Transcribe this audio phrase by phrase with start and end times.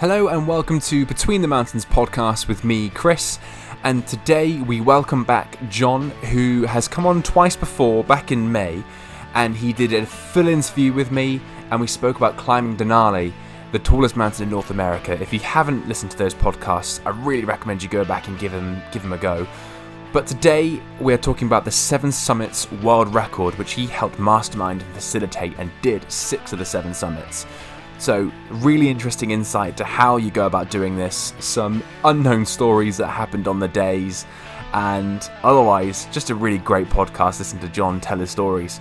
[0.00, 3.40] Hello and welcome to Between the Mountains podcast with me, Chris.
[3.82, 8.84] And today we welcome back John, who has come on twice before back in May.
[9.34, 11.40] And he did a full interview with me,
[11.72, 13.32] and we spoke about climbing Denali,
[13.72, 15.20] the tallest mountain in North America.
[15.20, 18.52] If you haven't listened to those podcasts, I really recommend you go back and give
[18.52, 19.48] them give them a go.
[20.12, 24.80] But today we are talking about the Seven Summits World Record, which he helped mastermind
[24.80, 27.46] and facilitate, and did six of the seven summits.
[27.98, 33.08] So, really interesting insight to how you go about doing this, some unknown stories that
[33.08, 34.24] happened on the days,
[34.72, 37.40] and otherwise, just a really great podcast.
[37.40, 38.80] Listen to John tell his stories.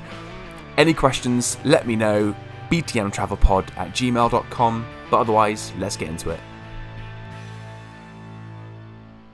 [0.77, 2.35] Any questions, let me know.
[2.69, 4.85] btmtravelpod at gmail.com.
[5.09, 6.39] But otherwise, let's get into it.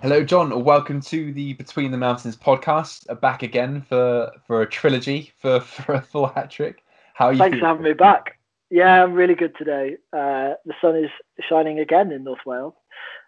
[0.01, 0.63] Hello, John.
[0.63, 3.09] Welcome to the Between the Mountains podcast.
[3.09, 6.83] Uh, back again for for a trilogy for for a full hat trick.
[7.15, 7.39] How are you?
[7.39, 8.37] Thanks for having me back.
[8.69, 9.97] Yeah, I'm really good today.
[10.11, 11.09] Uh, the sun is
[11.47, 12.73] shining again in North Wales,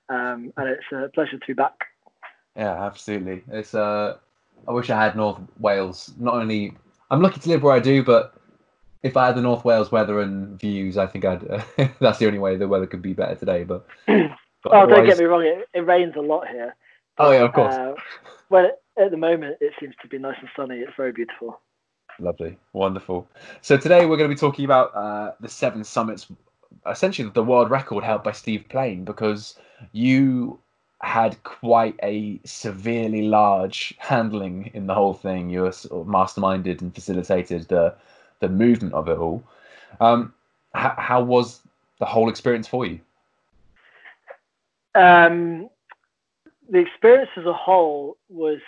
[0.09, 1.73] um, and it's a pleasure to be back.
[2.55, 3.43] Yeah, absolutely.
[3.51, 4.17] It's uh,
[4.67, 6.13] I wish I had North Wales.
[6.17, 6.73] Not only
[7.11, 8.33] I'm lucky to live where I do, but
[9.03, 11.47] if I had the North Wales weather and views, I think I'd.
[11.49, 11.63] Uh,
[11.99, 13.63] that's the only way the weather could be better today.
[13.63, 15.43] But, but oh, don't get me wrong.
[15.43, 16.75] It, it, rains a lot here.
[17.17, 17.75] Oh yeah, of course.
[17.75, 17.93] Uh,
[18.49, 20.79] well, at the moment it seems to be nice and sunny.
[20.79, 21.59] It's very beautiful.
[22.19, 23.27] Lovely, wonderful.
[23.61, 26.27] So today we're going to be talking about uh, the seven summits,
[26.89, 29.55] essentially the world record held by Steve Plain, because
[29.91, 30.59] you
[31.01, 35.49] had quite a severely large handling in the whole thing.
[35.49, 37.93] You were sort of masterminded and facilitated the
[38.39, 39.43] the movement of it all.
[39.99, 40.33] Um,
[40.73, 41.61] how, how was
[41.99, 42.99] the whole experience for you?
[44.93, 45.69] Um,
[46.69, 48.59] the experience as a whole was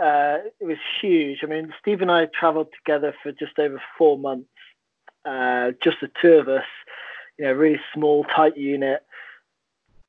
[0.00, 1.40] uh, it was huge.
[1.42, 4.48] I mean, Steve and I traveled together for just over four months,
[5.24, 6.64] uh, just the two of us,
[7.38, 9.04] you know, really small, tight unit,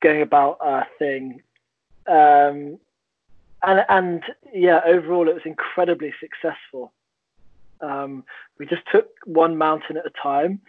[0.00, 1.42] going about our thing.
[2.06, 2.78] Um,
[3.62, 6.92] and, and yeah, overall, it was incredibly successful.
[7.80, 8.24] Um,
[8.58, 10.60] we just took one mountain at a time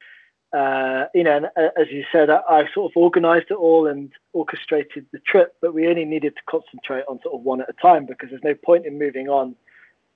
[0.53, 3.88] uh, you know, and uh, as you said, I, I, sort of organised it all
[3.88, 7.69] and orchestrated the trip, but we only needed to concentrate on sort of one at
[7.69, 9.56] a time because there's no point in moving on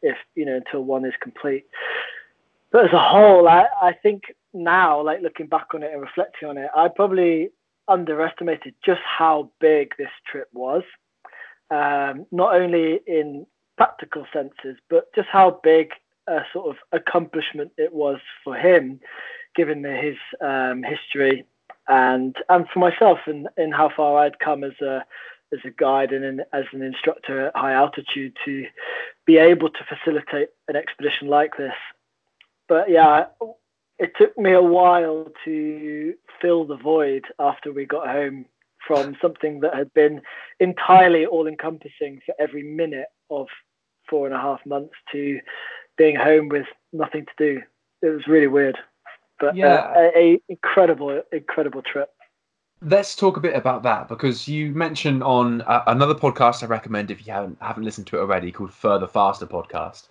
[0.02, 1.66] if you know until one is complete.
[2.72, 6.48] But as a whole, I, I think now, like looking back on it and reflecting
[6.48, 7.50] on it, I probably
[7.90, 10.84] underestimated just how big this trip was.
[11.70, 13.46] Um, not only in
[13.78, 15.92] practical senses, but just how big
[16.28, 19.02] a sort of accomplishment it was for him
[19.56, 21.46] given his um, history
[21.88, 25.04] and and for myself and, and how far I'd come as a
[25.54, 28.66] as a guide and in, as an instructor at high altitude to
[29.26, 31.74] be able to facilitate an expedition like this.
[32.70, 33.26] But yeah,
[34.00, 38.46] it took me a while to fill the void after we got home
[38.88, 40.22] from something that had been
[40.60, 43.48] entirely all encompassing for every minute of
[44.10, 45.40] four and a half months to
[45.98, 47.62] being home with nothing to do.
[48.02, 48.78] It was really weird
[49.42, 52.10] but yeah, a, a incredible, incredible trip.
[52.84, 57.12] Let's talk a bit about that because you mentioned on uh, another podcast I recommend
[57.12, 60.08] if you haven't haven't listened to it already called Further Faster podcast.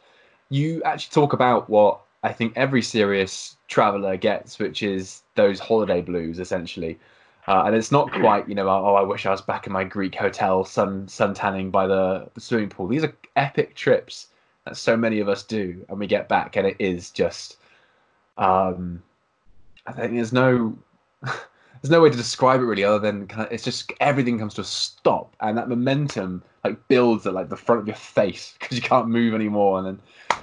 [0.50, 6.02] You actually talk about what I think every serious traveler gets, which is those holiday
[6.02, 6.98] blues essentially.
[7.48, 9.82] Uh, and it's not quite, you know, oh, I wish I was back in my
[9.82, 12.86] Greek hotel, sun sun tanning by the, the swimming pool.
[12.86, 14.28] These are epic trips
[14.64, 17.56] that so many of us do, and we get back, and it is just
[18.38, 19.02] um,
[19.96, 20.76] I think there's no
[21.22, 24.54] there's no way to describe it really other than kind of, it's just everything comes
[24.54, 28.54] to a stop and that momentum like builds at like the front of your face
[28.60, 30.00] because you can't move anymore and then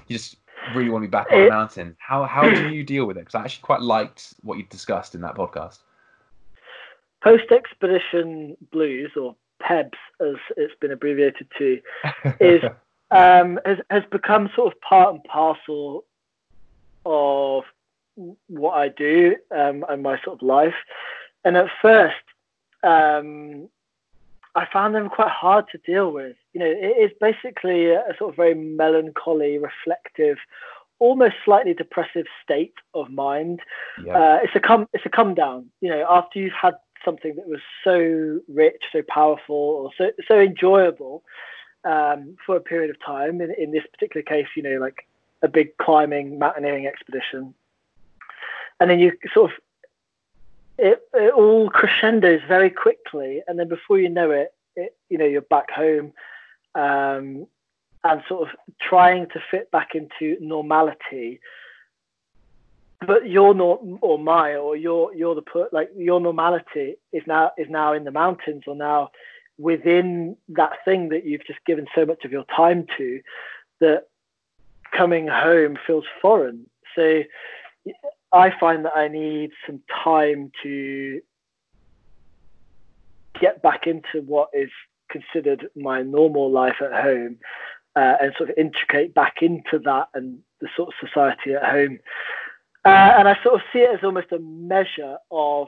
[0.07, 0.37] you just
[0.75, 1.95] really want to be back on the mountain.
[1.99, 3.21] How how do you deal with it?
[3.21, 5.79] Because I actually quite liked what you discussed in that podcast.
[7.23, 9.91] Post expedition blues or PEBS
[10.21, 11.81] as it's been abbreviated to
[12.39, 12.61] is
[13.11, 16.05] um, has has become sort of part and parcel
[17.05, 17.63] of
[18.47, 20.75] what I do um, and my sort of life.
[21.45, 22.15] And at first,
[22.83, 23.69] um,
[24.55, 26.35] I found them quite hard to deal with.
[26.53, 30.37] You know, it is basically a, sort of very melancholy, reflective,
[30.99, 33.59] almost slightly depressive state of mind.
[34.03, 34.17] Yeah.
[34.17, 35.69] Uh, it's a come, it's a come down.
[35.81, 36.75] You know, after you've had
[37.05, 41.23] something that was so rich, so powerful, or so so enjoyable
[41.83, 43.41] um, for a period of time.
[43.41, 45.07] In, in this particular case, you know, like
[45.43, 47.53] a big climbing mountaineering expedition
[48.79, 49.57] and then you sort of
[50.77, 55.25] it, it all crescendos very quickly, and then before you know it, it you know
[55.25, 56.13] you're back home,
[56.75, 57.47] um,
[58.03, 61.39] and sort of trying to fit back into normality.
[63.05, 67.51] But your not or my or your your the put like your normality is now
[67.57, 69.11] is now in the mountains or now
[69.59, 73.21] within that thing that you've just given so much of your time to
[73.79, 74.03] that
[74.91, 76.67] coming home feels foreign.
[76.95, 77.23] So
[78.37, 81.21] i find that i need some time to
[83.39, 84.69] get back into what is
[85.09, 87.37] considered my normal life at home
[87.95, 91.99] uh, and sort of integrate back into that and the sort of society at home.
[92.85, 95.67] Uh, and I sort of see it as almost a measure of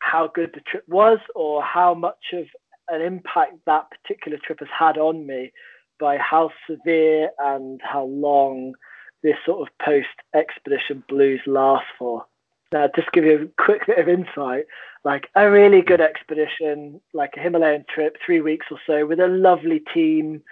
[0.00, 2.46] how good the trip was or how much of
[2.88, 5.52] an impact that particular trip has had on me
[6.00, 8.74] by how severe and how long
[9.22, 12.24] this sort of post expedition blues lasts for.
[12.72, 14.66] Now, just give you a quick bit of insight,
[15.04, 19.26] like a really good expedition, like a Himalayan trip, three weeks or so, with a
[19.26, 20.42] lovely team,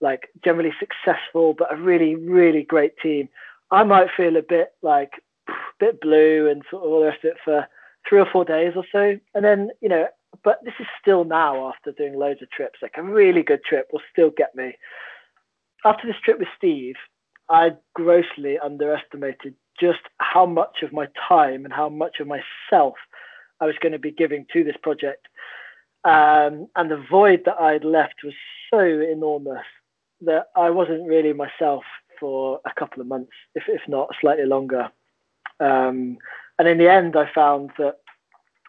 [0.00, 3.28] like generally successful, but a really, really great team.
[3.70, 5.10] I might feel a bit like
[5.48, 7.66] a bit blue and sort of all the rest of it for
[8.08, 10.06] three or four days or so, and then you know.
[10.44, 12.78] But this is still now after doing loads of trips.
[12.82, 14.76] Like a really good trip will still get me.
[15.84, 16.94] After this trip with Steve,
[17.48, 22.94] I grossly underestimated just how much of my time and how much of myself
[23.60, 25.26] I was going to be giving to this project.
[26.04, 28.34] Um, and the void that I'd left was
[28.70, 29.64] so enormous
[30.22, 31.84] that I wasn't really myself
[32.18, 34.88] for a couple of months, if, if not slightly longer.
[35.60, 36.18] Um,
[36.58, 37.96] and in the end, I found that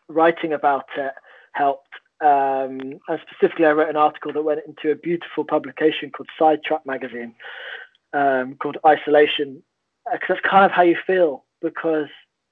[0.10, 1.14] writing about it
[1.54, 1.88] helped.
[2.20, 6.86] Um, and specifically, I wrote an article that went into a beautiful publication called Sidetracked
[6.86, 7.36] Magazine
[8.14, 9.62] um, called Isolation,
[10.12, 12.08] because that's kind of how you feel because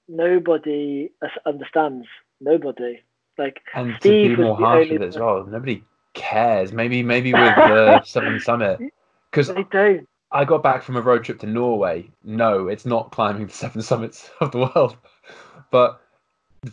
[0.08, 1.10] nobody
[1.46, 2.08] understands
[2.42, 3.02] nobody.
[3.38, 6.72] Like and Steve to be more harsh with it as well, nobody cares.
[6.72, 8.80] Maybe maybe with the Seven Summit
[9.32, 10.08] because they don't.
[10.32, 12.10] I got back from a road trip to Norway.
[12.24, 14.98] No, it's not climbing the seven summits of the world.
[15.72, 16.02] But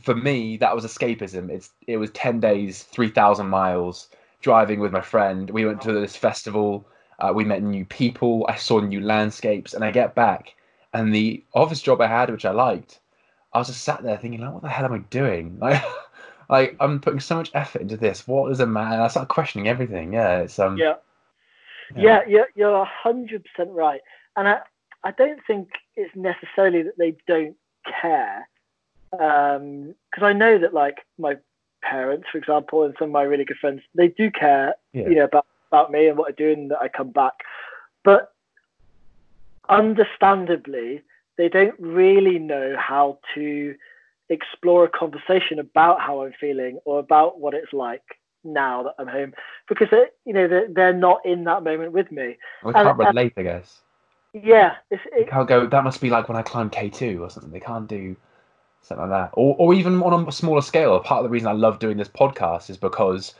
[0.00, 1.50] for me, that was escapism.
[1.50, 4.08] It's it was ten days, three thousand miles,
[4.40, 5.50] driving with my friend.
[5.50, 6.86] We went to this festival.
[7.22, 8.44] Uh, we met new people.
[8.48, 10.54] I saw new landscapes, and I get back,
[10.92, 12.98] and the office job I had, which I liked,
[13.52, 15.58] I was just sat there thinking, like, what the hell am I doing?
[15.60, 15.82] Like,
[16.50, 18.26] like I'm putting so much effort into this.
[18.26, 19.00] What is a man?
[19.00, 20.12] I started questioning everything.
[20.12, 20.76] Yeah, it's um.
[20.76, 20.96] Yeah.
[21.96, 24.00] Yeah, yeah you're hundred percent right,
[24.36, 24.60] and I
[25.04, 27.56] I don't think it's necessarily that they don't
[28.00, 28.48] care,
[29.12, 31.36] um, because um, I know that like my
[31.82, 35.08] parents, for example, and some of my really good friends, they do care, yeah.
[35.08, 37.32] you know, about about me and what I do and that I come back,
[38.04, 38.32] but
[39.68, 41.02] understandably,
[41.38, 43.74] they don't really know how to
[44.28, 48.02] explore a conversation about how I'm feeling or about what it's like
[48.44, 49.32] now that I'm home
[49.68, 52.36] because they, you know they're, they're not in that moment with me.
[52.64, 53.80] We can't and, uh, relate, and, I guess.
[54.34, 55.66] Yeah, it's, it, can't go.
[55.66, 57.52] That must be like when I climbed K two or something.
[57.52, 58.16] They can't do
[58.82, 60.98] something like that, or or even on a smaller scale.
[61.00, 63.34] Part of the reason I love doing this podcast is because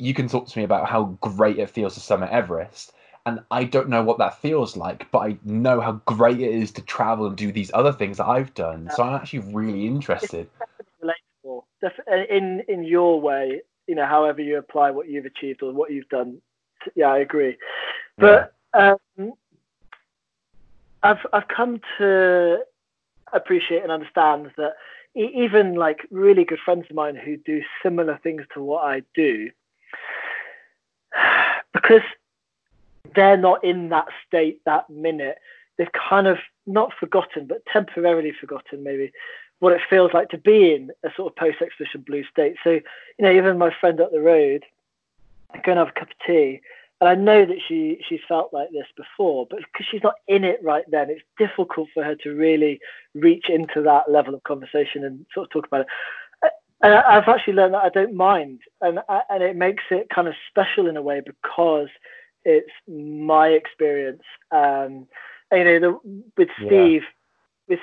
[0.00, 2.92] you can talk to me about how great it feels to summit Everest.
[3.26, 6.72] And I don't know what that feels like, but I know how great it is
[6.72, 8.90] to travel and do these other things that I've done.
[8.96, 10.48] So I'm actually really interested.
[11.04, 11.64] Relatable.
[12.30, 16.08] In in your way, you know, however you apply what you've achieved or what you've
[16.08, 16.40] done.
[16.94, 17.58] Yeah, I agree.
[18.16, 18.94] But yeah.
[19.18, 19.34] um,
[21.02, 22.60] I've I've come to
[23.32, 24.76] appreciate and understand that
[25.14, 29.50] even like really good friends of mine who do similar things to what I do,
[31.72, 32.02] because
[33.14, 35.38] they're not in that state that minute,
[35.78, 39.12] they've kind of not forgotten, but temporarily forgotten maybe
[39.60, 42.56] what it feels like to be in a sort of post-expedition blue state.
[42.64, 42.82] So, you
[43.18, 44.64] know, even my friend up the road,
[45.52, 46.60] I go and have a cup of tea,
[47.00, 50.44] and I know that she she's felt like this before, but because she's not in
[50.44, 52.78] it right then, it's difficult for her to really
[53.14, 55.86] reach into that level of conversation and sort of talk about it.
[56.82, 60.34] And I've actually learned that I don't mind, and and it makes it kind of
[60.48, 61.88] special in a way because
[62.44, 64.22] it's my experience.
[64.50, 65.06] Um,
[65.52, 67.02] you know, the, with Steve,
[67.68, 67.76] yeah.
[67.76, 67.80] with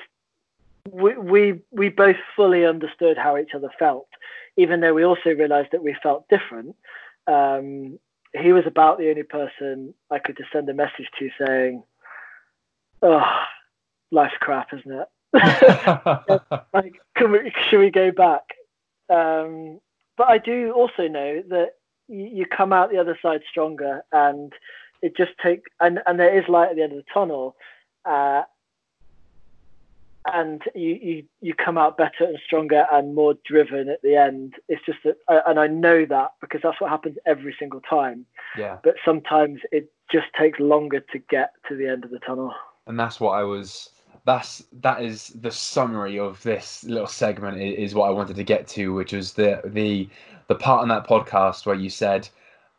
[0.92, 4.08] we, we we both fully understood how each other felt,
[4.56, 6.74] even though we also realised that we felt different.
[7.28, 7.98] Um,
[8.34, 11.84] he was about the only person I could just send a message to saying,
[13.02, 13.42] "Oh,
[14.10, 15.08] life's crap, isn't it?
[16.74, 18.42] like, can we, should we go back?"
[19.10, 19.80] Um,
[20.16, 21.74] but I do also know that
[22.08, 24.52] you, you come out the other side stronger, and
[25.02, 27.56] it just take and and there is light at the end of the tunnel.
[28.04, 28.42] Uh,
[30.32, 34.54] and you, you you come out better and stronger and more driven at the end.
[34.68, 38.26] It's just that, and I know that because that's what happens every single time.
[38.56, 38.78] Yeah.
[38.82, 42.52] But sometimes it just takes longer to get to the end of the tunnel.
[42.86, 43.90] And that's what I was.
[44.28, 48.68] That's that is the summary of this little segment is what I wanted to get
[48.68, 50.06] to, which was the the
[50.48, 52.28] the part on that podcast where you said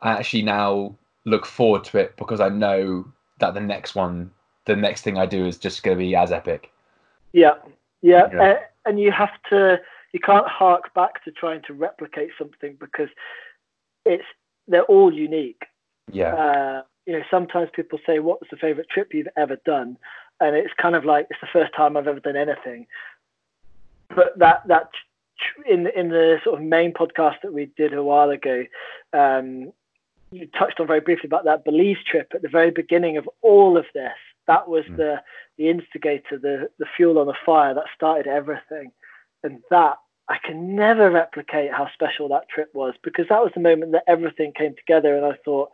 [0.00, 3.04] I actually now look forward to it because I know
[3.40, 4.30] that the next one,
[4.66, 6.70] the next thing I do is just going to be as epic.
[7.32, 7.54] Yeah,
[8.00, 8.42] yeah, yeah.
[8.42, 9.80] Uh, and you have to,
[10.12, 13.08] you can't hark back to trying to replicate something because
[14.06, 14.24] it's
[14.68, 15.64] they're all unique.
[16.12, 16.34] Yeah.
[16.34, 19.96] Uh, you know, sometimes people say, "What was the favorite trip you've ever done?"
[20.40, 22.86] And it's kind of like it's the first time I've ever done anything.
[24.14, 24.88] But that that
[25.68, 28.64] in in the sort of main podcast that we did a while ago,
[29.12, 29.72] um,
[30.30, 33.76] you touched on very briefly about that Belize trip at the very beginning of all
[33.76, 34.12] of this.
[34.46, 34.96] That was mm.
[34.96, 35.22] the
[35.58, 38.92] the instigator, the the fuel on the fire that started everything,
[39.42, 43.60] and that I can never replicate how special that trip was because that was the
[43.60, 45.70] moment that everything came together, and I thought,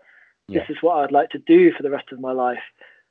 [0.49, 0.61] yeah.
[0.61, 2.62] this is what I'd like to do for the rest of my life.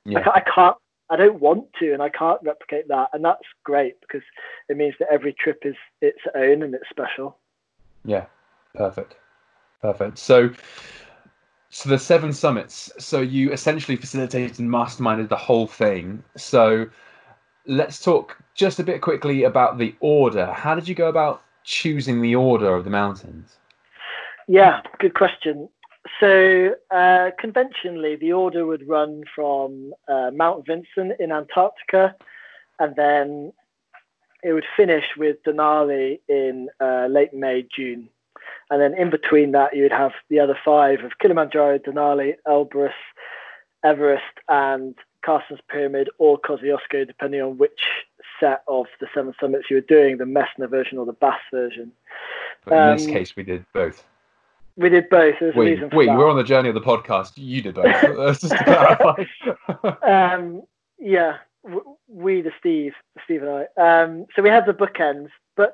[0.06, 0.20] Yeah.
[0.20, 0.78] I, I can't
[1.10, 4.24] I don't want to, and I can't replicate that, and that's great because
[4.70, 7.38] it means that every trip is its own and it's special.
[8.04, 8.26] Yeah,
[8.74, 9.16] perfect,
[9.82, 10.18] perfect.
[10.18, 10.50] So,
[11.70, 12.92] so the seven summits.
[12.98, 16.24] So you essentially facilitated and masterminded the whole thing.
[16.38, 16.88] So
[17.68, 20.48] let's talk just a bit quickly about the order.
[20.48, 23.58] How did you go about choosing the order of the mountains?
[24.48, 25.70] Yeah, good question.
[26.20, 32.16] So uh, conventionally, the order would run from uh, Mount Vinson in Antarctica,
[32.80, 33.54] and then
[34.44, 38.10] it would finish with Denali in uh, late May, June.
[38.70, 42.94] And then in between that, you would have the other five of Kilimanjaro, Denali, Elbrus,
[43.84, 44.96] Everest, and
[45.26, 47.82] Carstensz Pyramid or Kosciuszko, depending on which
[48.40, 51.92] set of the seven summits you were doing, the Messner version or the Bass version.
[52.66, 54.04] But in um, this case, we did both.
[54.78, 55.36] We did both.
[55.40, 57.32] There's wait, wait, we're on the journey of the podcast.
[57.36, 57.86] You did both.
[58.18, 59.96] That's just to clarify.
[60.34, 60.64] um,
[61.00, 61.38] yeah,
[62.08, 64.04] we, the Steve, Steve and I.
[64.04, 65.74] Um, so we had the bookends, but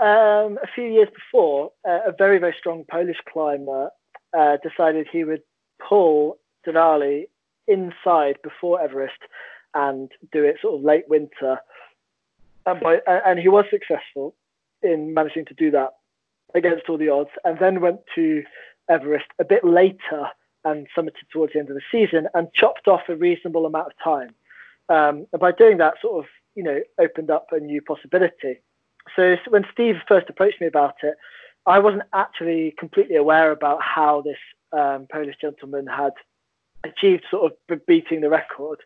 [0.00, 3.90] um, a few years before, uh, a very, very strong Polish climber
[4.36, 5.42] uh, decided he would
[5.86, 7.24] pull Denali
[7.66, 9.18] inside before Everest
[9.74, 11.58] and do it sort of late winter.
[12.66, 14.34] And, by, and he was successful
[14.82, 15.94] in managing to do that
[16.54, 18.42] against all the odds, and then went to
[18.88, 20.28] Everest a bit later
[20.64, 23.92] and summited towards the end of the season and chopped off a reasonable amount of
[24.02, 24.30] time.
[24.88, 28.60] Um, and by doing that, sort of, you know, opened up a new possibility.
[29.14, 31.14] So when Steve first approached me about it,
[31.66, 34.38] I wasn't actually completely aware about how this
[34.72, 36.12] um, Polish gentleman had
[36.84, 38.80] achieved sort of beating the record.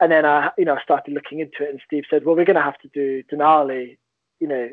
[0.00, 2.44] And then I, you know, I started looking into it, and Steve said, "Well, we're
[2.44, 3.96] going to have to do Denali,
[4.38, 4.68] you know,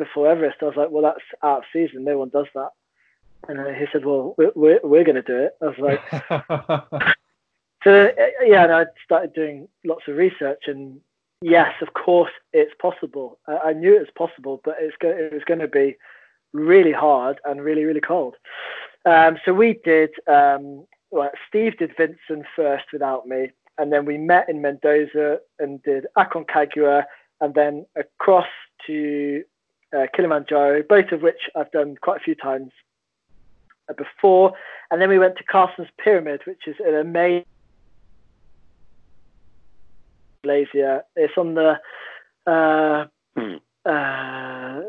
[0.00, 0.56] before Everest.
[0.62, 2.04] I was like, well, that's out of season.
[2.04, 2.70] No one does that.
[3.48, 5.52] And he said, well, we're, we're, we're going to do it.
[5.62, 7.04] I was like,
[7.84, 8.10] so
[8.44, 11.00] yeah, and I started doing lots of research and
[11.40, 13.38] yes, of course it's possible.
[13.46, 15.96] I, I knew it was possible, but it's go- it was going to be
[16.52, 18.34] really hard and really, really cold.
[19.06, 23.50] Um, so we did, um, well, Steve did Vinson first without me.
[23.78, 27.04] And then we met in Mendoza and did Aconcagua
[27.40, 28.46] and then across
[28.86, 29.42] to
[29.96, 32.70] uh, Kilimanjaro, both of which I've done quite a few times
[33.88, 34.52] uh, before.
[34.90, 37.44] And then we went to Carstensz Pyramid, which is an amazing
[40.44, 41.04] Malaysia.
[41.16, 41.78] It's on the
[42.46, 43.06] uh,
[43.86, 44.80] uh,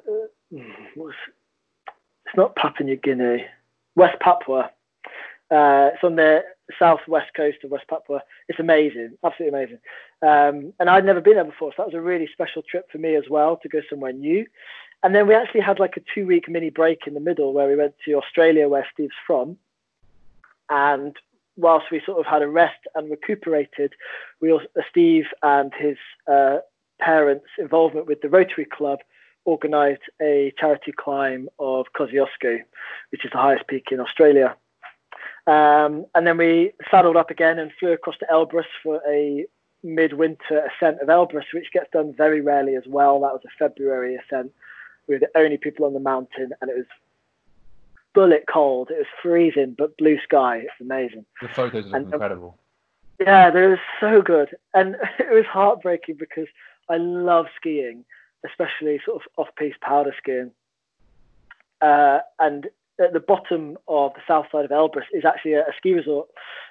[0.51, 3.45] it's not Papua New Guinea,
[3.95, 4.71] West Papua.
[5.49, 6.43] Uh, it's on the
[6.79, 8.21] southwest coast of West Papua.
[8.47, 9.79] It's amazing, absolutely amazing.
[10.21, 12.99] Um, and I'd never been there before, so that was a really special trip for
[12.99, 14.45] me as well to go somewhere new.
[15.03, 17.67] And then we actually had like a two week mini break in the middle where
[17.67, 19.57] we went to Australia, where Steve's from.
[20.69, 21.15] And
[21.57, 23.93] whilst we sort of had a rest and recuperated,
[24.41, 25.97] we also, Steve and his
[26.31, 26.57] uh,
[26.99, 28.99] parents' involvement with the Rotary Club
[29.45, 32.59] organised a charity climb of Kosciuszko,
[33.09, 34.55] which is the highest peak in Australia.
[35.47, 39.45] Um, and then we saddled up again and flew across to Elbrus for a
[39.83, 43.19] midwinter ascent of Elbrus, which gets done very rarely as well.
[43.21, 44.51] That was a February ascent.
[45.07, 46.85] We were the only people on the mountain, and it was
[48.13, 48.89] bullet cold.
[48.91, 50.57] It was freezing, but blue sky.
[50.57, 51.25] It's amazing.
[51.41, 52.57] The photos are incredible.
[53.19, 56.47] Yeah, they were so good, and it was heartbreaking because
[56.89, 58.03] I love skiing,
[58.45, 60.51] especially sort of off-piste powder skiing.
[61.81, 62.67] Uh, and
[62.99, 66.27] at the bottom of the south side of Elbrus is actually a, a ski resort.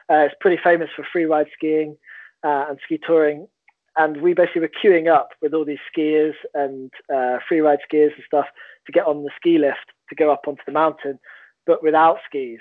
[0.08, 1.96] Uh, it's pretty famous for free ride skiing
[2.42, 3.48] uh, and ski touring,
[3.96, 8.14] and we basically were queuing up with all these skiers and uh, free ride skiers
[8.14, 8.46] and stuff
[8.86, 11.18] to get on the ski lift to go up onto the mountain,
[11.66, 12.58] but without skis,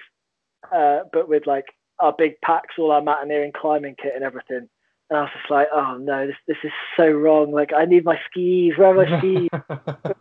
[0.74, 1.66] uh, but with like
[2.00, 4.68] our big packs, all our mountaineering climbing kit and everything.
[5.10, 7.52] and I was just like, oh no, this this is so wrong.
[7.52, 8.78] Like I need my skis.
[8.78, 9.50] Where are my skis?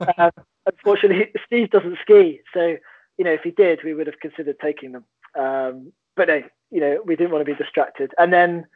[0.18, 0.30] um,
[0.66, 2.76] unfortunately, Steve doesn't ski, so
[3.16, 5.04] you know if he did, we would have considered taking them.
[5.38, 8.12] Um, but no, you know we didn't want to be distracted.
[8.18, 8.66] And then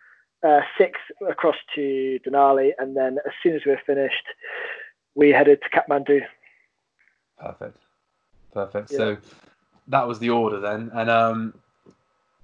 [0.42, 4.24] uh, six across to Denali, and then as soon as we were finished,
[5.14, 6.22] we headed to Kathmandu.
[7.38, 7.78] Perfect,
[8.52, 8.92] perfect.
[8.92, 8.98] Yeah.
[8.98, 9.16] So
[9.88, 11.54] that was the order then, and um,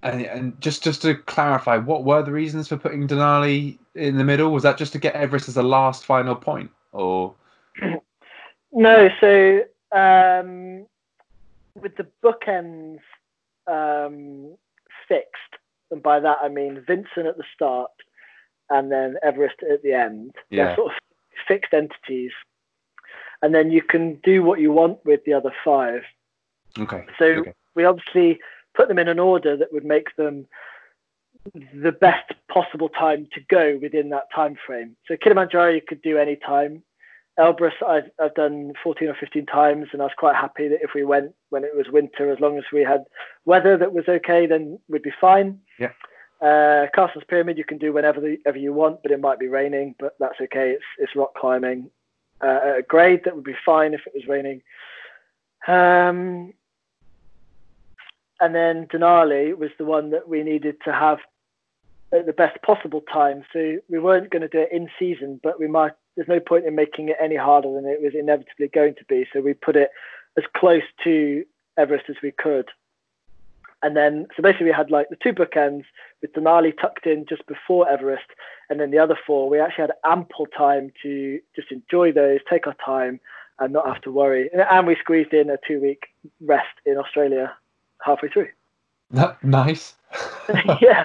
[0.03, 4.25] and, and just just to clarify, what were the reasons for putting Denali in the
[4.25, 4.51] middle?
[4.51, 7.35] Was that just to get Everest as a last final point, or?
[8.71, 9.61] No, so
[9.93, 10.87] um,
[11.75, 13.01] with the bookends
[13.67, 14.57] um,
[15.09, 15.57] fixed,
[15.91, 17.91] and by that I mean Vinson at the start
[18.71, 20.33] and then Everest at the end.
[20.51, 20.67] Yeah.
[20.67, 20.99] They're sort of
[21.47, 22.33] fixed entities,
[23.43, 26.03] and then you can do what you want with the other five.
[26.79, 27.07] Okay.
[27.19, 27.53] So okay.
[27.75, 28.39] we obviously
[28.75, 30.47] put them in an order that would make them
[31.55, 34.97] the best possible time to go within that time frame.
[35.07, 36.83] So Kilimanjaro you could do any time.
[37.39, 40.91] Elbrus I've, I've done 14 or 15 times and I was quite happy that if
[40.95, 43.05] we went when it was winter, as long as we had
[43.45, 45.61] weather that was okay, then we'd be fine.
[45.79, 45.93] Yeah.
[46.41, 46.87] Uh,
[47.29, 50.15] Pyramid you can do whenever the, ever you want, but it might be raining, but
[50.21, 50.71] that's okay.
[50.71, 51.91] It's it's rock climbing.
[52.41, 54.63] Uh, a grade that would be fine if it was raining.
[55.67, 56.53] Um,
[58.41, 61.19] and then Denali was the one that we needed to have
[62.13, 63.43] at the best possible time.
[63.53, 65.93] So we weren't going to do it in season, but we might.
[66.17, 69.27] There's no point in making it any harder than it was inevitably going to be.
[69.33, 69.91] So we put it
[70.37, 71.45] as close to
[71.77, 72.69] Everest as we could.
[73.83, 75.85] And then, so basically, we had like the two bookends
[76.21, 78.27] with Denali tucked in just before Everest,
[78.69, 79.49] and then the other four.
[79.49, 83.21] We actually had ample time to just enjoy those, take our time,
[83.61, 84.51] and not have to worry.
[84.53, 86.07] And we squeezed in a two-week
[86.41, 87.55] rest in Australia
[88.05, 88.49] halfway through.
[89.43, 89.95] nice.
[90.81, 91.05] yeah.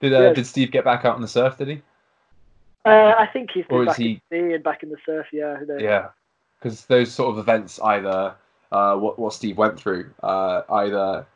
[0.00, 1.58] Did uh, did Steve get back out on the surf?
[1.58, 1.82] Did he?
[2.84, 4.04] Uh, I think he's been back he...
[4.04, 5.26] in the sea and back in the surf.
[5.32, 5.58] Yeah.
[5.78, 6.08] Yeah,
[6.58, 8.34] because those sort of events either
[8.72, 11.26] uh, what what Steve went through uh, either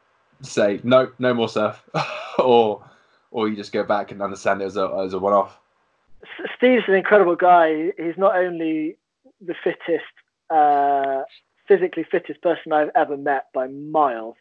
[0.42, 1.82] say no no more surf
[2.38, 2.84] or
[3.30, 5.58] or you just go back and understand it as a as a one off.
[6.56, 7.92] Steve's an incredible guy.
[7.96, 8.96] He's not only
[9.40, 10.04] the fittest,
[10.50, 11.22] uh,
[11.68, 14.34] physically fittest person I've ever met by miles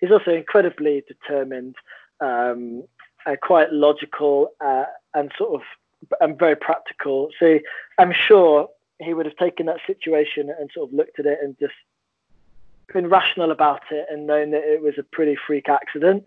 [0.00, 1.76] he's also incredibly determined
[2.20, 2.84] um,
[3.26, 5.62] and quite logical uh, and sort of
[6.20, 7.28] and very practical.
[7.38, 7.58] So
[7.98, 8.68] I'm sure
[9.00, 11.74] he would have taken that situation and sort of looked at it and just
[12.92, 16.24] been rational about it and known that it was a pretty freak accident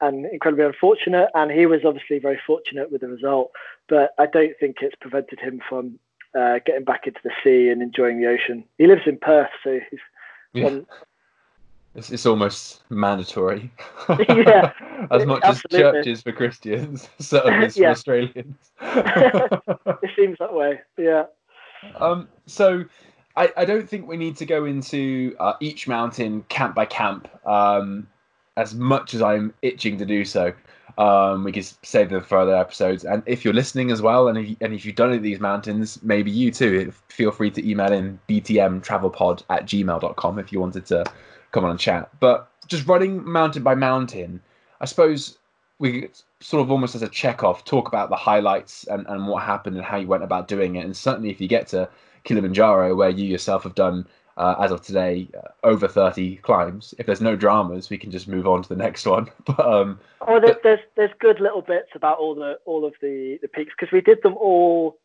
[0.00, 1.30] and incredibly unfortunate.
[1.34, 3.50] And he was obviously very fortunate with the result,
[3.88, 5.98] but I don't think it's prevented him from
[6.34, 8.64] uh, getting back into the sea and enjoying the ocean.
[8.78, 10.00] He lives in Perth, so he's
[10.52, 10.80] yeah.
[11.94, 13.70] it's, it's almost mandatory.
[14.28, 14.72] yeah,
[15.10, 16.00] as much absolutely.
[16.00, 18.56] as churches for Christians, so as for Australians.
[18.80, 20.80] it seems that way.
[20.98, 21.24] Yeah.
[21.96, 22.28] Um.
[22.46, 22.84] So,
[23.36, 27.28] I, I don't think we need to go into uh, each mountain camp by camp.
[27.46, 28.06] Um,
[28.56, 30.52] as much as I'm itching to do so.
[30.96, 33.04] Um, we can save them for other episodes.
[33.04, 35.40] And if you're listening as well, and if, you, and if you've done it these
[35.40, 40.86] mountains, maybe you too, feel free to email in btmtravelpod at gmail.com if you wanted
[40.86, 41.04] to
[41.50, 42.10] come on and chat.
[42.20, 44.40] But just running mountain by mountain,
[44.80, 45.38] I suppose
[45.80, 46.08] we
[46.40, 49.76] sort of almost as a check off talk about the highlights and, and what happened
[49.76, 50.84] and how you went about doing it.
[50.84, 51.88] And certainly if you get to
[52.24, 54.06] Kilimanjaro, where you yourself have done,
[54.36, 58.26] uh, as of today, uh, over 30 climbs, if there's no dramas, we can just
[58.26, 59.30] move on to the next one.
[59.46, 63.38] But, um, oh, there's, there's, there's good little bits about all the all of the,
[63.42, 64.98] the peaks because we did them all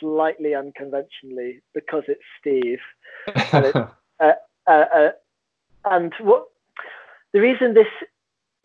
[0.00, 2.80] slightly unconventionally because it's Steve.
[3.52, 3.76] And it,
[4.20, 4.32] uh,
[4.66, 5.10] uh, uh
[5.84, 6.46] and what
[7.32, 7.86] the reason this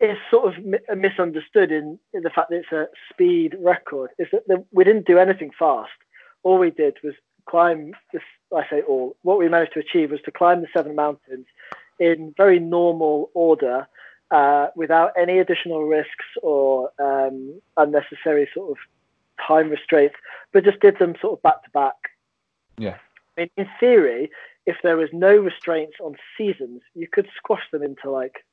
[0.00, 0.64] is sort of
[0.98, 5.06] misunderstood in, in the fact that it's a speed record is that the, we didn't
[5.06, 5.90] do anything fast.
[6.42, 7.14] All we did was
[7.48, 8.22] climb this.
[8.54, 9.16] I say all.
[9.22, 11.46] What we managed to achieve was to climb the seven mountains
[11.98, 13.86] in very normal order,
[14.32, 18.76] uh, without any additional risks or um, unnecessary sort of
[19.46, 20.16] time restraints,
[20.52, 21.94] but just did them sort of back to back.
[22.78, 22.96] Yeah.
[23.36, 24.30] I mean, in theory,
[24.66, 28.44] if there was no restraints on seasons, you could squash them into like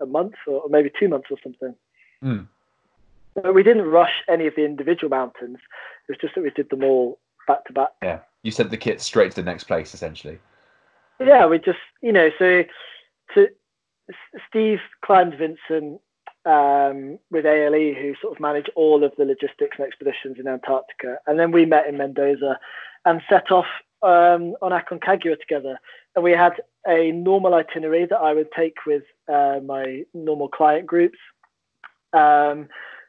[0.00, 1.74] a month or, or maybe two months or something.
[2.22, 2.48] Mm.
[3.34, 5.58] But we didn't rush any of the individual mountains.
[6.08, 7.90] It was just that we did them all back to back.
[8.02, 10.38] Yeah, you sent the kit straight to the next place, essentially.
[11.20, 12.64] Yeah, we just you know so
[13.34, 13.48] to
[14.48, 15.98] Steve climbed Vinson
[16.44, 21.18] um, with ALE, who sort of manage all of the logistics and expeditions in Antarctica,
[21.26, 22.58] and then we met in Mendoza
[23.04, 23.66] and set off
[24.02, 25.78] um, on Aconcagua together,
[26.14, 30.86] and we had a normal itinerary that I would take with uh, my normal client
[30.86, 31.18] groups.
[32.12, 32.68] Um,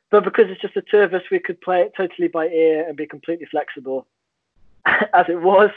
[0.09, 2.87] but because it's just the two of us, we could play it totally by ear
[2.87, 4.07] and be completely flexible.
[5.13, 5.69] As it was,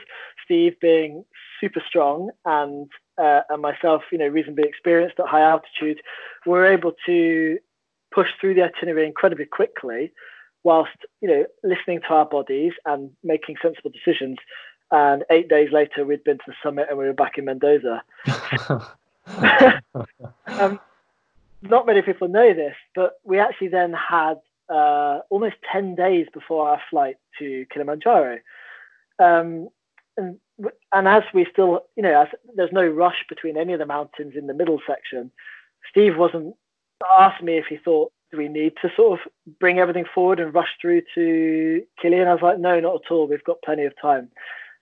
[0.45, 1.25] Steve being
[1.61, 6.01] super strong and uh, and myself, you know, reasonably experienced at high altitude,
[6.47, 7.59] we were able to
[8.13, 10.11] push through the itinerary incredibly quickly,
[10.63, 14.39] whilst you know listening to our bodies and making sensible decisions.
[14.93, 18.03] And eight days later, we'd been to the summit and we were back in Mendoza.
[20.49, 20.81] um,
[21.63, 26.69] not many people know this, but we actually then had uh, almost 10 days before
[26.69, 28.39] our flight to Kilimanjaro.
[29.21, 29.69] Um,
[30.17, 30.39] and,
[30.93, 34.35] and as we still, you know, as, there's no rush between any of the mountains
[34.37, 35.31] in the middle section,
[35.89, 36.55] Steve wasn't
[37.19, 40.55] asked me if he thought, do we need to sort of bring everything forward and
[40.55, 42.29] rush through to Kilian?
[42.29, 43.27] I was like, no, not at all.
[43.27, 44.29] We've got plenty of time.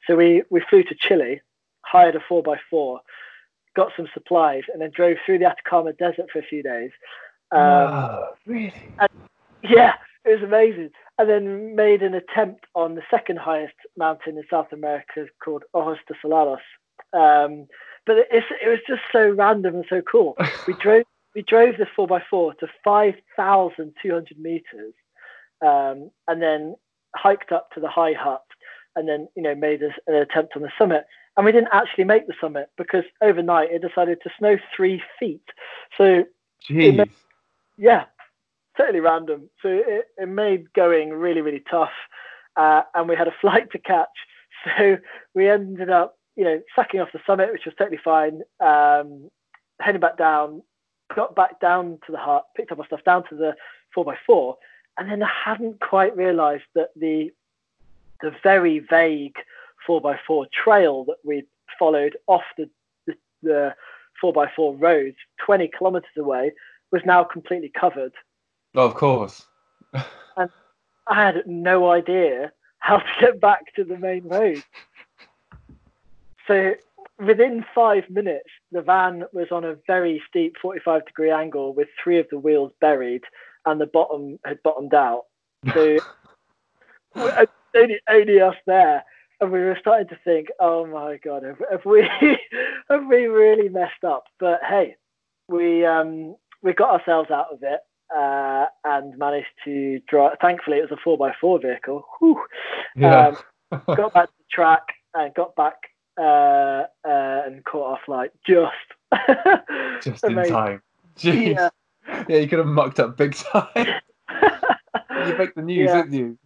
[0.07, 1.41] So we, we flew to Chile,
[1.83, 2.99] hired a 4x4,
[3.75, 6.91] got some supplies, and then drove through the Atacama Desert for a few days.
[7.51, 8.93] Um, wow, really?
[8.99, 9.09] And,
[9.63, 10.91] yeah, it was amazing.
[11.19, 15.99] And then made an attempt on the second highest mountain in South America called Ojos
[16.07, 16.59] del Salado.
[17.13, 17.67] Um,
[18.07, 20.37] but it was just so random and so cool.
[20.67, 21.05] We drove
[21.35, 24.95] we drove the four x four to five thousand two hundred meters,
[25.65, 26.75] um, and then
[27.15, 28.45] hiked up to the high hut,
[28.97, 31.05] and then you know made an attempt on the summit.
[31.37, 35.45] And we didn't actually make the summit because overnight it decided to snow three feet.
[35.97, 36.25] So,
[36.69, 37.11] made,
[37.77, 38.07] yeah,
[38.79, 39.51] totally random.
[39.63, 41.93] So it, it made going really really tough,
[42.57, 44.09] uh, and we had a flight to catch.
[44.65, 44.97] So
[45.35, 48.43] we ended up, you know, sucking off the summit, which was totally fine.
[48.61, 49.31] Um,
[49.81, 50.63] heading back down,
[51.15, 53.55] got back down to the hut, picked up our stuff down to the
[53.95, 54.57] four by four,
[54.97, 57.31] and then I hadn't quite realised that the
[58.21, 59.37] the very vague
[59.87, 61.45] four by four trail that we
[61.79, 62.69] followed off the
[63.07, 63.75] the, the
[64.21, 65.15] four by four road,
[65.45, 66.53] twenty kilometres away,
[66.91, 68.13] was now completely covered.
[68.75, 69.47] Oh, of course.
[69.93, 70.51] and
[71.07, 74.63] I had no idea how to get back to the main road.
[76.47, 76.75] So
[77.19, 82.19] within five minutes, the van was on a very steep 45 degree angle with three
[82.19, 83.25] of the wheels buried
[83.67, 85.25] and the bottom had bottomed out.
[85.75, 85.99] So
[87.75, 89.05] only, only us there.
[89.41, 92.03] And we were starting to think, oh my God, have, have we
[92.91, 94.25] have we really messed up?
[94.41, 94.97] But hey,
[95.49, 97.81] we um, we got ourselves out of it
[98.17, 100.39] uh, and managed to drive.
[100.41, 102.05] Thankfully, it was a four by four vehicle.
[102.19, 102.41] Whew.
[102.97, 103.35] Yeah.
[103.71, 104.83] Um, got back to the track
[105.15, 105.75] and got back
[106.19, 108.73] uh, uh, and caught our flight just
[110.03, 110.83] just in time.
[111.19, 111.55] Jeez.
[111.55, 111.69] Yeah.
[112.29, 113.69] yeah, you could have mucked up big time.
[115.27, 116.03] you make the news, yeah.
[116.03, 116.39] didn't you?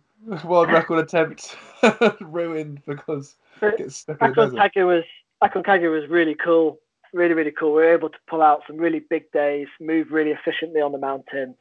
[0.45, 1.57] World record attempt
[2.21, 5.05] ruined because it gets stuck Aconcagua was
[5.43, 6.79] Aconcagua was really cool,
[7.13, 7.75] really really cool.
[7.75, 10.99] We were able to pull out some really big days, move really efficiently on the
[10.99, 11.55] mountain,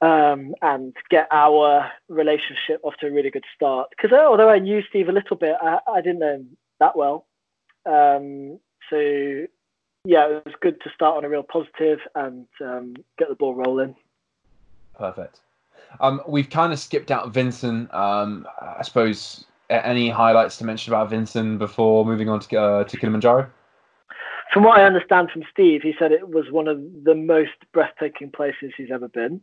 [0.00, 3.90] um, and get our relationship off to a really good start.
[3.90, 6.96] Because uh, although I knew Steve a little bit, I, I didn't know him that
[6.96, 7.26] well.
[7.86, 8.58] Um,
[8.90, 8.98] so
[10.04, 13.54] yeah, it was good to start on a real positive and um, get the ball
[13.54, 13.96] rolling.
[14.96, 15.40] Perfect.
[16.00, 17.88] Um, we've kind of skipped out Vinson.
[17.92, 22.96] Um, I suppose any highlights to mention about Vinson before moving on to uh, to
[22.96, 23.50] Kilimanjaro?
[24.54, 28.30] From what I understand from Steve, he said it was one of the most breathtaking
[28.30, 29.40] places he's ever been.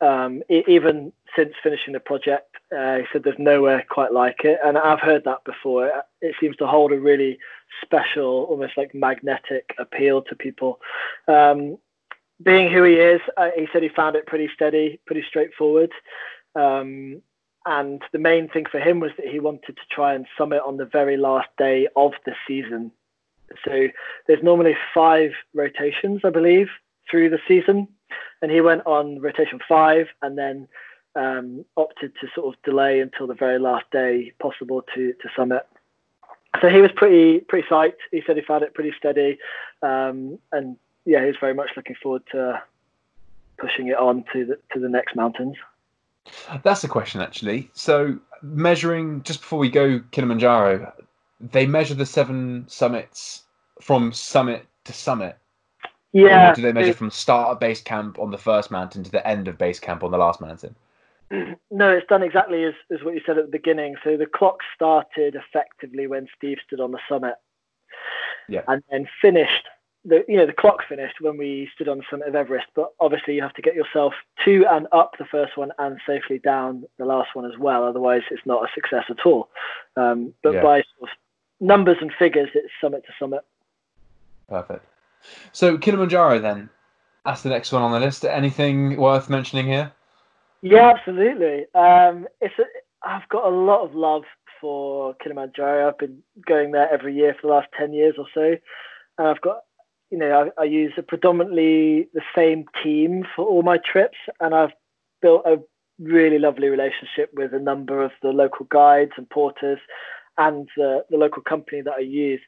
[0.00, 4.78] Um, even since finishing the project, uh, he said there's nowhere quite like it, and
[4.78, 5.90] I've heard that before.
[6.20, 7.40] It seems to hold a really
[7.84, 10.78] special, almost like magnetic appeal to people.
[11.26, 11.76] Um,
[12.40, 15.90] being who he is, uh, he said he found it pretty steady, pretty straightforward.
[16.54, 17.20] Um,
[17.64, 20.76] and the main thing for him was that he wanted to try and summit on
[20.76, 22.92] the very last day of the season.
[23.64, 23.88] So
[24.26, 26.68] there's normally five rotations, I believe,
[27.10, 27.88] through the season,
[28.42, 30.68] and he went on rotation five, and then
[31.14, 35.66] um, opted to sort of delay until the very last day possible to to summit.
[36.60, 38.02] So he was pretty pretty psyched.
[38.10, 39.38] He said he found it pretty steady,
[39.82, 42.62] um, and yeah, he's very much looking forward to
[43.58, 45.56] pushing it on to the to the next mountains.
[46.62, 47.70] That's a question actually.
[47.72, 50.92] So measuring just before we go Kilimanjaro,
[51.40, 53.42] they measure the seven summits
[53.80, 55.36] from summit to summit.
[56.12, 56.52] Yeah.
[56.52, 59.26] Or do they measure from start of base camp on the first mountain to the
[59.26, 60.74] end of base camp on the last mountain?
[61.70, 63.96] No, it's done exactly as, as what you said at the beginning.
[64.04, 67.34] So the clock started effectively when Steve stood on the summit.
[68.48, 68.62] Yeah.
[68.68, 69.66] And then finished
[70.06, 72.92] the you know the clock finished when we stood on the summit of Everest, but
[73.00, 76.84] obviously you have to get yourself to and up the first one and safely down
[76.98, 77.84] the last one as well.
[77.84, 79.48] Otherwise, it's not a success at all.
[79.96, 80.62] Um, but yeah.
[80.62, 81.08] by sort of
[81.60, 83.40] numbers and figures, it's summit to summit.
[84.48, 84.84] Perfect.
[85.52, 86.70] So Kilimanjaro, then
[87.24, 88.24] that's the next one on the list.
[88.24, 89.92] Anything worth mentioning here?
[90.62, 91.66] Yeah, absolutely.
[91.74, 92.64] Um, it's a,
[93.02, 94.22] I've got a lot of love
[94.60, 95.88] for Kilimanjaro.
[95.88, 98.56] I've been going there every year for the last ten years or so,
[99.18, 99.60] and I've got
[100.10, 104.54] you know I, I use a predominantly the same team for all my trips, and
[104.54, 104.72] I've
[105.20, 105.58] built a
[105.98, 109.78] really lovely relationship with a number of the local guides and porters
[110.38, 112.40] and the, the local company that I use.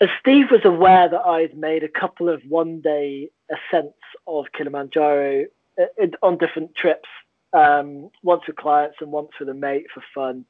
[0.00, 5.46] As Steve was aware that I'd made a couple of one day ascents of Kilimanjaro
[5.80, 7.08] uh, on different trips,
[7.52, 10.44] um, once with clients and once with a mate for fun.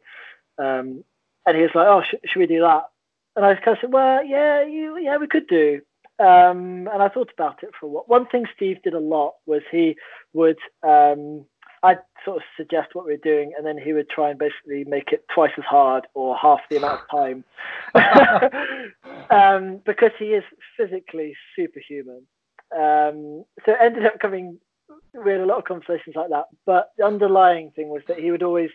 [0.58, 1.04] Um,
[1.46, 2.84] and he was like, "Oh, sh- should we do that?"
[3.36, 5.80] And I kind of said, "Well, yeah, you, yeah, we could do."
[6.18, 8.04] Um, and I thought about it for a while.
[8.06, 9.96] One thing Steve did a lot was he
[10.32, 11.44] would um,
[11.82, 14.84] I'd sort of suggest what we are doing, and then he would try and basically
[14.84, 17.44] make it twice as hard or half the amount of time,
[19.30, 20.44] um, because he is
[20.76, 22.22] physically superhuman.
[22.74, 24.58] Um, so it ended up coming.
[25.12, 28.30] We had a lot of conversations like that, but the underlying thing was that he
[28.30, 28.70] would always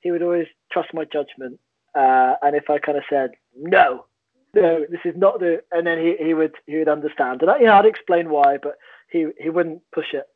[0.00, 1.58] he would always trust my judgment,
[1.94, 4.06] uh, and if I kind of said no,
[4.54, 7.58] no, this is not the, and then he, he would he would understand, and I,
[7.58, 8.76] you know I'd explain why, but
[9.10, 10.26] he he wouldn't push it.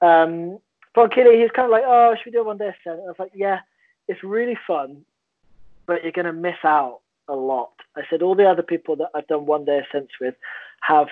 [0.00, 0.58] Um,
[0.98, 3.00] but Killy, he's kind of like, oh, should we do a one day ascent?
[3.04, 3.60] I was like, yeah,
[4.08, 5.04] it's really fun,
[5.86, 7.70] but you're going to miss out a lot.
[7.96, 10.34] I said, all the other people that I've done one day ascents with
[10.80, 11.06] have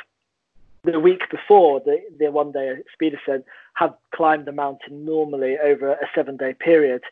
[0.83, 3.45] the week before the, the one day speed ascent
[3.75, 7.03] have climbed the mountain normally over a seven day period.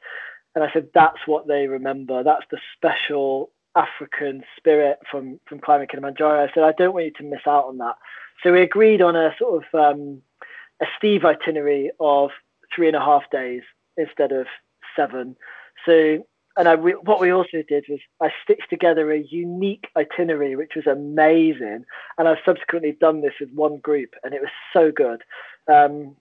[0.57, 2.25] And I said, that's what they remember.
[2.25, 6.43] That's the special African spirit from, from climbing Kilimanjaro.
[6.43, 7.95] I said, I don't want you to miss out on that.
[8.43, 10.23] So we agreed on a sort of um,
[10.81, 12.31] a Steve itinerary of
[12.75, 13.63] three and a half days
[13.97, 14.47] instead of
[14.97, 15.37] seven.
[15.87, 20.73] So, and I, what we also did was I stitched together a unique itinerary, which
[20.77, 21.85] was amazing.
[22.19, 25.23] And I've subsequently done this with one group, and it was so good.
[25.67, 26.17] Um,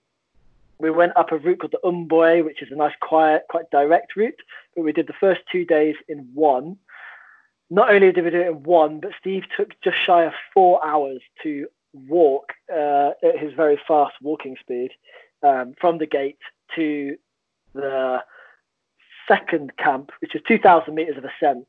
[0.80, 4.16] we went up a route called the Umbwe, which is a nice, quiet, quite direct
[4.16, 4.42] route.
[4.76, 6.78] But we did the first two days in one.
[7.70, 10.86] Not only did we do it in one, but Steve took just shy of four
[10.86, 14.92] hours to walk uh, at his very fast walking speed
[15.44, 16.40] um, from the gate
[16.76, 17.16] to
[17.74, 18.20] the
[19.28, 21.66] second camp, which is 2,000 meters of ascent,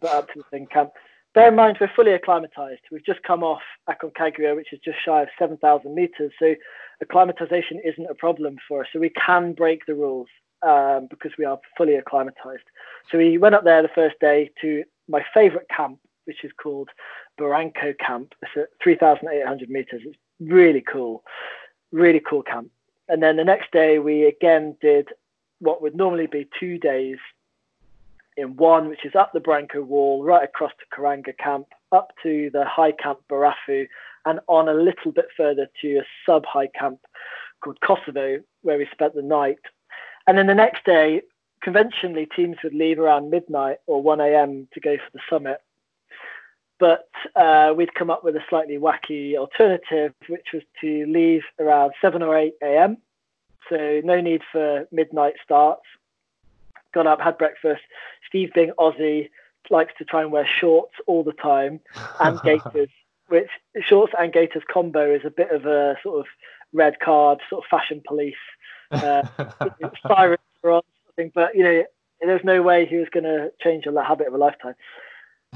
[0.00, 0.90] but up to the thing camp.
[1.34, 2.82] Bear in mind, we're fully acclimatized.
[2.90, 6.30] We've just come off Aconcagua, which is just shy of 7,000 meters.
[6.38, 6.54] So
[7.00, 8.88] acclimatization isn't a problem for us.
[8.92, 10.28] So we can break the rules
[10.62, 12.64] um, because we are fully acclimatized.
[13.10, 16.90] So we went up there the first day to my favorite camp, which is called
[17.40, 18.34] Barranco Camp.
[18.42, 20.02] It's at 3,800 meters.
[20.04, 21.24] It's really cool,
[21.92, 22.70] really cool camp.
[23.12, 25.08] And then the next day, we again did
[25.58, 27.18] what would normally be two days
[28.38, 32.48] in one, which is up the Barranco Wall, right across to Karanga Camp, up to
[32.54, 33.86] the high camp Barafu,
[34.24, 37.00] and on a little bit further to a sub high camp
[37.62, 39.58] called Kosovo, where we spent the night.
[40.26, 41.20] And then the next day,
[41.62, 44.68] conventionally, teams would leave around midnight or 1 a.m.
[44.72, 45.60] to go for the summit
[46.82, 51.92] but uh, we'd come up with a slightly wacky alternative, which was to leave around
[52.00, 52.96] 7 or 8 a.m.
[53.68, 55.84] So no need for midnight starts.
[56.92, 57.82] Got up, had breakfast.
[58.28, 59.30] Steve, being Aussie,
[59.70, 61.78] likes to try and wear shorts all the time
[62.18, 62.88] and gaiters,
[63.28, 63.48] which
[63.80, 66.26] shorts and gaiters combo is a bit of a sort of
[66.72, 68.34] red card, sort of fashion police.
[68.90, 69.22] Uh,
[70.08, 70.82] sirens are on,
[71.32, 71.84] but you know,
[72.22, 74.74] there's no way he was going to change a habit of a lifetime.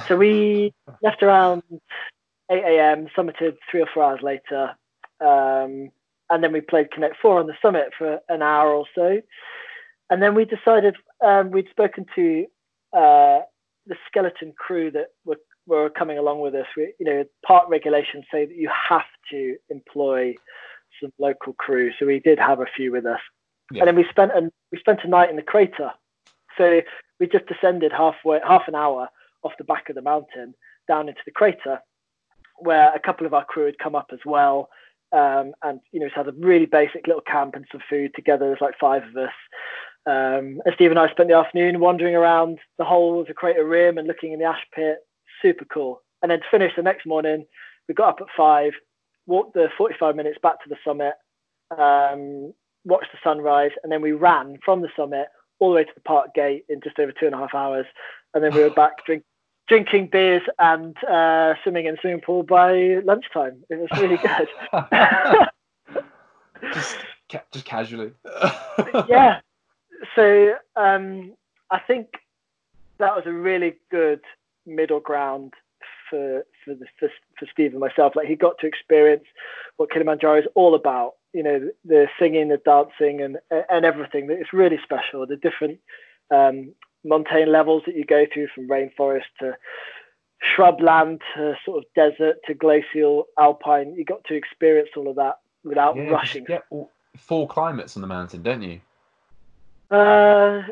[0.06, 1.62] So we left around
[2.50, 4.74] 8 a.m., summited three or four hours later.
[5.20, 5.90] Um,
[6.28, 9.20] and then we played Connect Four on the summit for an hour or so.
[10.10, 12.46] And then we decided um, we'd spoken to
[12.92, 13.40] uh,
[13.86, 16.66] the skeleton crew that were, were coming along with us.
[16.76, 20.34] We, you know, park regulations say that you have to employ
[21.00, 21.90] some local crew.
[21.98, 23.20] So we did have a few with us.
[23.72, 23.80] Yeah.
[23.80, 25.90] And then we spent a, we spent a night in the crater.
[26.58, 26.80] So
[27.18, 29.08] we just descended halfway, half an hour
[29.46, 30.54] off the back of the mountain
[30.88, 31.80] down into the crater,
[32.58, 34.68] where a couple of our crew had come up as well.
[35.12, 38.46] Um, and you know, just had a really basic little camp and some food together.
[38.46, 39.32] There's like five of us.
[40.06, 43.64] Um, and Steve and I spent the afternoon wandering around the whole of the crater
[43.64, 44.98] rim and looking in the ash pit.
[45.42, 46.02] Super cool.
[46.22, 47.44] And then to finish the next morning,
[47.88, 48.72] we got up at five,
[49.26, 51.14] walked the 45 minutes back to the summit,
[51.76, 52.52] um,
[52.84, 55.26] watched the sunrise, and then we ran from the summit
[55.58, 57.86] all the way to the park gate in just over two and a half hours.
[58.34, 59.24] And then we were back drink,
[59.68, 63.64] drinking beers and uh, swimming in the swimming pool by lunchtime.
[63.68, 64.48] It was really good.
[66.72, 66.96] just,
[67.52, 68.12] just casually.
[69.08, 69.40] yeah.
[70.14, 71.32] So um,
[71.70, 72.08] I think
[72.98, 74.20] that was a really good
[74.66, 75.54] middle ground
[76.08, 78.14] for for, the, for for Steve and myself.
[78.14, 79.24] Like he got to experience
[79.76, 83.38] what Kilimanjaro is all about, you know the singing, the dancing, and
[83.70, 84.28] and everything.
[84.30, 85.26] It's really special.
[85.26, 85.78] The different
[86.30, 86.72] um,
[87.06, 89.56] montane levels that you go through from rainforest to
[90.56, 93.94] shrubland to sort of desert to glacial alpine.
[93.94, 96.42] You got to experience all of that without Yeah, rushing.
[96.42, 96.64] you get
[97.16, 98.80] four climates on the mountain, don't you?
[99.90, 100.62] Uh,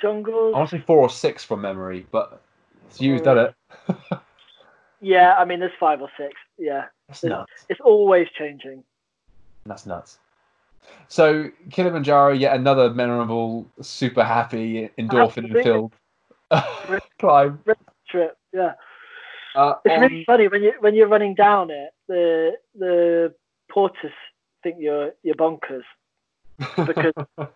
[0.00, 0.54] jungles.
[0.54, 2.40] I want to say four or six from memory, but
[2.88, 3.54] it's you who's done it.
[5.00, 6.32] Yeah, I mean there's five or six.
[6.58, 7.52] Yeah, That's nuts.
[7.68, 8.84] it's always changing.
[9.66, 10.18] That's nuts.
[11.08, 15.92] So Kilimanjaro, yet another memorable, super happy, endorphin filled
[17.18, 17.60] climb.
[18.08, 18.36] Trip.
[18.52, 18.72] Yeah.
[19.54, 21.90] Uh, It's on- really funny when you when you're running down it.
[22.08, 23.34] The the
[23.70, 24.12] porters
[24.62, 25.84] think you're you're bonkers
[26.58, 27.12] because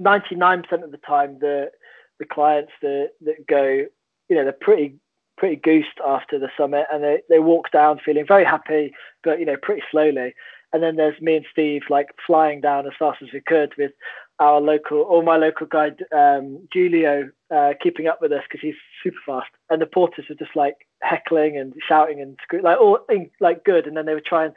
[0.00, 1.70] 99% of the time the
[2.18, 3.84] the clients that that go,
[4.28, 4.96] you know, they're pretty
[5.36, 8.92] pretty goosed after the summit and they, they walk down feeling very happy,
[9.22, 10.34] but you know, pretty slowly.
[10.72, 13.92] And then there's me and Steve like flying down as fast as we could with
[14.38, 18.74] our local or my local guide um, Julio uh, keeping up with us because he's
[19.02, 19.48] super fast.
[19.70, 22.98] And the porters were just like heckling and shouting and screaming, like all
[23.40, 23.86] like good.
[23.86, 24.54] And then they would try and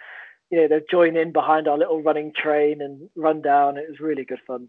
[0.50, 3.78] you know they'd join in behind our little running train and run down.
[3.78, 4.67] It was really good fun.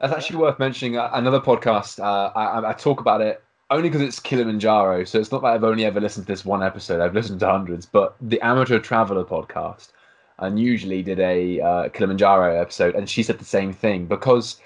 [0.00, 0.98] That's actually worth mentioning.
[0.98, 5.04] Uh, Another podcast, uh, I, I talk about it only because it's Kilimanjaro.
[5.04, 7.00] So it's not that I've only ever listened to this one episode.
[7.00, 7.86] I've listened to hundreds.
[7.86, 9.92] But the Amateur Traveler podcast
[10.38, 14.60] unusually did a uh, Kilimanjaro episode, and she said the same thing because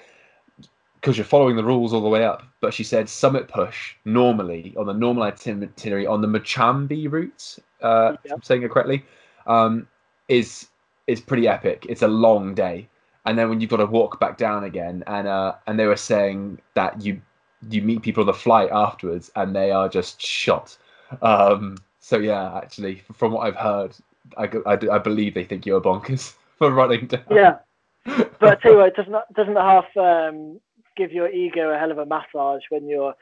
[0.95, 2.43] because you're following the rules all the way up.
[2.59, 7.57] But she said summit push normally on the normal itinerary on the Machame route.
[7.81, 8.33] Uh, if Yeah.
[8.33, 9.05] I'm saying it correctly.
[9.47, 9.87] Um,
[10.27, 10.67] is
[11.07, 11.85] is pretty epic.
[11.89, 12.87] It's a long day
[13.25, 15.95] and then when you've got to walk back down again and uh and they were
[15.95, 17.21] saying that you
[17.69, 20.77] you meet people on the flight afterwards and they are just shot
[21.21, 23.95] um so yeah actually from what i've heard
[24.37, 27.57] i, I I believe they think you're bonkers for running down Yeah.
[28.39, 30.59] But I tell you what, doesn't doesn't half um,
[30.95, 33.13] give your ego a hell of a massage when you're,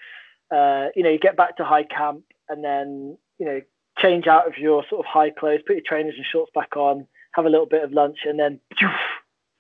[0.52, 3.62] uh, you know, you get back to high camp and then you know
[4.00, 7.08] change out of your sort of high clothes, put your trainers and shorts back on,
[7.32, 8.60] have a little bit of lunch, and then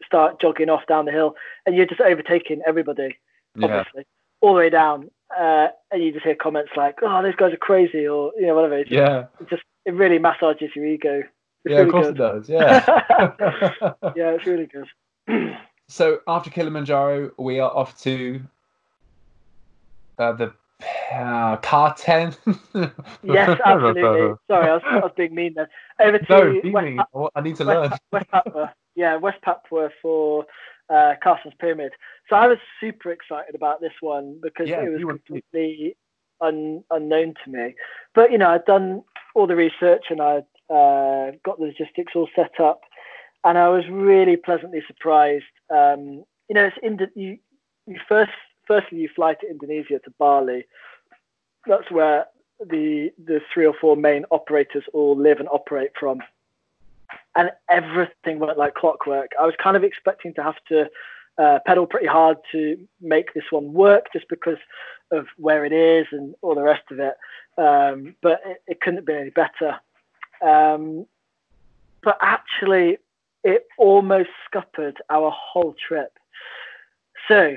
[0.05, 3.17] start jogging off down the hill, and you're just overtaking everybody,
[3.55, 4.05] yeah obviously,
[4.41, 7.57] all the way down, uh, and you just hear comments like, "Oh, those guys are
[7.57, 8.77] crazy," or you know, whatever.
[8.77, 11.23] It's just, yeah it just it really massages your ego.
[11.65, 12.15] It's yeah of course good.
[12.15, 12.85] it does yeah
[14.15, 14.87] yeah, it's really good.
[15.87, 18.41] so after kilimanjaro we are off to
[20.19, 20.53] uh, the
[21.13, 22.35] uh, car 10
[23.23, 24.35] Yes, absolutely.
[24.47, 25.69] Sorry, I was, I was being mean there.
[25.99, 26.97] Over to no be West, me.
[26.97, 28.73] Pa- I need to West, learn West Papua.
[28.95, 30.45] Yeah, West Papua for
[30.89, 31.91] uh, Carstensz Pyramid.
[32.29, 35.19] So I was super excited about this one because Yeah, it was you were too.
[35.33, 35.97] completely
[36.41, 37.75] un, unknown to me.
[38.13, 39.03] But you know, I'd done
[39.35, 42.81] all the research and I'd uh, got the logistics all set up,
[43.43, 45.45] and I was really pleasantly surprised.
[45.69, 47.37] Um, you know, it's Indo- you,
[47.85, 48.31] you first
[48.67, 50.65] firstly you fly to Indonesia to Bali.
[51.65, 52.25] That's where
[52.59, 56.21] the the three or four main operators all live and operate from.
[57.35, 59.31] And everything went like clockwork.
[59.39, 60.89] I was kind of expecting to have to
[61.37, 64.57] uh, pedal pretty hard to make this one work, just because
[65.11, 67.13] of where it is and all the rest of it.
[67.57, 69.79] Um, but it, it couldn't have been any better.
[70.41, 71.05] Um,
[72.03, 72.97] but actually,
[73.43, 76.17] it almost scuppered our whole trip.
[77.27, 77.55] So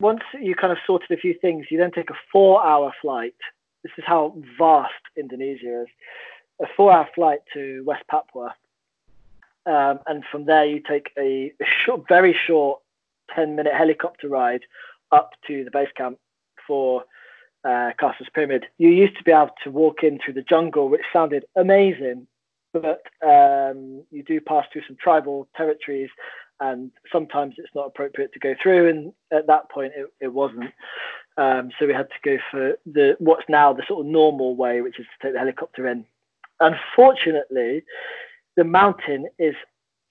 [0.00, 3.34] once you kind of sorted a few things, you then take a four-hour flight.
[3.82, 5.88] This is how vast Indonesia is.
[6.60, 8.54] A four-hour flight to West Papua,
[9.66, 11.52] um, and from there you take a,
[11.84, 12.80] short, very short,
[13.34, 14.62] ten-minute helicopter ride
[15.12, 16.18] up to the base camp
[16.66, 17.04] for
[17.64, 18.66] uh, Carstensz Pyramid.
[18.78, 22.26] You used to be able to walk in through the jungle, which sounded amazing,
[22.72, 26.10] but um, you do pass through some tribal territories,
[26.60, 28.88] and sometimes it's not appropriate to go through.
[28.88, 30.70] And at that point, it, it wasn't.
[31.36, 34.82] Um, so we had to go for the what's now the sort of normal way,
[34.82, 36.04] which is to take the helicopter in.
[36.60, 37.82] Unfortunately,
[38.56, 39.54] the mountain is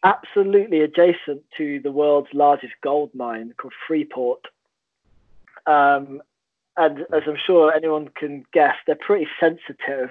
[0.03, 4.39] absolutely adjacent to the world's largest gold mine called Freeport.
[5.67, 6.21] Um,
[6.79, 10.09] and as I'm sure anyone can guess, they're pretty sensitive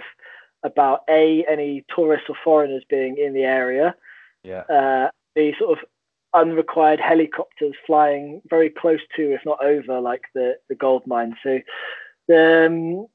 [0.63, 3.95] about a any tourists or foreigners being in the area.
[4.45, 5.85] yeah Uh, the sort of
[6.35, 11.35] unrequired helicopters flying very close to, if not over, like the the gold mine.
[11.43, 11.55] So
[12.37, 13.07] um,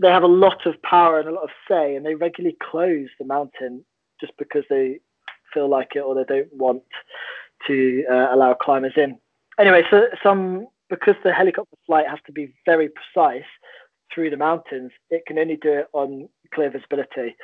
[0.00, 3.08] they have a lot of power and a lot of say, and they regularly close
[3.18, 3.84] the mountain
[4.20, 5.00] just because they
[5.52, 6.82] feel like it or they don't want
[7.66, 9.18] to uh, allow climbers in.
[9.58, 13.48] Anyway, so some because the helicopter flight has to be very precise
[14.14, 17.34] through the mountains, it can only do it on clear visibility.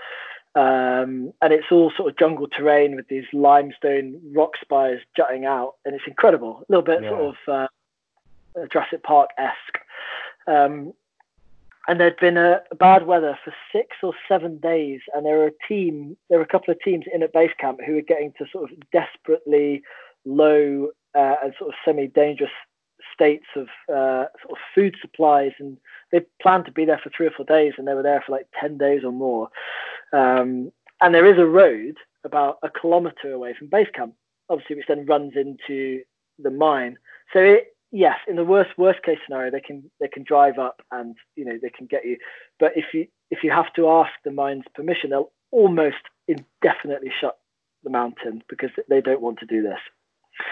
[0.54, 5.76] Um, and it's all sort of jungle terrain with these limestone rock spires jutting out,
[5.86, 6.58] and it's incredible.
[6.60, 7.08] A little bit yeah.
[7.08, 9.78] sort of uh, Jurassic Park esque.
[10.46, 10.92] Um,
[11.86, 15.46] and there'd been a, a, bad weather for six or seven days, and there were
[15.46, 18.34] a team, there were a couple of teams in at base camp who were getting
[18.36, 19.80] to sort of desperately
[20.26, 22.50] low uh, and sort of semi-dangerous
[23.18, 25.76] states of uh, sort of food supplies, and
[26.12, 28.32] they planned to be there for three or four days, and they were there for
[28.32, 29.48] like ten days or more.
[30.12, 34.14] Um, and there is a road about a kilometre away from base camp,
[34.48, 36.02] obviously, which then runs into
[36.38, 36.96] the mine.
[37.32, 40.80] So it, yes, in the worst worst case scenario, they can they can drive up
[40.92, 42.16] and you know they can get you.
[42.60, 45.96] But if you if you have to ask the mine's permission, they'll almost
[46.26, 47.38] indefinitely shut
[47.84, 49.80] the mountain because they don't want to do this.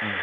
[0.03, 0.19] Mm.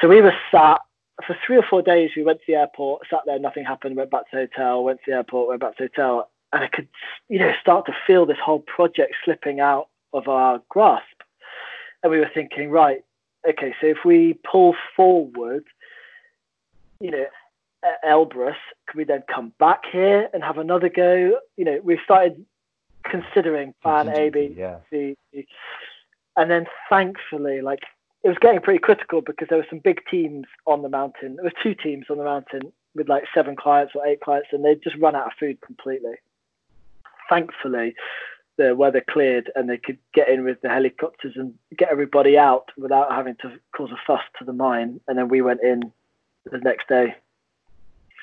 [0.00, 0.80] So we were sat
[1.26, 2.10] for three or four days.
[2.16, 3.96] We went to the airport, sat there, nothing happened.
[3.96, 4.84] Went back to the hotel.
[4.84, 5.48] Went to the airport.
[5.48, 6.88] Went back to the hotel, and I could
[7.28, 11.04] you know start to feel this whole project slipping out of our grasp.
[12.02, 13.02] And we were thinking, right,
[13.48, 15.64] okay, so if we pull forward
[17.00, 17.26] you know,
[18.02, 18.56] Elbrus,
[18.86, 21.38] could we then come back here and have another go?
[21.56, 22.44] You know, we started
[23.04, 24.78] considering plan A, B, yeah.
[24.90, 25.16] C,
[26.36, 27.82] and then thankfully, like
[28.24, 31.36] it was getting pretty critical because there were some big teams on the mountain.
[31.36, 34.64] There were two teams on the mountain with like seven clients or eight clients, and
[34.64, 36.14] they'd just run out of food completely.
[37.28, 37.94] Thankfully,
[38.56, 42.70] the weather cleared and they could get in with the helicopters and get everybody out
[42.78, 45.00] without having to cause a fuss to the mine.
[45.06, 45.92] And then we went in
[46.50, 47.14] the next day.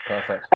[0.08, 0.48] Perfect.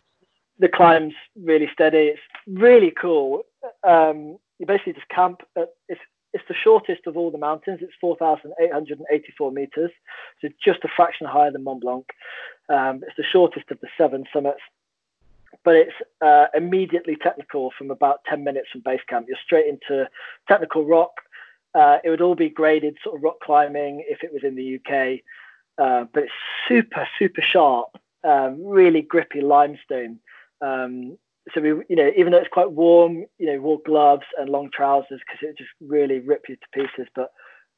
[0.58, 2.14] The climb's really steady.
[2.14, 3.44] It's really cool.
[3.84, 5.42] Um, you basically just camp.
[5.56, 6.00] At, it's
[6.36, 7.78] it's the shortest of all the mountains.
[7.80, 9.90] It's 4,884 meters,
[10.42, 12.04] so just a fraction higher than Mont Blanc.
[12.68, 14.60] Um, it's the shortest of the seven summits,
[15.64, 19.26] but it's uh, immediately technical from about 10 minutes from base camp.
[19.28, 20.10] You're straight into
[20.46, 21.22] technical rock.
[21.74, 24.76] Uh, it would all be graded sort of rock climbing if it was in the
[24.76, 25.20] UK.
[25.78, 26.32] Uh, but it's
[26.68, 30.18] super, super sharp, um, really grippy limestone.
[30.60, 31.16] Um,
[31.54, 34.68] so we, you know, even though it's quite warm, you know, wore gloves and long
[34.72, 37.08] trousers because it just really ripped you to pieces.
[37.14, 37.30] But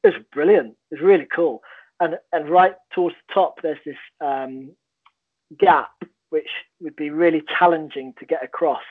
[0.03, 0.75] it was brilliant.
[0.91, 1.61] It was really cool.
[1.99, 4.71] And and right towards the top, there's this um,
[5.59, 5.91] gap
[6.29, 6.49] which
[6.79, 8.83] would be really challenging to get across.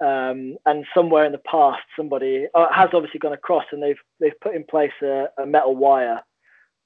[0.00, 4.40] Um, and somewhere in the past, somebody uh, has obviously gone across, and they've they've
[4.40, 6.22] put in place a, a metal wire.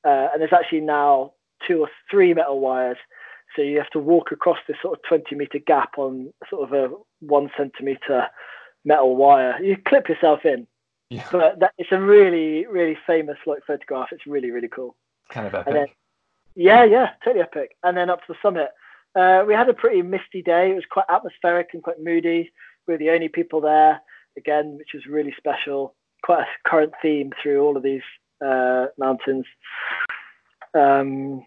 [0.07, 1.33] Uh, and there's actually now
[1.67, 2.97] two or three metal wires.
[3.57, 6.73] So you have to walk across this sort of 20 meter gap on sort of
[6.73, 8.27] a one centimeter
[8.85, 9.63] metal wire.
[9.63, 10.67] You clip yourself in.
[11.11, 11.27] Yeah.
[11.33, 14.09] But that, it's a really, really famous like photograph.
[14.13, 14.97] It's really, really cool.
[15.31, 15.75] Kind of epic.
[15.75, 15.87] Then,
[16.55, 17.77] yeah, yeah, totally epic.
[17.83, 18.71] And then up to the summit.
[19.17, 20.71] Uh, we had a pretty misty day.
[20.71, 22.53] It was quite atmospheric and quite moody.
[22.87, 24.01] We were the only people there,
[24.37, 25.95] again, which was really special.
[26.23, 28.03] Quite a current theme through all of these
[28.45, 29.47] uh, mountains.
[30.75, 31.45] Um,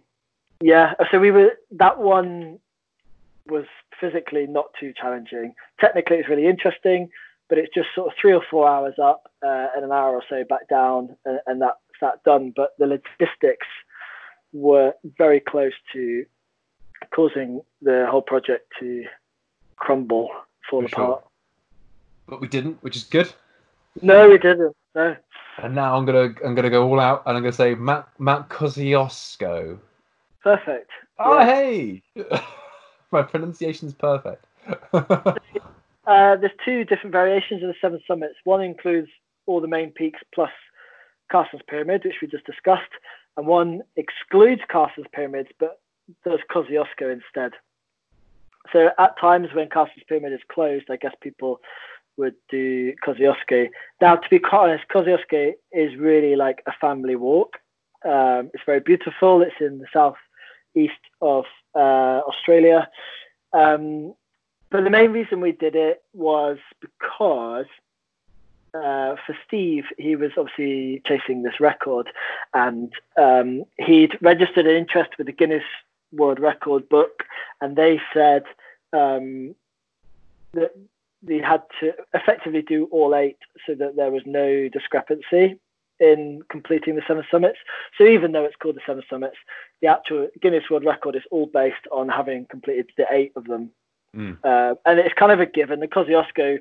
[0.62, 2.60] yeah, so we were that one
[3.48, 3.66] was
[4.00, 5.54] physically not too challenging.
[5.80, 7.10] Technically, it's really interesting,
[7.50, 10.24] but it's just sort of three or four hours up uh, and an hour or
[10.30, 12.54] so back down, and, and that's that done.
[12.56, 13.68] But the logistics
[14.52, 16.26] were very close to
[17.14, 19.04] causing the whole project to
[19.76, 20.30] crumble,
[20.70, 21.22] fall For apart.
[21.22, 21.30] Sure.
[22.28, 23.32] But we didn't, which is good.
[24.02, 24.76] No, we didn't.
[24.96, 25.16] No.
[25.58, 28.50] And now I'm gonna I'm gonna go all out and I'm gonna say Mount Mount
[28.50, 29.78] Kosciuszko.
[30.42, 30.90] Perfect.
[31.20, 31.46] Oh yeah.
[31.46, 32.04] hey,
[33.14, 34.44] my pronunciation is perfect.
[34.94, 35.36] uh,
[36.06, 38.36] there's two different variations of the seven summits.
[38.44, 39.08] One includes
[39.46, 40.52] all the main peaks plus
[41.32, 42.92] Carstensz Pyramid, which we just discussed,
[43.38, 45.80] and one excludes Carstensz Pyramids but
[46.26, 47.54] does Kosciuszko instead.
[48.72, 51.62] So at times when Carstensz Pyramid is closed, I guess people
[52.18, 53.70] would do Kosciuszko.
[54.02, 57.58] Now, to be quite honest, Kosciuszko is really like a family walk.
[58.06, 59.42] Um, it's very beautiful.
[59.42, 60.18] It's in the south
[60.76, 61.46] east of
[61.76, 62.90] uh, Australia.
[63.54, 64.14] Um,
[64.70, 67.68] but the main reason we did it was because
[68.74, 72.10] uh, for Steve, he was obviously chasing this record,
[72.56, 75.64] and um, he'd registered an interest with the Guinness
[76.12, 77.24] World Record book,
[77.62, 78.44] and they said
[78.92, 79.54] um,
[80.54, 80.72] that
[81.22, 85.60] they had to effectively do all eight so that there was no discrepancy
[86.04, 87.60] in completing the seven summits.
[87.98, 89.38] So even though it's called the seven summits,
[89.82, 93.72] the actual Guinness World Record is all based on having completed the eight of them.
[94.16, 94.38] Mm.
[94.44, 95.80] Uh, and it's kind of a given.
[95.80, 96.60] The Kosciuszko,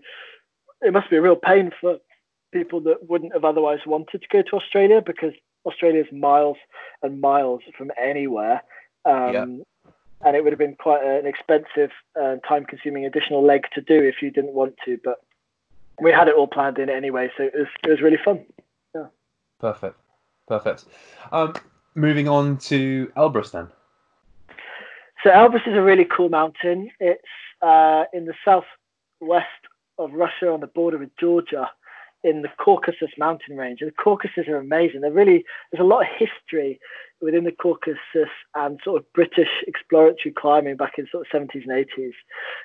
[0.80, 1.98] it must be a real pain for
[2.52, 5.34] people that wouldn't have otherwise wanted to go to Australia because
[5.66, 6.58] Australia is miles
[7.02, 8.62] and miles from anywhere.
[9.04, 9.46] Um, yeah.
[10.24, 11.90] And it would have been quite an expensive,
[12.20, 14.98] uh, time-consuming additional leg to do if you didn't want to.
[15.02, 15.18] But
[16.00, 18.44] we had it all planned in anyway, so it was it was really fun.
[19.62, 19.96] Perfect.
[20.48, 20.84] Perfect.
[21.30, 21.54] Um,
[21.94, 23.68] moving on to Elbrus then.
[25.22, 26.90] So Elbrus is a really cool mountain.
[26.98, 27.22] It's
[27.62, 29.46] uh, in the southwest
[29.98, 31.70] of Russia on the border with Georgia
[32.24, 33.80] in the Caucasus mountain range.
[33.80, 35.00] And the Caucasus are amazing.
[35.00, 36.80] They're really there's a lot of history
[37.20, 41.86] within the Caucasus and sort of British exploratory climbing back in sort of 70s and
[41.86, 42.12] 80s.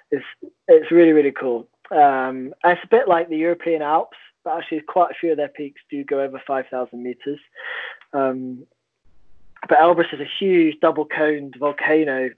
[0.10, 0.26] It's
[0.68, 1.68] it's really really cool.
[1.92, 4.18] Um, it's a bit like the European Alps,
[4.48, 7.40] but actually quite a few of their peaks do go over 5,000 meters.
[8.14, 8.66] Um,
[9.68, 12.30] but Elbrus is a huge double coned volcano,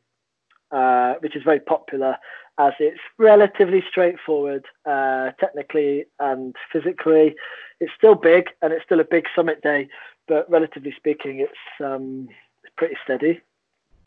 [0.72, 2.18] uh, which is very popular
[2.58, 7.36] as it's relatively straightforward uh, technically and physically.
[7.80, 9.88] It's still big and it's still a big summit day,
[10.28, 12.28] but relatively speaking, it's, um,
[12.64, 13.40] it's pretty steady.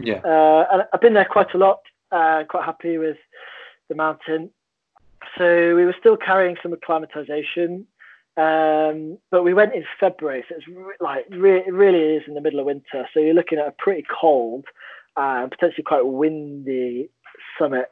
[0.00, 0.22] Yeah.
[0.24, 1.78] Uh, and I've been there quite a lot.
[2.10, 3.16] Uh, quite happy with
[3.88, 4.50] the mountain.
[5.38, 7.86] So we were still carrying some acclimatization,
[8.36, 12.34] um, but we went in February, so it's re- like re- it really is in
[12.34, 13.06] the middle of winter.
[13.12, 14.64] So you're looking at a pretty cold
[15.16, 17.10] and potentially quite windy
[17.58, 17.90] summit.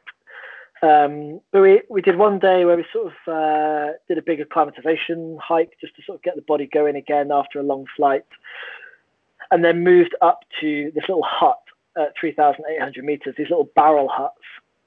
[0.81, 4.39] Um, but we, we did one day where we sort of uh, did a big
[4.39, 8.25] acclimatization hike just to sort of get the body going again after a long flight,
[9.51, 11.59] and then moved up to this little hut
[11.97, 13.35] at 3,800 meters.
[13.37, 14.41] These little barrel huts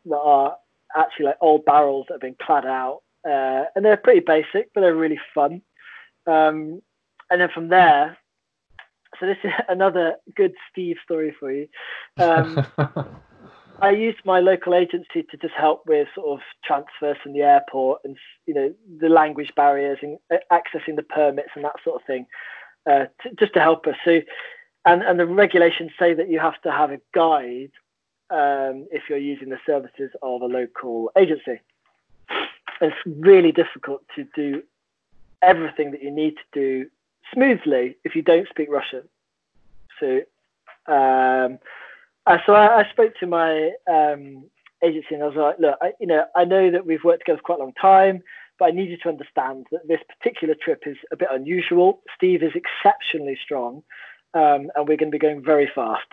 [0.07, 0.57] that are
[0.97, 4.83] actually like old barrels that have been clad out, uh, and they're pretty basic, but
[4.83, 5.63] they're really fun.
[6.27, 6.83] Um,
[7.31, 8.17] and then from there,
[9.19, 11.69] so this is another good Steve story for you.
[12.19, 12.67] Um,
[13.81, 18.03] I used my local agency to just help with sort of transfers from the airport
[18.05, 18.17] and
[18.47, 22.27] you know the language barriers and uh, accessing the permits and that sort of thing,
[22.89, 23.97] uh, to, just to help us.
[24.05, 24.21] So,
[24.85, 27.73] and and the regulations say that you have to have a guide
[28.31, 31.61] um, if you're using the services of a local agency.
[32.81, 34.63] It's really difficult to do
[35.43, 36.91] everything that you need to do
[37.33, 39.03] smoothly if you don't speak Russian.
[40.01, 40.17] So,
[40.93, 41.59] um,
[42.47, 44.45] so I, I, spoke to my um,
[44.83, 47.39] agency and I was like, look, I, you know, I know that we've worked together
[47.39, 48.23] for quite a long time,
[48.59, 52.03] but I need you to understand that this particular trip is a bit unusual.
[52.17, 53.83] Steve is exceptionally strong,
[54.35, 56.07] um, and we're going to be going very fast.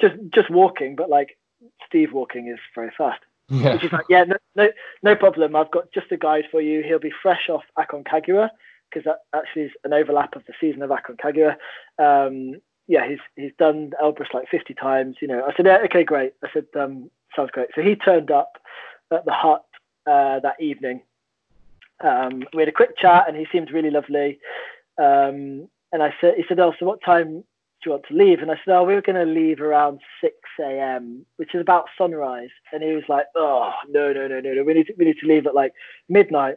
[0.00, 1.38] Just just walking, but like
[1.86, 3.20] Steve walking is very fast.
[3.48, 3.76] Yeah.
[3.82, 4.68] Is like, yeah, no, no,
[5.02, 5.54] no problem.
[5.54, 6.82] I've got just a guide for you.
[6.82, 8.50] He'll be fresh off Aconcagua
[8.90, 11.56] because that actually is an overlap of the season of Aconcagua.
[11.98, 15.16] Um, yeah, he's he's done Elbrus like 50 times.
[15.20, 16.34] You know, I said, yeah, okay, great.
[16.44, 17.68] I said, um, sounds great.
[17.74, 18.52] So he turned up
[19.12, 19.64] at the hut
[20.06, 21.02] uh, that evening.
[22.02, 24.38] Um, we had a quick chat, and he seemed really lovely.
[24.98, 27.44] Um, and I said, he said, oh, so what time
[27.82, 28.40] do you want to leave?
[28.40, 31.86] And I said, oh, we were going to leave around 6 a.m., which is about
[31.96, 32.48] sunrise.
[32.72, 34.64] And he was like, oh, no, no, no, no, no.
[34.64, 35.72] We need to, we need to leave at like
[36.08, 36.56] midnight.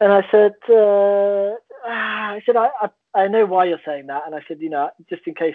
[0.00, 1.54] And I said, uh,
[1.86, 4.22] I said, I, I, I know why you're saying that.
[4.26, 5.54] And I said, you know, just in case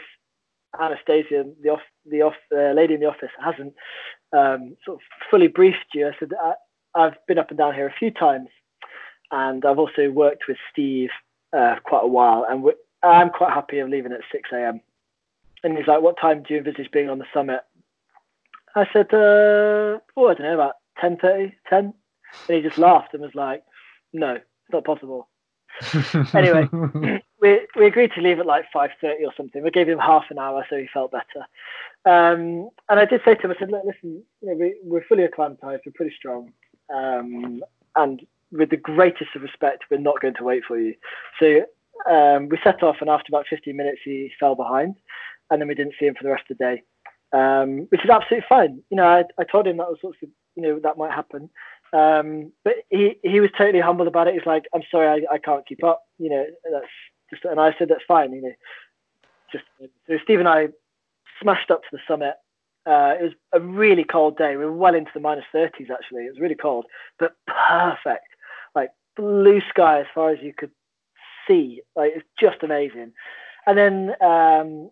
[0.79, 3.73] Anastasia, the off, the off, uh, lady in the office, hasn't
[4.33, 6.07] um, sort of fully briefed you.
[6.07, 6.53] I said, I,
[6.95, 8.49] I've been up and down here a few times,
[9.31, 11.09] and I've also worked with Steve
[11.55, 12.63] uh, quite a while, and
[13.03, 14.81] I'm quite happy of leaving at 6 a.m.
[15.63, 17.61] And he's like, what time do you envisage being on the summit?
[18.75, 21.79] I said, uh, oh, I don't know, about 10.30, 10.
[21.79, 21.93] And
[22.47, 23.63] he just laughed and was like,
[24.13, 25.27] no, it's not possible.
[26.33, 26.67] anyway,
[27.41, 29.63] we, we agreed to leave at like 5.30 or something.
[29.63, 31.45] We gave him half an hour so he felt better.
[32.05, 35.05] Um, and I did say to him, I said, look, listen, you know, we, we're
[35.05, 36.51] fully acclimatized, we're pretty strong.
[36.93, 37.61] Um,
[37.95, 38.21] and
[38.51, 40.95] with the greatest of respect, we're not going to wait for you.
[41.39, 41.63] So
[42.09, 44.95] um, we set off, and after about 15 minutes, he fell behind,
[45.49, 46.83] and then we didn't see him for the rest of the day,
[47.33, 48.81] um, which is absolutely fine.
[48.89, 51.49] You know, I, I told him that was sort of, you know, that might happen.
[51.93, 54.33] Um, but he, he was totally humble about it.
[54.33, 56.03] He's like, I'm sorry, I, I can't keep up.
[56.17, 56.85] You know, that's
[57.29, 58.31] just, and I said, that's fine.
[58.33, 58.53] You know,
[59.51, 59.65] just,
[60.07, 60.69] so Steve and I
[61.41, 62.35] smashed up to the summit.
[62.85, 64.55] Uh, it was a really cold day.
[64.55, 66.25] We were well into the minus 30s, actually.
[66.25, 66.85] It was really cold,
[67.19, 68.25] but perfect.
[68.73, 70.71] Like blue sky as far as you could
[71.47, 71.81] see.
[71.95, 73.13] Like it's just amazing.
[73.65, 74.91] And then um,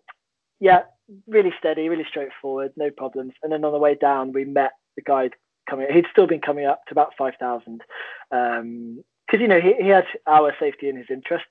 [0.60, 0.82] yeah,
[1.26, 3.32] really steady, really straightforward, no problems.
[3.42, 5.34] And then on the way down, we met the guide
[5.68, 5.86] coming.
[5.92, 7.82] He'd still been coming up to about five thousand
[8.30, 11.46] because um, you know he, he had our safety in his interest.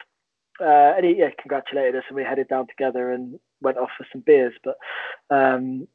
[0.62, 4.06] Uh, and he yeah, congratulated us, and we headed down together and went off for
[4.12, 4.54] some beers.
[4.62, 4.76] But
[5.30, 5.88] um,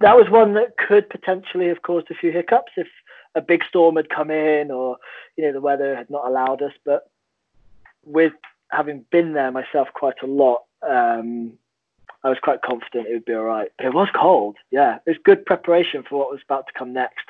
[0.00, 2.86] that was one that could potentially have caused a few hiccups if
[3.34, 4.96] a big storm had come in or
[5.36, 6.72] you know the weather had not allowed us.
[6.84, 7.10] But
[8.08, 8.32] with
[8.70, 11.52] having been there myself quite a lot, um,
[12.24, 13.70] I was quite confident it would be all right.
[13.76, 14.56] But it was cold.
[14.70, 17.26] Yeah, it was good preparation for what was about to come next.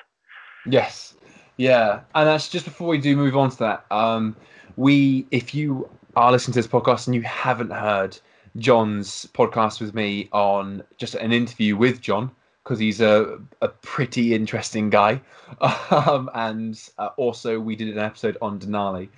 [0.66, 1.14] Yes,
[1.56, 3.84] Yeah, and that's just before we do move on to that.
[3.90, 4.36] Um,
[4.76, 8.18] we, if you are listening to this podcast and you haven't heard
[8.56, 12.30] John's podcast with me on just an interview with John,
[12.62, 15.20] because he's a, a pretty interesting guy.
[15.90, 19.08] Um, and uh, also, we did an episode on Denali,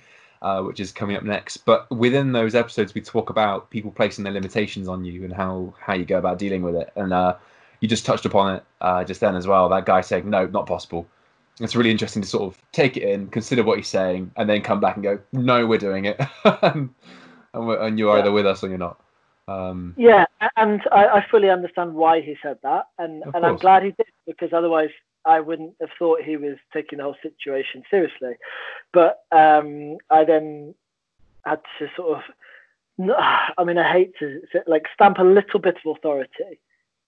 [0.41, 1.57] uh, which is coming up next.
[1.57, 5.73] But within those episodes, we talk about people placing their limitations on you and how,
[5.79, 6.91] how you go about dealing with it.
[6.95, 7.35] And uh,
[7.79, 9.69] you just touched upon it uh, just then as well.
[9.69, 11.07] That guy saying, no, not possible.
[11.59, 14.61] It's really interesting to sort of take it in, consider what he's saying, and then
[14.61, 16.19] come back and go, no, we're doing it.
[16.63, 16.89] and,
[17.53, 18.99] and, you're either with us or you're not.
[19.47, 20.25] Um, yeah,
[20.55, 24.05] and I, I, fully understand why he said that, and and I'm glad he did
[24.25, 24.91] because otherwise
[25.25, 28.33] I wouldn't have thought he was taking the whole situation seriously.
[28.93, 30.73] But um, I then
[31.45, 33.09] had to sort of,
[33.57, 36.59] I mean, I hate to like stamp a little bit of authority,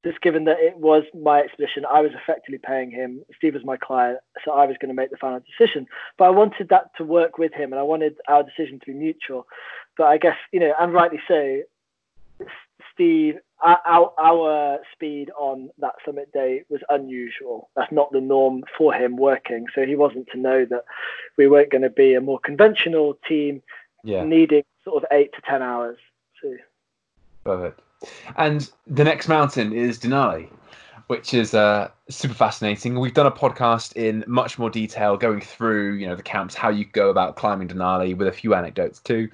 [0.05, 1.85] just given that it was my expedition.
[1.91, 3.23] I was effectively paying him.
[3.37, 5.87] Steve was my client, so I was going to make the final decision.
[6.17, 8.93] But I wanted that to work with him, and I wanted our decision to be
[8.93, 9.47] mutual.
[9.97, 11.61] But I guess you know, and rightly so,
[12.93, 17.69] Steve, our, our speed on that summit day was unusual.
[17.75, 19.65] That's not the norm for him working.
[19.73, 20.85] So he wasn't to know that
[21.37, 23.61] we weren't going to be a more conventional team
[24.03, 24.23] yeah.
[24.23, 25.97] needing sort of eight to 10 hours.
[26.41, 26.55] So.
[27.45, 27.81] Perfect.
[28.37, 30.49] And the next mountain is Denali,
[31.07, 32.99] which is uh, super fascinating.
[32.99, 36.69] We've done a podcast in much more detail going through, you know, the camps, how
[36.69, 39.29] you go about climbing Denali with a few anecdotes too.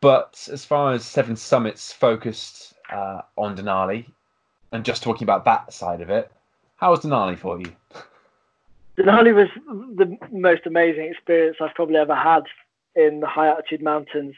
[0.00, 4.06] But as far as Seven Summits focused uh, on Denali
[4.72, 6.30] and just talking about that side of it,
[6.76, 7.72] how was Denali for you?
[8.98, 9.48] Denali was
[9.96, 12.42] the most amazing experience I've probably ever had
[12.96, 14.34] in the high altitude mountains.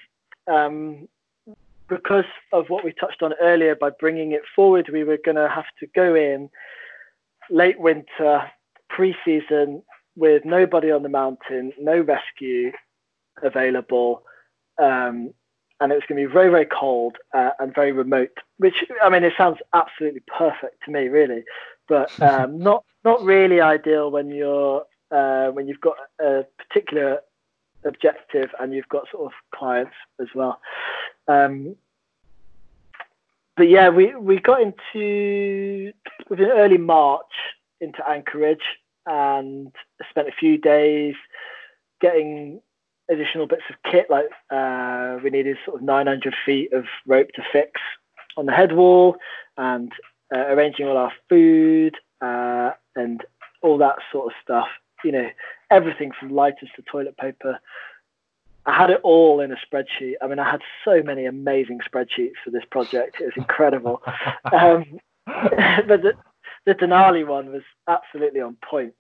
[0.47, 1.09] Um,
[1.89, 5.49] because of what we touched on earlier, by bringing it forward, we were going to
[5.49, 6.49] have to go in
[7.51, 8.51] late winter,
[8.89, 9.83] pre season,
[10.17, 12.73] with nobody on the mountain, no rescue
[13.43, 14.23] available.
[14.81, 15.33] Um,
[15.81, 18.37] and it was going to be very, very cold uh, and very remote.
[18.59, 21.45] Which I mean, it sounds absolutely perfect to me, really,
[21.89, 27.21] but um, not not really ideal when you're uh, when you've got a particular
[27.85, 30.61] objective and you've got sort of clients as well.
[31.29, 31.77] Um,
[33.57, 35.93] but yeah, we we got into
[36.29, 37.33] within early March
[37.81, 38.65] into Anchorage
[39.07, 39.73] and
[40.11, 41.15] spent a few days
[42.01, 42.61] getting
[43.11, 47.43] additional bits of kit, like uh, we needed sort of 900 feet of rope to
[47.53, 47.81] fix
[48.37, 49.17] on the head wall,
[49.57, 49.93] and
[50.35, 53.25] uh, arranging all our food uh, and
[53.63, 54.69] all that sort of stuff.
[55.05, 55.29] You know,
[55.71, 57.59] everything from lighters to toilet paper.
[58.67, 60.15] I had it all in a spreadsheet.
[60.21, 63.17] I mean, I had so many amazing spreadsheets for this project.
[63.21, 64.03] It was incredible.
[64.53, 66.13] um, but the,
[66.67, 68.93] the Denali one was absolutely on point.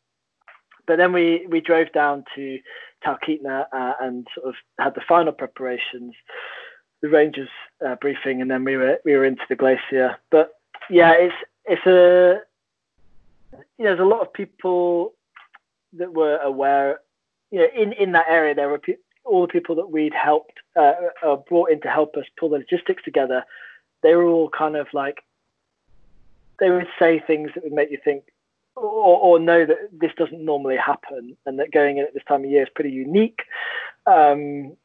[0.86, 2.58] But then we, we drove down to
[3.04, 6.14] Talkeetna uh, and sort of had the final preparations,
[7.02, 7.48] the Rangers
[7.86, 10.16] uh, briefing, and then we were we were into the glacier.
[10.30, 10.54] But
[10.88, 11.34] yeah, it's
[11.66, 12.40] it's a
[13.78, 15.14] you know, there's a lot of people
[15.94, 17.00] that were aware.
[17.50, 20.58] You know, in in that area, there were pe- all the people that we'd helped
[20.76, 20.92] uh,
[21.24, 23.44] uh, brought in to help us pull the logistics together.
[24.02, 25.22] They were all kind of like
[26.58, 28.24] they would say things that would make you think,
[28.80, 32.44] or, or, know that this doesn't normally happen and that going in at this time
[32.44, 33.40] of year is pretty unique
[34.06, 34.76] um,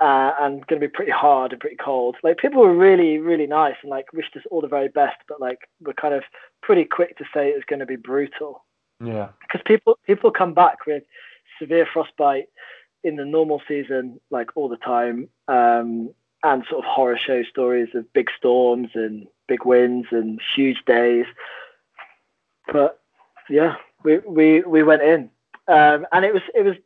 [0.00, 2.16] uh, and going to be pretty hard and pretty cold.
[2.22, 5.40] Like people were really, really nice and like wished us all the very best, but
[5.40, 6.22] like we're kind of
[6.62, 8.64] pretty quick to say it's going to be brutal.
[9.04, 9.28] Yeah.
[9.40, 11.02] Because people people come back with
[11.58, 12.46] severe frostbite
[13.02, 16.10] in the normal season, like all the time, um,
[16.42, 21.26] and sort of horror show stories of big storms and big winds and huge days.
[22.72, 23.00] But
[23.48, 23.74] yeah,
[24.04, 25.30] we we we went in,
[25.68, 26.76] um, and it was it was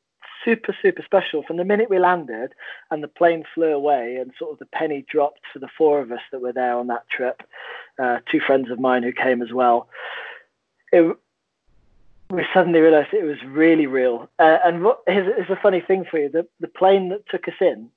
[0.44, 2.52] super super special from the minute we landed
[2.90, 6.12] and the plane flew away and sort of the penny dropped for the four of
[6.12, 7.42] us that were there on that trip.
[8.00, 9.88] Uh, two friends of mine who came as well.
[10.92, 11.16] It,
[12.30, 14.28] we suddenly realised it was really real.
[14.38, 16.28] Uh, and what is, is a funny thing for you?
[16.28, 17.90] The the plane that took us in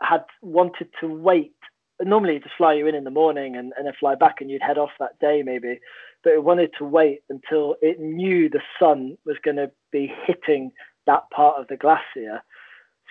[0.00, 1.54] had wanted to wait.
[2.02, 4.62] Normally, to fly you in in the morning and, and then fly back, and you'd
[4.62, 5.80] head off that day maybe
[6.22, 10.72] but it wanted to wait until it knew the sun was going to be hitting
[11.06, 12.42] that part of the glacier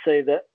[0.06, 0.46] so that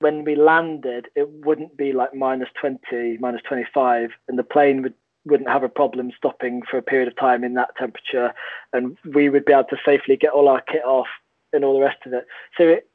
[0.00, 4.94] when we landed, it wouldn't be like minus 20, minus 25, and the plane would,
[5.24, 8.32] wouldn't have a problem stopping for a period of time in that temperature,
[8.72, 11.08] and we would be able to safely get all our kit off
[11.52, 12.26] and all the rest of it.
[12.56, 12.88] So it,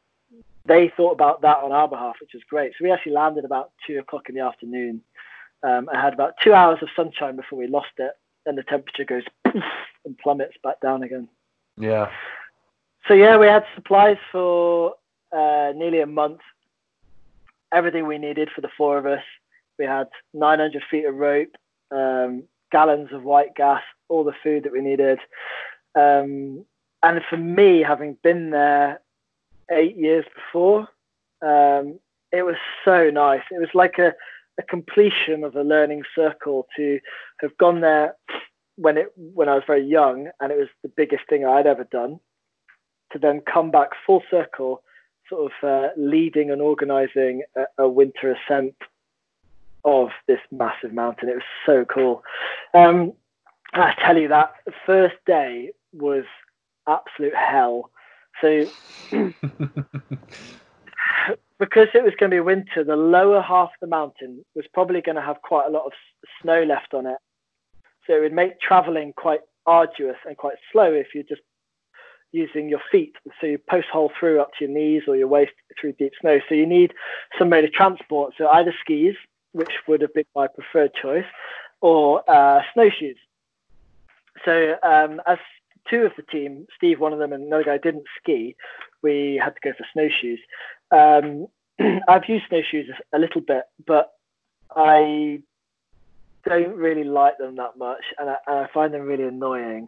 [0.65, 2.73] they thought about that on our behalf, which was great.
[2.73, 5.01] So we actually landed about two o'clock in the afternoon.
[5.63, 8.11] Um, I had about two hours of sunshine before we lost it,
[8.45, 11.27] and the temperature goes and plummets back down again.
[11.77, 12.09] Yeah.
[13.07, 14.93] so yeah, we had supplies for
[15.31, 16.41] uh, nearly a month.
[17.73, 19.23] Everything we needed for the four of us.
[19.79, 21.55] We had 900 feet of rope,
[21.91, 25.19] um, gallons of white gas, all the food that we needed.
[25.95, 26.65] Um,
[27.01, 29.01] and for me, having been there
[29.73, 30.87] eight years before,
[31.41, 31.99] um,
[32.31, 32.55] it was
[32.85, 33.41] so nice.
[33.51, 34.13] It was like a,
[34.59, 36.99] a completion of a learning circle to
[37.41, 38.15] have gone there
[38.75, 41.83] when it when I was very young, and it was the biggest thing I'd ever
[41.85, 42.19] done.
[43.11, 44.81] To then come back full circle,
[45.29, 48.73] sort of uh, leading and organising a, a, winter ascent
[49.85, 51.29] of this massive mountain.
[51.29, 52.23] It was so cool.
[52.73, 53.13] Um,
[53.73, 54.53] I tell you that
[54.85, 56.25] first day was
[56.87, 57.91] absolute hell.
[58.41, 58.65] So
[61.59, 65.01] because it was going to be winter, the lower half of the mountain was probably
[65.01, 65.93] going to have quite a lot of
[66.41, 67.17] snow left on it.
[68.05, 71.41] So it would make traveling quite arduous and quite slow if you're just
[72.33, 73.15] using your feet.
[73.39, 76.39] So you post hole through up to your knees or your waist through deep snow.
[76.49, 76.93] So you need
[77.39, 78.33] some mode of transport.
[78.37, 79.15] So either skis,
[79.53, 81.25] which would have been my preferred choice,
[81.79, 83.15] or uh, snowshoes.
[84.43, 85.37] So um, as
[85.89, 88.55] two of the team, Steve, one of them, and another guy didn't ski,
[89.01, 90.39] we had to go for snowshoes.
[90.91, 91.47] Um,
[92.07, 94.13] I've used snowshoes a little bit, but
[94.75, 95.41] I
[96.45, 99.87] don't really like them that much, and I, and I find them really annoying.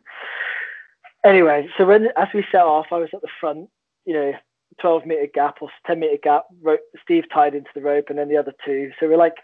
[1.26, 3.70] Anyway, so when as we set off, I was at the front,
[4.06, 4.34] you know,
[4.80, 6.46] 12 meter gap or 10 meter gap.
[6.62, 8.91] Rope, Steve tied into the rope, and then the other two.
[9.00, 9.38] So we're like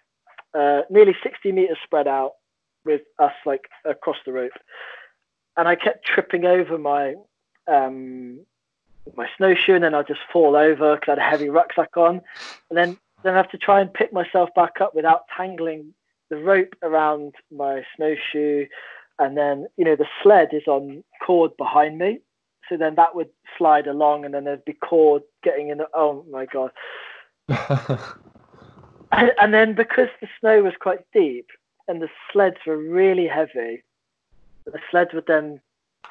[0.53, 2.33] uh, nearly 60 meters spread out
[2.85, 4.51] with us like across the rope,
[5.57, 7.15] and I kept tripping over my
[7.67, 8.39] um,
[9.15, 12.21] my snowshoe, and then I'd just fall over because I had a heavy rucksack on,
[12.69, 15.93] and then then I have to try and pick myself back up without tangling
[16.29, 18.65] the rope around my snowshoe,
[19.19, 22.19] and then you know the sled is on cord behind me,
[22.69, 25.79] so then that would slide along, and then there'd be cord getting in.
[25.79, 26.71] The, oh my god!
[29.11, 31.47] and, and then because the snow was quite deep
[31.87, 33.83] and the sleds were really heavy,
[34.65, 35.61] the sled would then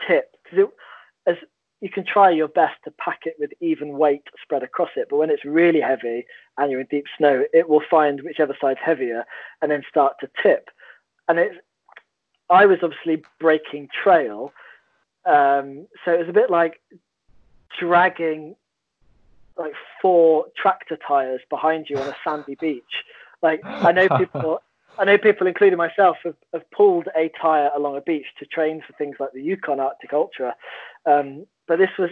[0.07, 0.69] tip because
[1.27, 1.37] as
[1.81, 5.17] you can try your best to pack it with even weight spread across it, but
[5.17, 6.27] when it's really heavy
[6.59, 9.25] and you're in deep snow, it will find whichever side's heavier
[9.63, 10.69] and then start to tip.
[11.27, 11.57] And it's,
[12.51, 14.53] I was obviously breaking trail,
[15.25, 16.81] um, so it was a bit like
[17.79, 18.57] dragging
[19.57, 19.73] like
[20.03, 23.05] four tractor tires behind you on a sandy beach.
[23.43, 24.61] Like I know people,
[25.01, 28.83] I know people, including myself, have, have pulled a tire along a beach to train
[28.87, 30.55] for things like the Yukon Arctic Ultra,
[31.07, 32.11] um, but this was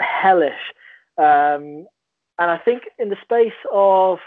[0.00, 0.72] hellish.
[1.18, 1.86] Um,
[2.38, 4.20] and I think in the space of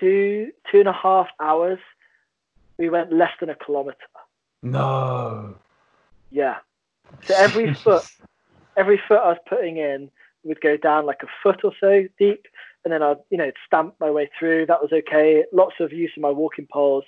[0.00, 1.78] two two and a half hours,
[2.78, 3.96] we went less than a kilometer.
[4.62, 5.54] No.
[6.30, 6.56] Yeah.
[7.22, 8.02] So every foot,
[8.76, 10.10] every foot I was putting in
[10.42, 12.46] would go down like a foot or so deep,
[12.84, 14.66] and then I'd you know stamp my way through.
[14.66, 15.44] That was okay.
[15.52, 17.04] Lots of use of my walking poles,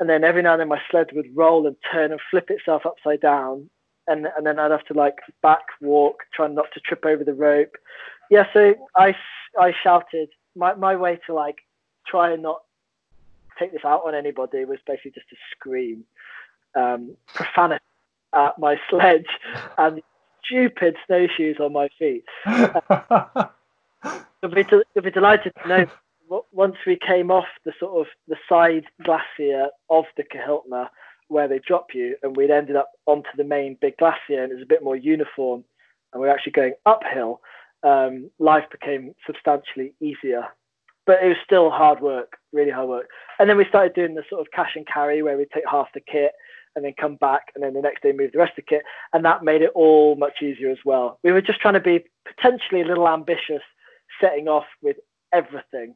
[0.00, 2.86] and then every now and then my sled would roll and turn and flip itself
[2.86, 3.68] upside down,
[4.06, 7.34] and and then I'd have to like back walk, trying not to trip over the
[7.34, 7.76] rope.
[8.30, 9.14] Yeah, so I
[9.60, 11.58] I shouted my my way to like
[12.06, 12.62] try and not
[13.58, 16.04] take this out on anybody was basically just to scream
[16.74, 17.84] um, profanity
[18.34, 19.26] at my sledge
[19.78, 20.02] and
[20.44, 22.24] stupid snowshoes on my feet.
[24.42, 24.64] you'll, be
[24.94, 25.86] you'll be delighted to know
[26.52, 30.88] once we came off the sort of the side glacier of the Kahiltna
[31.28, 34.56] where they drop you, and we'd ended up onto the main big glacier, and it
[34.56, 35.64] was a bit more uniform,
[36.12, 37.40] and we are actually going uphill.
[37.82, 40.44] Um, life became substantially easier,
[41.06, 43.08] but it was still hard work, really hard work.
[43.38, 45.88] And then we started doing the sort of cache and carry, where we take half
[45.94, 46.32] the kit
[46.76, 48.82] and then come back, and then the next day move the rest of the kit,
[49.12, 51.18] and that made it all much easier as well.
[51.24, 53.62] We were just trying to be potentially a little ambitious,
[54.20, 54.96] setting off with
[55.32, 55.94] everything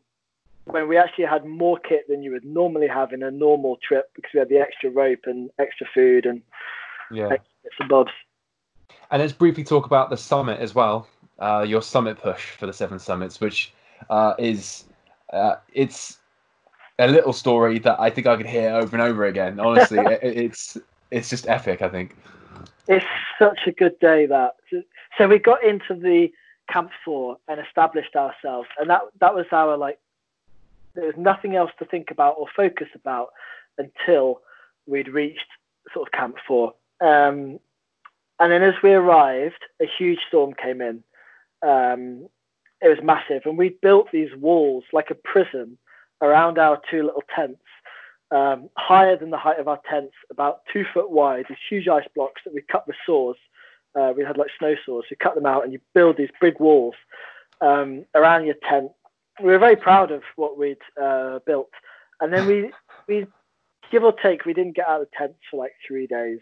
[0.66, 4.10] when we actually had more kit than you would normally have in a normal trip
[4.14, 6.42] because we had the extra rope and extra food and
[7.10, 7.36] yeah
[7.80, 8.10] and bobs.
[9.10, 11.06] And let's briefly talk about the summit as well.
[11.38, 13.72] Uh, your summit push for the seven summits, which
[14.10, 14.84] uh, is
[15.32, 16.18] uh, it's
[16.98, 19.60] a little story that I think I could hear over and over again.
[19.60, 20.76] Honestly, it, it's
[21.10, 21.82] it's just epic.
[21.82, 22.16] I think
[22.88, 23.04] it's
[23.38, 24.52] such a good day that.
[25.18, 26.28] So we got into the
[26.68, 29.98] camp four and established ourselves, and that that was our like
[30.94, 33.28] there was nothing else to think about or focus about
[33.78, 34.40] until
[34.86, 35.46] we'd reached
[35.92, 36.74] sort of Camp Four.
[37.00, 37.60] Um,
[38.38, 41.02] and then as we arrived, a huge storm came in.
[41.62, 42.28] Um,
[42.82, 45.78] it was massive, and we built these walls like a prison
[46.20, 47.62] around our two little tents,
[48.30, 52.06] um, higher than the height of our tents, about two foot wide, these huge ice
[52.14, 53.36] blocks that we cut with saws
[53.98, 55.04] Uh, we had like snow saws.
[55.10, 56.94] You cut them out and you build these big walls
[57.60, 58.90] um, around your tent.
[59.42, 61.70] We were very proud of what we'd uh, built,
[62.20, 62.72] and then we
[63.06, 63.26] we
[63.90, 66.40] give or take we didn't get out of the tents for like three days.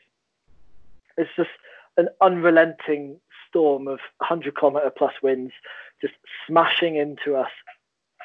[1.16, 1.50] It's just
[1.96, 5.52] an unrelenting storm of 100 kilometer plus winds
[6.00, 6.14] just
[6.46, 7.50] smashing into us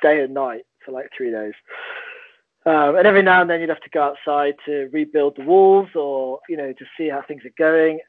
[0.02, 1.54] day and night for like three days.
[2.66, 5.90] Um, and every now and then you'd have to go outside to rebuild the walls
[5.96, 8.00] or, you know, to see how things are going.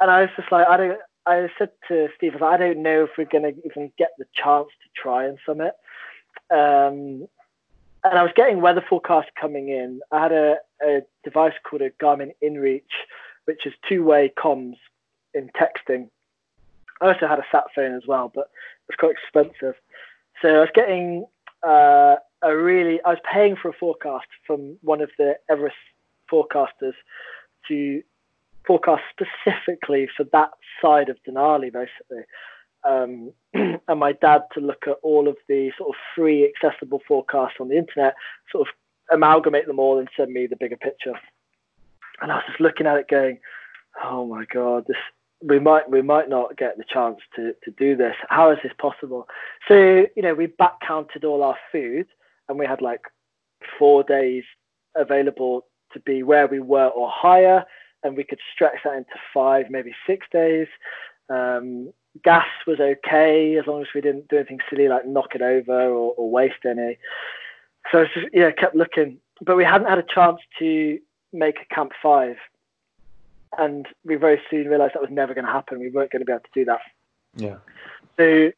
[0.00, 3.10] And I was just like, I don't, I said to Steve, I, don't know if
[3.16, 5.72] we're going to even get the chance to try and summit.
[6.50, 7.26] Um,
[8.04, 10.00] and I was getting weather forecasts coming in.
[10.12, 12.82] I had a, a device called a Garmin InReach,
[13.46, 14.76] which is two-way comms
[15.32, 16.08] in texting.
[17.00, 18.50] I also had a sat phone as well, but
[18.88, 19.74] it was quite expensive.
[20.42, 21.24] So I was getting
[21.66, 25.76] uh, a really, I was paying for a forecast from one of the Everest
[26.30, 26.94] forecasters
[27.68, 28.02] to
[28.66, 30.50] forecast specifically for that
[30.82, 32.24] side of Denali, basically.
[32.86, 37.56] Um, and my dad to look at all of the sort of free accessible forecasts
[37.60, 38.14] on the internet,
[38.52, 38.74] sort of
[39.10, 41.14] amalgamate them all and send me the bigger picture.
[42.20, 43.38] And I was just looking at it going,
[44.02, 44.96] oh my God, this
[45.42, 48.14] we might we might not get the chance to to do this.
[48.28, 49.28] How is this possible?
[49.68, 52.06] So you know, we back counted all our food,
[52.48, 53.02] and we had like
[53.78, 54.44] four days
[54.96, 57.64] available to be where we were or higher,
[58.04, 60.68] and we could stretch that into five, maybe six days.
[61.28, 61.92] Um,
[62.22, 65.88] gas was okay as long as we didn't do anything silly like knock it over
[65.88, 66.98] or, or waste any.
[67.90, 70.98] So it's just, yeah, kept looking, but we hadn't had a chance to
[71.32, 72.36] make a camp five
[73.58, 75.80] and we very soon realised that was never going to happen.
[75.80, 76.80] We weren't going to be able to do that.
[77.36, 77.56] Yeah.
[78.16, 78.52] So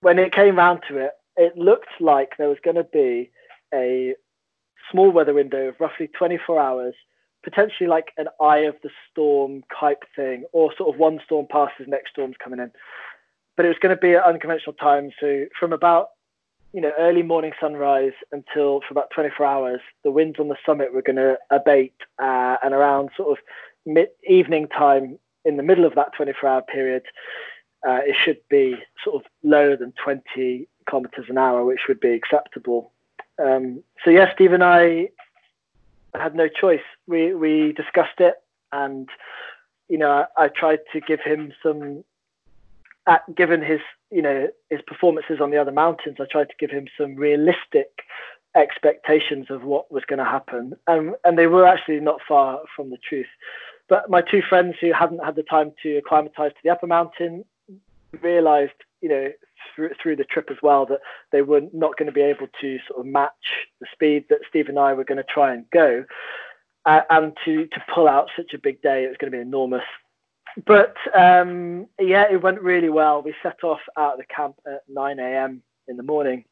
[0.00, 3.30] when it came round to it, it looked like there was going to be
[3.72, 4.14] a
[4.90, 6.94] small weather window of roughly 24 hours,
[7.44, 11.86] potentially like an eye of the storm type thing, or sort of one storm passes,
[11.86, 12.70] next storm's coming in.
[13.56, 15.10] But it was going to be at unconventional time.
[15.20, 16.08] So from about
[16.72, 20.92] you know early morning sunrise until for about 24 hours, the winds on the summit
[20.92, 23.44] were going to abate, uh, and around sort of
[23.86, 27.02] mid evening time in the middle of that 24 hour period,
[27.86, 32.12] uh, it should be sort of lower than 20 kilometers an hour, which would be
[32.12, 32.92] acceptable.
[33.42, 35.10] Um, so yeah, Steve and I
[36.14, 36.84] had no choice.
[37.06, 38.34] We we discussed it,
[38.72, 39.08] and
[39.88, 42.04] you know, I, I tried to give him some.
[43.06, 46.70] At, given his you know his performances on the other mountains, I tried to give
[46.70, 47.88] him some realistic
[48.56, 52.90] expectations of what was going to happen, and and they were actually not far from
[52.90, 53.26] the truth.
[53.88, 57.44] But my two friends who hadn't had the time to acclimatise to the upper mountain
[58.22, 58.72] realised,
[59.04, 59.28] you know,
[59.76, 61.00] through, through the trip as well that
[61.30, 63.32] they were not going to be able to sort of match
[63.78, 66.06] the speed that Steve and I were going to try and go.
[66.86, 69.42] Uh, and to, to pull out such a big day, it was going to be
[69.42, 69.84] enormous.
[70.66, 73.20] But um, yeah, it went really well.
[73.20, 75.62] We set off out of the camp at 9 a.m.
[75.86, 76.46] in the morning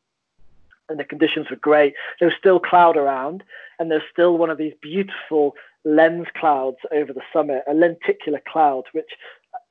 [0.90, 1.94] and the conditions were great.
[2.20, 3.42] There was still cloud around,
[3.78, 8.84] and there's still one of these beautiful lens clouds over the summit, a lenticular cloud,
[8.92, 9.10] which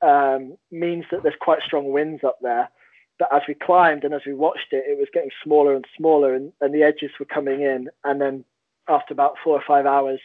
[0.02, 2.68] um, means that there's quite strong winds up there.
[3.18, 6.34] But as we climbed and as we watched it, it was getting smaller and smaller,
[6.34, 7.88] and, and the edges were coming in.
[8.04, 8.44] And then
[8.88, 10.20] after about four or five hours,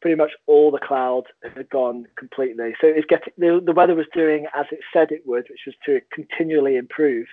[0.00, 2.74] pretty much all the cloud had gone completely.
[2.80, 5.74] So it's getting the, the weather was doing as it said it would, which was
[5.86, 7.26] to continually improve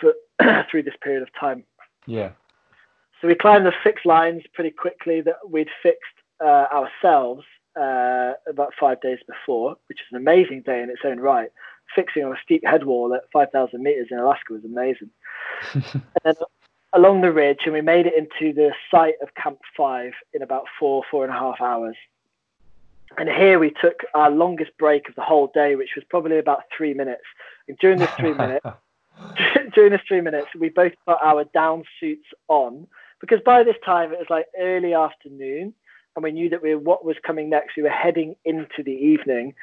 [0.00, 0.12] for,
[0.70, 1.64] through this period of time.
[2.06, 2.30] Yeah.
[3.20, 6.02] So we climbed the fixed lines pretty quickly that we'd fixed
[6.44, 7.44] uh, ourselves
[7.76, 11.50] uh, about five days before, which is an amazing day in its own right.
[11.94, 15.10] Fixing on a steep headwall at 5,000 meters in Alaska was amazing.
[15.74, 16.34] and then
[16.92, 20.64] along the ridge, and we made it into the site of Camp 5 in about
[20.78, 21.96] four, four and a half hours.
[23.18, 26.64] And here we took our longest break of the whole day, which was probably about
[26.76, 27.24] three minutes.
[27.68, 28.66] And during this three minutes,
[29.74, 32.86] during the three minutes, we both put our down suits on
[33.20, 35.74] because by this time it was like early afternoon,
[36.16, 37.76] and we knew that we what was coming next.
[37.76, 39.54] We were heading into the evening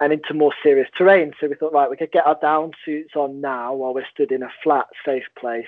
[0.00, 1.32] and into more serious terrain.
[1.40, 4.32] So we thought, right, we could get our down suits on now while we're stood
[4.32, 5.66] in a flat, safe place.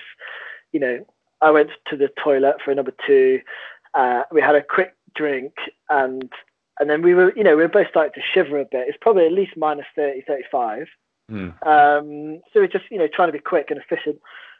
[0.71, 1.05] You know,
[1.41, 3.41] I went to the toilet for number two.
[3.93, 5.53] Uh, we had a quick drink
[5.89, 6.31] and
[6.79, 8.87] and then we were, you know, we were both starting to shiver a bit.
[8.87, 10.87] It's probably at least minus 30, 35.
[11.29, 11.67] Mm.
[11.67, 14.17] Um, so we're just, you know, trying to be quick and efficient.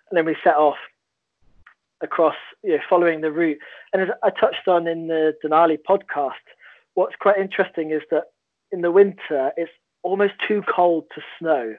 [0.09, 0.75] And then we set off
[2.01, 3.59] across, you know, following the route.
[3.93, 6.31] And as I touched on in the Denali podcast,
[6.93, 8.25] what's quite interesting is that
[8.71, 9.71] in the winter, it's
[10.03, 11.75] almost too cold to snow.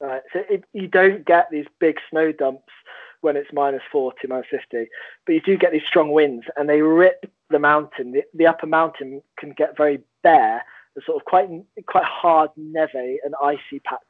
[0.00, 0.22] Right?
[0.32, 2.72] So it, you don't get these big snow dumps
[3.20, 4.88] when it's minus 40, minus 50,
[5.26, 8.12] but you do get these strong winds and they rip the mountain.
[8.12, 10.64] The, the upper mountain can get very bare
[10.94, 11.48] the sort of quite
[11.86, 14.06] quite hard neve and icy patches.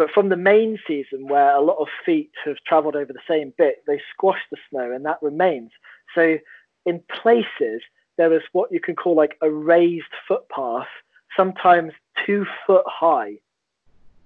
[0.00, 3.52] But from the main season, where a lot of feet have travelled over the same
[3.58, 5.72] bit, they squash the snow and that remains.
[6.14, 6.38] So
[6.86, 7.82] in places,
[8.16, 10.88] there is what you can call like a raised footpath,
[11.36, 11.92] sometimes
[12.24, 13.40] two foot high,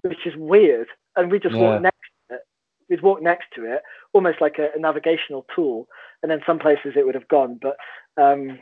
[0.03, 0.87] which is weird.
[1.17, 1.61] And we just yeah.
[1.61, 2.41] walk next to it.
[2.87, 3.81] We'd walk next to it,
[4.13, 5.89] almost like a, a, navigational tool.
[6.23, 7.59] And then some places it would have gone.
[7.61, 7.75] But
[8.15, 8.59] um,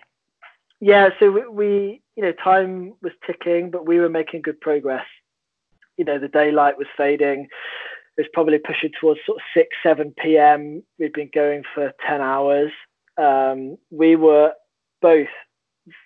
[0.80, 5.06] yeah, so we, we, you know, time was ticking, but we were making good progress.
[5.98, 7.48] You know, the daylight was fading.
[8.18, 10.84] It was probably pushing towards sort of 6, 7 p.m.
[11.00, 12.72] We'd been going for 10 hours.
[13.18, 14.54] Um, we were
[15.02, 15.28] both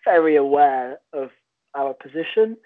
[0.05, 1.29] very aware of
[1.75, 2.57] our position.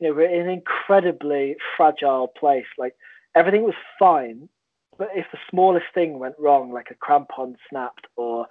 [0.00, 2.66] You know, we're in an incredibly fragile place.
[2.78, 2.94] Like
[3.34, 4.48] everything was fine,
[4.96, 8.46] but if the smallest thing went wrong, like a crampon snapped or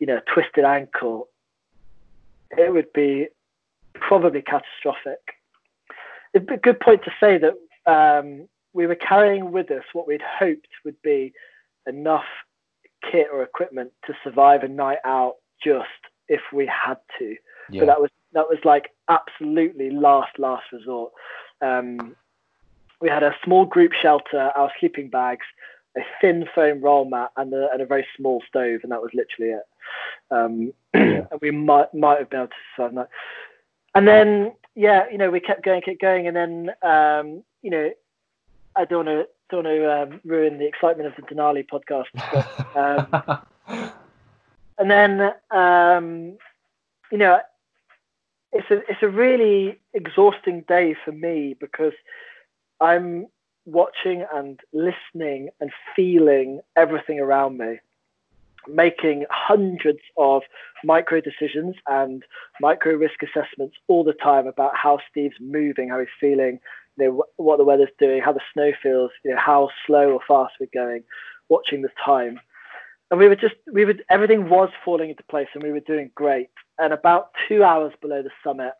[0.00, 1.28] you know, a twisted ankle,
[2.56, 3.28] it would be
[3.94, 5.20] probably catastrophic.
[6.32, 7.54] It'd be a good point to say that
[7.90, 11.32] um, we were carrying with us what we'd hoped would be
[11.86, 12.24] enough
[13.10, 15.88] kit or equipment to survive a night out just
[16.28, 17.36] if we had to.
[17.70, 17.80] Yeah.
[17.80, 21.12] But that was that was like absolutely last last resort.
[21.60, 22.16] Um,
[23.00, 25.46] we had a small group shelter, our sleeping bags,
[25.96, 29.10] a thin foam roll mat, and a, and a very small stove, and that was
[29.14, 29.64] literally it.
[30.30, 31.26] Um, yeah.
[31.30, 33.08] and we might might have been able to survive that.
[33.94, 37.90] And then yeah, you know, we kept going, kept going, and then um, you know,
[38.76, 42.04] I don't want to don't want to um, ruin the excitement of the Denali podcast.
[42.74, 43.90] But, um,
[44.78, 46.38] and then um,
[47.10, 47.40] you know,
[48.52, 51.92] it's a it's a really exhausting day for me because
[52.80, 53.26] I'm
[53.66, 57.78] watching and listening and feeling everything around me,
[58.68, 60.42] making hundreds of
[60.84, 62.24] micro decisions and
[62.60, 66.58] micro risk assessments all the time about how Steve's moving, how he's feeling,
[66.96, 70.20] you know, what the weather's doing, how the snow feels, you know, how slow or
[70.26, 71.02] fast we're going,
[71.48, 72.40] watching the time.
[73.10, 76.10] And we were just, we would, everything was falling into place and we were doing
[76.14, 76.50] great.
[76.78, 78.72] And about two hours below the summit,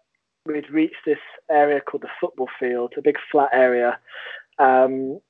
[0.46, 1.18] we'd reached this
[1.50, 3.98] area called the football field, a big flat area.
[4.58, 5.20] Um,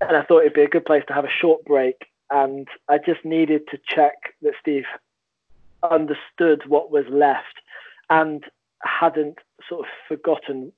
[0.00, 2.09] and I thought it'd be a good place to have a short break.
[2.30, 4.84] And I just needed to check that Steve
[5.82, 7.60] understood what was left
[8.08, 8.44] and
[8.82, 10.72] hadn't sort of forgotten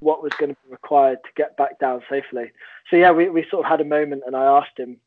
[0.00, 2.52] what was going to be required to get back down safely.
[2.90, 4.98] So yeah, we, we sort of had a moment, and I asked him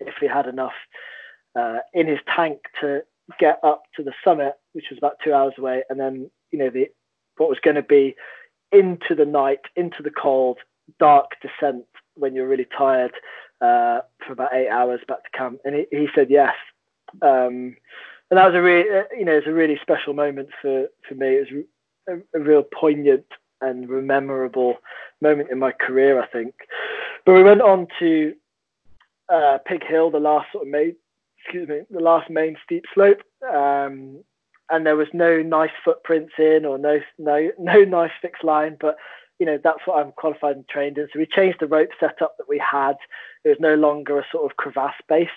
[0.00, 0.74] if he had enough
[1.56, 3.02] uh, in his tank to
[3.38, 6.70] get up to the summit, which was about two hours away, and then you know
[6.70, 6.90] the
[7.36, 8.14] what was going to be
[8.70, 10.58] into the night, into the cold,
[10.98, 11.84] dark descent
[12.14, 13.12] when you're really tired
[13.64, 16.54] uh, for about eight hours back to camp, and he, he said yes.
[17.22, 17.76] Um,
[18.30, 21.14] and that was a really, uh, you know, it's a really special moment for for
[21.14, 21.28] me.
[21.36, 21.64] It was
[22.34, 23.26] a, a real poignant
[23.60, 24.74] and memorable
[25.20, 26.54] moment in my career, I think.
[27.24, 28.34] But we went on to
[29.28, 30.96] uh, Pig Hill, the last sort of main,
[31.42, 34.22] excuse me, the last main steep slope, um,
[34.70, 38.96] and there was no nice footprints in or no no no nice fixed line, but
[39.38, 41.08] you know that's what I'm qualified and trained in.
[41.12, 42.96] So we changed the rope setup that we had.
[43.44, 45.30] It was no longer a sort of crevasse based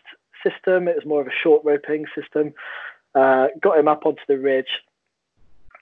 [0.43, 0.87] system.
[0.87, 2.53] It was more of a short roping system.
[3.15, 4.81] Uh, got him up onto the ridge,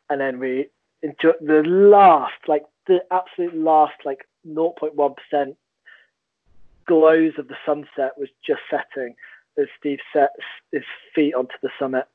[0.09, 0.70] and then we
[1.01, 5.55] enjoy the last, like the absolute last, like 0.1%
[6.86, 9.16] glows of the sunset was just setting
[9.57, 10.34] as Steve sets
[10.72, 12.05] his feet onto the summit.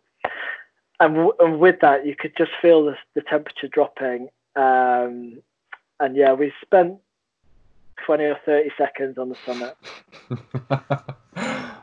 [1.00, 4.28] And, w- and with that, you could just feel the, the temperature dropping.
[4.56, 5.42] Um,
[6.00, 6.98] and yeah, we spent
[8.06, 9.76] 20 or 30 seconds on the summit.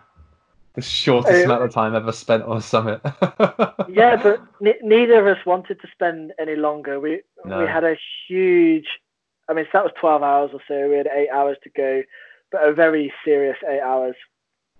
[0.74, 3.00] the shortest amount of time ever spent on a summit.
[3.90, 7.00] yeah, but n- neither of us wanted to spend any longer.
[7.00, 7.60] We no.
[7.60, 7.98] we had a
[8.28, 8.88] huge.
[9.50, 10.90] I mean, so that was twelve hours or so.
[10.90, 12.04] We had eight hours to go,
[12.52, 14.16] but a very serious eight hours.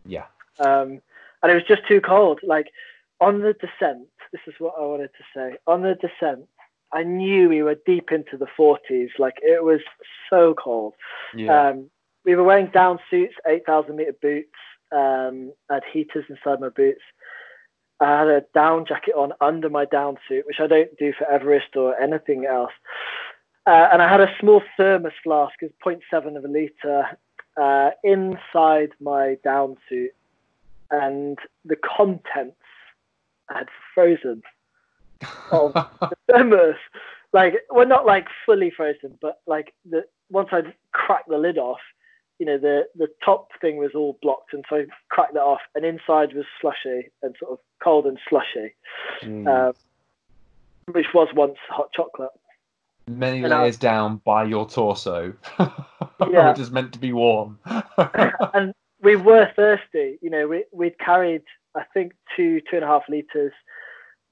[0.06, 0.26] Yeah.
[0.60, 1.02] Um,
[1.44, 2.40] and it was just too cold.
[2.44, 2.68] Like
[3.20, 5.58] on the descent, this is what I wanted to say.
[5.68, 6.48] On the descent,
[6.94, 9.10] I knew we were deep into the 40s.
[9.20, 9.82] Like it was
[10.30, 10.94] so cold.
[11.36, 11.70] Yeah.
[11.70, 11.90] Um,
[12.26, 14.50] we were wearing down suits, 8,000 meter boots.
[14.92, 17.02] Um, I had heaters inside my boots.
[18.00, 21.30] I had a down jacket on under my down suit, which I don't do for
[21.30, 22.74] Everest or anything else.
[23.66, 27.18] Uh, and I had a small thermos flask, it's 0.7 of a litre,
[27.58, 30.12] uh, inside my down suit.
[30.92, 32.56] And the contents
[33.50, 34.44] had frozen
[35.52, 36.76] of the thermos.
[37.34, 41.80] Like, well, not like fully frozen, but like the once I'd cracked the lid off,
[42.40, 45.62] you know, the the top thing was all blocked, and so I cracked that off,
[45.76, 48.76] and inside was slushy and sort of cold and slushy.
[49.22, 49.70] Mm.
[49.70, 49.74] Um,
[50.92, 52.32] which was once hot chocolate.
[53.10, 56.50] Many And layers down by your torso, Yeah.
[56.50, 57.60] which is meant to be warm.
[58.54, 60.18] and we were thirsty.
[60.22, 61.44] You know, we we'd carried
[61.76, 63.54] I think two two and a half liters,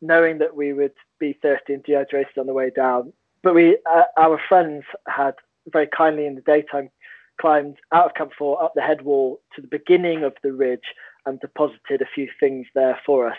[0.06, 3.14] knowing that we would be thirsty and dehydrated on the way down.
[3.44, 5.36] But we, uh, our friends, had
[5.72, 6.90] very kindly in the daytime
[7.40, 10.94] climbed out of Camp Four up the head wall to the beginning of the ridge
[11.26, 13.38] and deposited a few things there for us.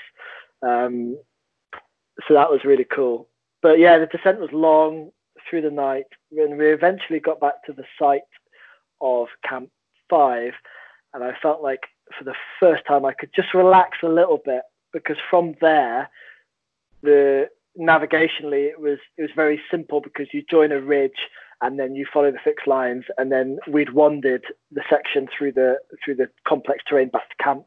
[0.63, 1.19] Um,
[2.27, 3.29] so that was really cool.
[3.63, 5.11] But yeah, the descent was long
[5.49, 6.07] through the night,
[6.37, 8.23] and we eventually got back to the site
[9.01, 9.71] of Camp
[10.09, 10.53] Five,
[11.15, 11.81] and I felt like
[12.17, 14.63] for the first time I could just relax a little bit
[14.93, 16.09] because from there,
[17.07, 17.49] the
[17.79, 21.21] navigationally it was it was very simple because you join a ridge
[21.63, 25.77] and then you follow the fixed lines and then we'd wandered the section through the
[26.03, 27.65] through the complex terrain back to camp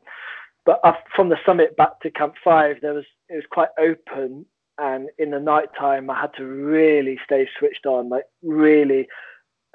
[0.65, 4.45] but up from the summit back to camp five there was it was quite open
[4.79, 9.07] and in the night time i had to really stay switched on like really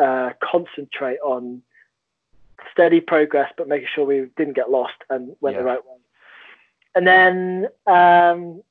[0.00, 1.62] uh, concentrate on
[2.72, 5.60] steady progress but making sure we didn't get lost and went Yeah.
[5.62, 5.98] the right way
[6.96, 8.62] and then um,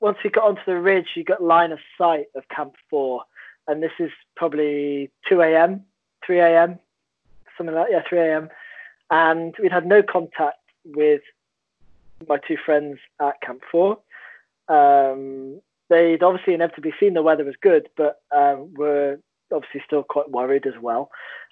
[0.00, 3.24] once we got onto the ridge you got line of sight of camp four
[3.68, 5.84] and this is probably 2 a.m.,
[6.26, 6.78] 3 a.m.,
[7.56, 8.48] something like yeah, 3 a.m.
[9.10, 11.20] And we'd had no contact with
[12.26, 13.98] my two friends at Camp Four.
[14.68, 19.18] Um, they'd obviously inevitably seen the weather was good, but um, were
[19.52, 21.10] obviously still quite worried as well.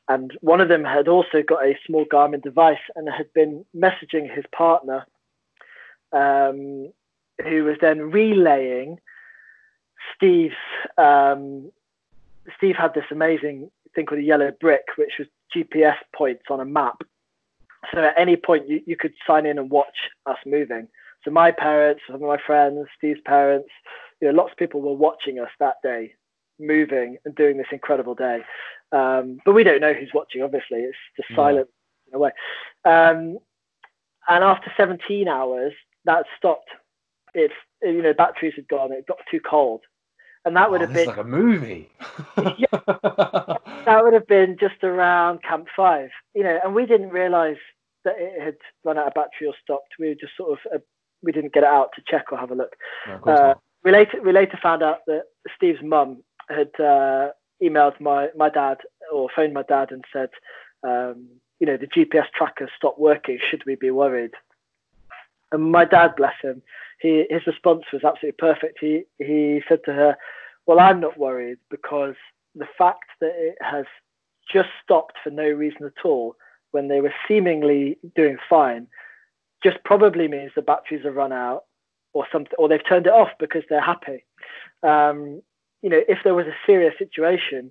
[0.08, 4.32] And one of them had also got a small Garmin device and had been messaging
[4.32, 5.06] his partner,
[6.12, 6.92] um,
[7.42, 8.98] who was then relaying
[10.14, 10.54] Steve's
[10.98, 11.70] um,
[12.56, 16.64] Steve had this amazing thing called a yellow brick, which was GPS points on a
[16.64, 17.02] map.
[17.92, 20.88] So at any point, you, you could sign in and watch us moving.
[21.24, 23.68] So my parents, some of my friends, Steve's parents,
[24.20, 26.14] you know, lots of people were watching us that day,
[26.58, 28.40] moving and doing this incredible day.
[28.92, 30.42] Um, but we don't know who's watching.
[30.42, 31.68] Obviously, it's just silent
[32.08, 32.30] in a way.
[32.84, 33.38] Um,
[34.28, 35.72] and after 17 hours,
[36.04, 36.70] that stopped.
[37.36, 38.92] It's you know batteries had gone.
[38.92, 39.82] It got too cold,
[40.44, 41.90] and that would Oh, have been like a movie.
[43.86, 47.56] that would have been just around camp five, you know, and we didn't realize
[48.04, 49.94] that it had run out of battery or stopped.
[49.98, 50.78] We were just sort of, uh,
[51.22, 52.76] we didn't get it out to check or have a look.
[53.06, 55.24] No, Uh, we later, we later found out that
[55.56, 57.30] Steve's mum had uh,
[57.62, 58.78] emailed my, my dad
[59.12, 60.30] or phoned my dad and said,
[60.84, 61.28] um,
[61.60, 63.38] you know, the GPS tracker stopped working.
[63.50, 64.32] Should we be worried?
[65.52, 66.62] And my dad, bless him,
[67.00, 68.78] he, his response was absolutely perfect.
[68.80, 70.16] He, he said to her,
[70.66, 72.14] well, I'm not worried because
[72.54, 73.84] the fact that it has
[74.50, 76.36] just stopped for no reason at all
[76.72, 78.86] when they were seemingly doing fine
[79.62, 81.64] just probably means the batteries have run out
[82.12, 84.24] or something or they've turned it off because they're happy.
[84.82, 85.42] Um,
[85.82, 87.70] you know if there was a serious situation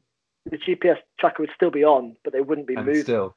[0.49, 3.03] the gps tracker would still be on but they wouldn't be And moving.
[3.03, 3.36] still,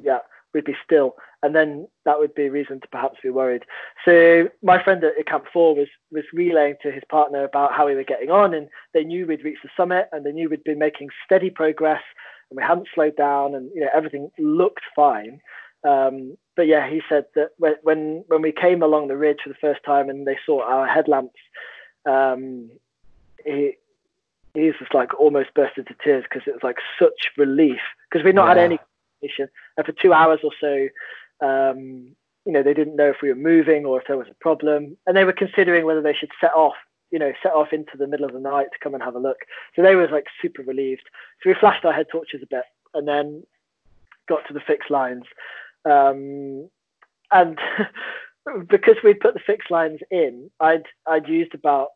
[0.00, 0.18] yeah,
[0.54, 3.64] we'd be still, and then that would be a reason to perhaps be worried.
[4.04, 7.94] So my friend at Camp Four was was relaying to his partner about how we
[7.94, 10.78] were getting on, and they knew we'd reached the summit, and they knew we'd been
[10.78, 12.02] making steady progress,
[12.50, 15.40] and we hadn't slowed down, and you know everything looked fine.
[15.82, 19.50] Um, but yeah, he said that when when when we came along the ridge for
[19.50, 21.38] the first time and they saw our headlamps,
[22.06, 22.70] um,
[23.44, 23.74] he
[24.54, 28.34] he's just like almost burst into tears because it was like such relief because we'd
[28.34, 28.78] not had any
[29.20, 30.88] communication and for two hours or so
[31.46, 34.34] um, you know they didn't know if we were moving or if there was a
[34.40, 34.96] problem.
[35.06, 36.74] And they were considering whether they should set off
[37.10, 39.20] you know set off into the middle of the night to come and have a
[39.20, 39.38] look.
[39.74, 41.04] So they was like super relieved.
[41.42, 42.64] So we flashed our head torches a bit
[42.94, 43.42] and then
[44.28, 45.24] got to the fixed lines.
[45.84, 46.68] Um,
[47.30, 47.58] and
[48.68, 51.88] because we'd put the fixed lines in i'd i'd used about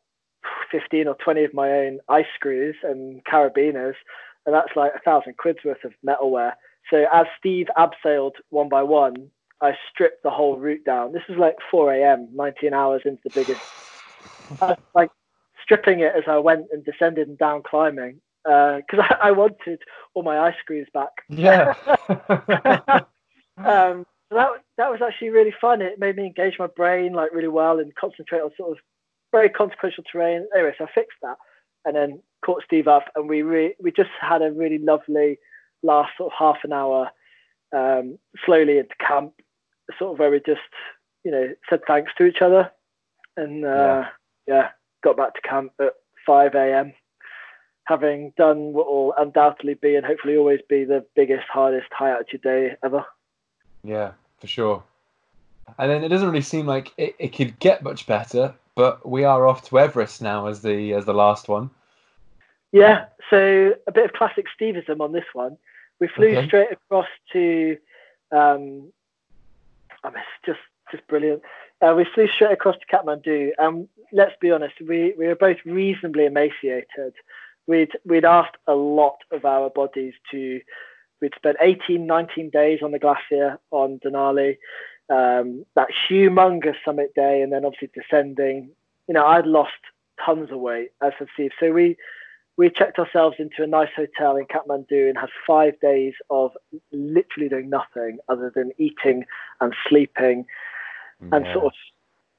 [0.70, 3.94] 15 or 20 of my own ice screws and carabiners
[4.46, 6.52] and that's like a thousand quid's worth of metalware
[6.90, 11.12] so as Steve abseiled one by one, I stripped the whole route down.
[11.12, 13.60] This was like 4 a.m., 19 hours into the biggest.
[14.60, 15.10] I was like
[15.62, 19.80] stripping it as I went and descended and down climbing because I, I wanted
[20.14, 21.10] all my ice screws back.
[21.28, 21.74] yeah.
[23.58, 25.80] um, so that that was actually really fun.
[25.80, 28.78] It made me engage my brain like really well and concentrate on sort of
[29.32, 30.46] very consequential terrain.
[30.54, 31.36] Anyway, so I fixed that
[31.84, 35.38] and then caught Steve up, and we re- we just had a really lovely
[35.82, 37.10] last sort of half an hour
[37.74, 39.32] um, slowly into camp,
[39.98, 40.60] sort of where we just
[41.24, 42.70] you know said thanks to each other,
[43.36, 44.04] and uh,
[44.46, 44.70] yeah.
[45.02, 45.94] got back to camp at
[46.26, 46.92] 5 a.m.
[47.84, 52.42] Having done what will undoubtedly be and hopefully always be the biggest, hardest high altitude
[52.42, 53.04] day ever.
[53.82, 54.82] Yeah, for sure.
[55.78, 59.24] And then it doesn't really seem like it, it could get much better, but we
[59.24, 61.70] are off to Everest now as the as the last one.
[62.72, 65.56] Yeah, so a bit of classic Steveism on this one.
[66.00, 66.46] We flew okay.
[66.46, 67.76] straight across to.
[68.30, 68.92] Um,
[70.04, 71.42] I mean, it's just just brilliant.
[71.80, 75.58] Uh, we flew straight across to Kathmandu, and let's be honest, we, we were both
[75.64, 77.14] reasonably emaciated.
[77.66, 80.60] We'd we'd asked a lot of our bodies to.
[81.20, 84.56] We'd spent 18, 19 days on the glacier on Denali,
[85.10, 88.70] um, that humongous summit day, and then obviously descending.
[89.08, 89.72] You know, I'd lost
[90.24, 91.50] tons of weight, as had Steve.
[91.58, 91.96] So we
[92.58, 96.50] we checked ourselves into a nice hotel in Kathmandu and had five days of
[96.90, 99.24] literally doing nothing other than eating
[99.60, 100.44] and sleeping
[101.22, 101.36] yeah.
[101.36, 101.72] and sort of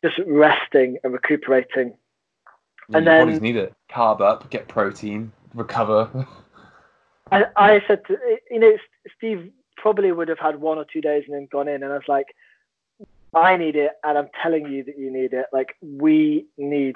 [0.04, 1.94] just resting and recuperating.
[2.90, 3.74] Yeah, and then bodies need it.
[3.90, 6.28] Carb up, get protein, recover.
[7.32, 8.18] I, I said, to,
[8.52, 8.78] you know,
[9.18, 11.96] Steve probably would have had one or two days and then gone in, and I
[11.96, 12.28] was like,
[13.34, 15.46] I need it, and I'm telling you that you need it.
[15.54, 16.96] Like, we need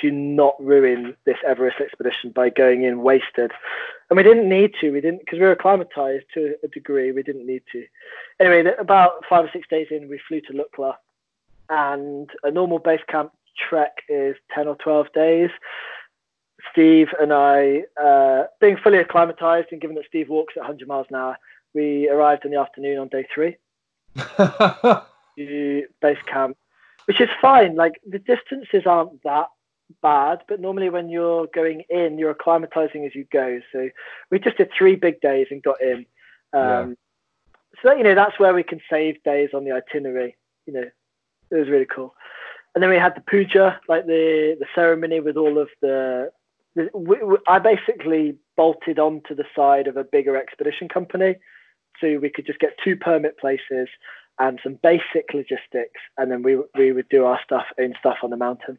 [0.00, 3.52] to not ruin this Everest expedition by going in wasted.
[4.10, 4.90] And we didn't need to.
[4.90, 7.12] We didn't because we were acclimatized to a degree.
[7.12, 7.84] We didn't need to.
[8.40, 10.94] Anyway, about five or six days in, we flew to Lukla,
[11.68, 15.50] and a normal base camp trek is ten or twelve days.
[16.72, 21.06] Steve and I, uh, being fully acclimatized, and given that Steve walks at 100 miles
[21.10, 21.36] an hour,
[21.74, 23.56] we arrived in the afternoon on day three
[24.16, 26.56] to base camp,
[27.04, 27.76] which is fine.
[27.76, 29.46] Like the distances aren't that
[30.02, 33.60] bad, but normally when you're going in, you're acclimatizing as you go.
[33.72, 33.88] So
[34.30, 36.06] we just did three big days and got in.
[36.52, 36.86] Um, yeah.
[37.82, 40.36] So that, you know that's where we can save days on the itinerary.
[40.66, 40.90] You know,
[41.50, 42.14] it was really cool.
[42.74, 46.30] And then we had the puja, like the the ceremony with all of the.
[46.74, 51.36] the we, we, I basically bolted onto the side of a bigger expedition company,
[52.00, 53.88] so we could just get two permit places
[54.38, 58.30] and some basic logistics, and then we we would do our stuff own stuff on
[58.30, 58.78] the mountain.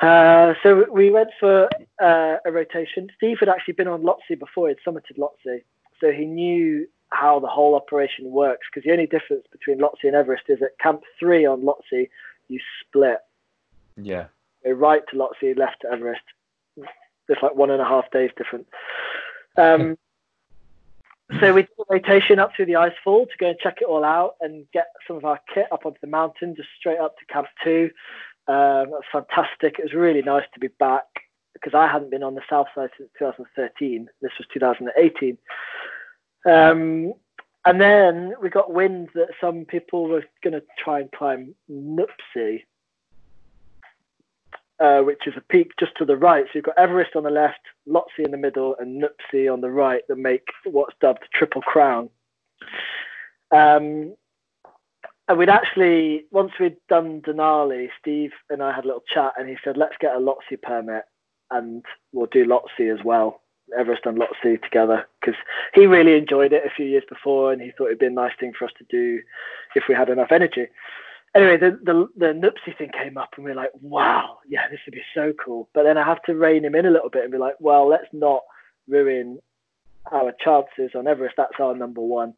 [0.00, 1.68] Uh, so we went for
[2.02, 3.08] uh, a rotation.
[3.16, 5.62] Steve had actually been on Lhotse before; he'd summited Lhotse,
[6.00, 8.66] so he knew how the whole operation works.
[8.70, 12.08] Because the only difference between Lhotse and Everest is at Camp Three on Lhotse,
[12.48, 13.18] you split.
[13.96, 14.26] Yeah.
[14.64, 16.22] So right to Lhotse, left to Everest.
[16.76, 18.66] It's like one and a half days different.
[19.56, 19.96] Um,
[21.40, 24.04] so we did a rotation up through the icefall to go and check it all
[24.04, 27.24] out and get some of our kit up onto the mountain, just straight up to
[27.32, 27.90] Camp Two.
[28.46, 29.78] Um, fantastic.
[29.78, 31.04] It was really nice to be back
[31.54, 34.08] because I hadn't been on the south side since 2013.
[34.20, 35.38] This was 2018.
[36.46, 37.14] Um,
[37.64, 42.62] and then we got wind that some people were going to try and climb Nuptse,
[44.78, 46.44] uh, which is a peak just to the right.
[46.46, 49.70] So you've got Everest on the left, Lhotse in the middle, and Nuptse on the
[49.70, 52.10] right that make what's dubbed Triple Crown.
[53.50, 54.14] Um,
[55.28, 59.48] and we'd actually once we'd done Denali, Steve and I had a little chat, and
[59.48, 61.04] he said, "Let's get a Lhotse permit,
[61.50, 63.40] and we'll do Lhotse as well."
[63.78, 65.40] Everest and Lhotse together because
[65.72, 68.34] he really enjoyed it a few years before, and he thought it'd be a nice
[68.38, 69.22] thing for us to do
[69.74, 70.66] if we had enough energy.
[71.34, 74.80] Anyway, the the, the Nuptse thing came up, and we are like, "Wow, yeah, this
[74.86, 77.22] would be so cool." But then I have to rein him in a little bit
[77.22, 78.42] and be like, "Well, let's not
[78.86, 79.38] ruin
[80.12, 81.36] our chances on Everest.
[81.36, 82.34] That's our number one."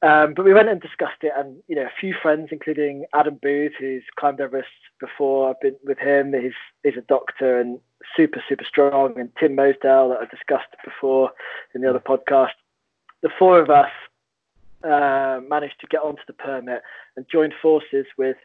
[0.00, 3.38] Um, but we went and discussed it, and you know, a few friends, including Adam
[3.42, 4.68] Booth, who's climbed Everest
[5.00, 5.50] before.
[5.50, 6.32] I've been with him.
[6.32, 6.52] He's
[6.84, 7.80] he's a doctor and
[8.16, 9.18] super super strong.
[9.18, 11.30] And Tim Mosedale, that I discussed before
[11.74, 12.52] in the other podcast.
[13.22, 13.90] The four of us
[14.84, 16.82] uh, managed to get onto the permit
[17.16, 18.36] and joined forces with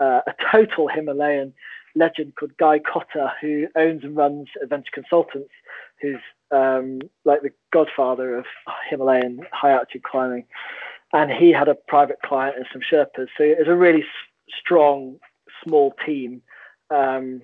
[0.00, 1.54] uh, a total Himalayan
[1.94, 5.50] legend called Guy Cotter, who owns and runs Adventure Consultants,
[6.02, 6.20] who's
[6.50, 8.44] um, like the godfather of
[8.90, 10.44] Himalayan high altitude climbing
[11.12, 13.28] and he had a private client and some Sherpas.
[13.36, 15.18] So it was a really s- strong,
[15.64, 16.42] small team.
[16.90, 17.42] Um,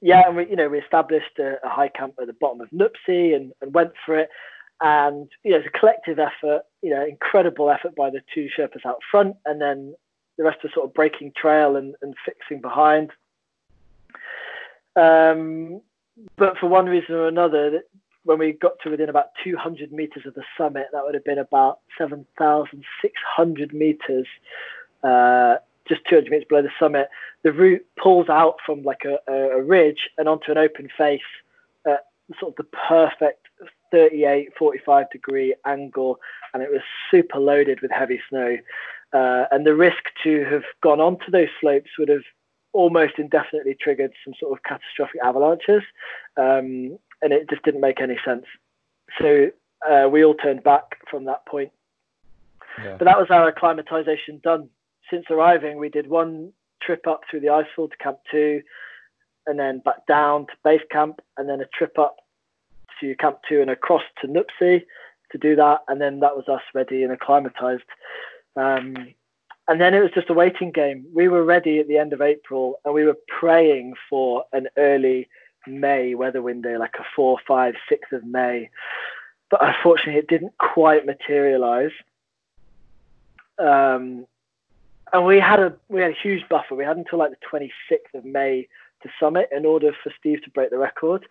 [0.00, 2.70] yeah, and we, you know, we established a, a, high camp at the bottom of
[2.70, 4.28] Nuptse and, and went for it.
[4.82, 6.62] And you know, it's a collective effort.
[6.82, 9.94] You know, incredible effort by the two Sherpas out front, and then
[10.38, 13.10] the rest are sort of breaking trail and, and fixing behind.
[14.96, 15.82] Um,
[16.36, 17.82] but for one reason or another,
[18.24, 21.38] when we got to within about 200 meters of the summit, that would have been
[21.38, 24.26] about 7,600 meters,
[25.02, 25.56] uh,
[25.88, 27.08] just 200 meters below the summit.
[27.42, 31.20] The route pulls out from like a, a, ridge and onto an open face
[31.86, 32.06] at
[32.38, 33.46] sort of the perfect
[33.90, 36.18] 38, 45 degree angle,
[36.52, 38.56] and it was super loaded with heavy snow.
[39.12, 42.22] Uh, and the risk to have gone onto those slopes would have
[42.72, 45.82] almost indefinitely triggered some sort of catastrophic avalanches.
[46.36, 48.44] Um, and it just didn't make any sense.
[49.20, 49.50] So
[49.88, 51.70] uh, we all turned back from that point.
[52.82, 52.96] Yeah.
[52.98, 54.68] But that was our acclimatization done.
[55.10, 56.52] Since arriving, we did one
[56.82, 58.62] trip up through the icefall to Camp Two,
[59.46, 62.16] and then back down to base camp, and then a trip up
[63.00, 64.82] to Camp Two and across to Nuptse
[65.32, 67.82] to do that, and then that was us ready and acclimatized.
[68.56, 69.14] Um,
[69.68, 71.06] and then it was just a waiting game.
[71.14, 75.28] We were ready at the end of April, and we were praying for an early
[75.66, 78.70] May weather window, like a four, five, six of May.
[79.50, 81.90] But unfortunately, it didn't quite materialize.
[83.58, 84.26] Um,
[85.12, 86.74] and we had a we had a huge buffer.
[86.74, 88.68] We had until like the 26th of May
[89.02, 91.26] to summit in order for Steve to break the record.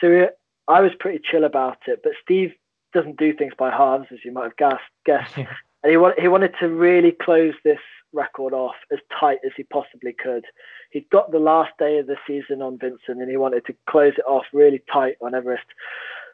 [0.00, 0.26] So we,
[0.66, 2.52] I was pretty chill about it, but Steve
[2.94, 4.82] doesn't do things by halves, as you might have guessed.
[5.04, 5.36] guessed.
[5.82, 7.78] And he, want, he wanted to really close this
[8.12, 10.44] record off as tight as he possibly could.
[10.90, 14.14] He'd got the last day of the season on Vinson, and he wanted to close
[14.16, 15.66] it off really tight on Everest.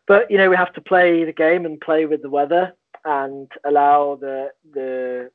[0.07, 3.51] But you know, we have to play the game and play with the weather and
[3.65, 5.31] allow the the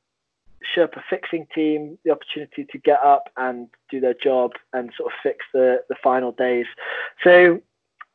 [0.75, 5.19] Sherpa fixing team the opportunity to get up and do their job and sort of
[5.23, 6.65] fix the the final days.
[7.23, 7.61] So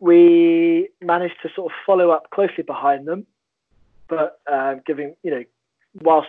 [0.01, 3.27] we managed to sort of follow up closely behind them,
[4.09, 5.45] but uh, giving you know
[6.03, 6.29] whilst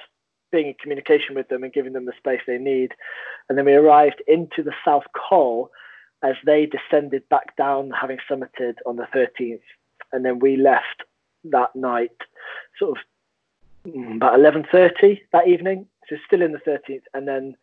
[0.51, 2.93] being in communication with them and giving them the space they need.
[3.49, 5.69] And then we arrived into the South Col
[6.23, 9.59] as they descended back down, having summited on the 13th.
[10.11, 11.03] And then we left
[11.45, 12.15] that night,
[12.79, 17.55] sort of mm, about 11:30 that evening, so still in the 13th, and then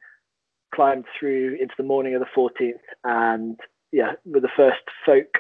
[0.75, 3.59] climbed through into the morning of the 14th, and
[3.91, 5.39] yeah, with the first folk,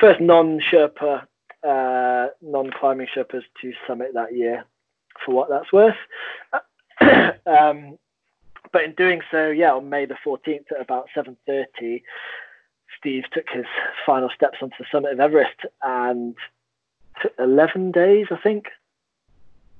[0.00, 1.26] first non-Sherpa,
[1.66, 4.64] uh, non-climbing Sherpas to summit that year,
[5.24, 5.96] for what that's worth.
[7.46, 7.98] um,
[8.72, 12.02] but in doing so, yeah, on May the 14th at about 7:30,
[12.98, 13.66] Steve took his
[14.04, 16.34] final steps onto the summit of Everest, and
[17.22, 18.66] took 11 days, I think,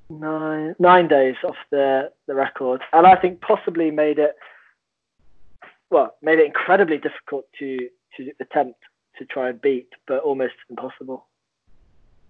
[0.09, 4.35] nine nine days off the the record, and I think possibly made it
[5.89, 7.77] well made it incredibly difficult to
[8.17, 8.79] to attempt
[9.17, 11.27] to try and beat, but almost impossible.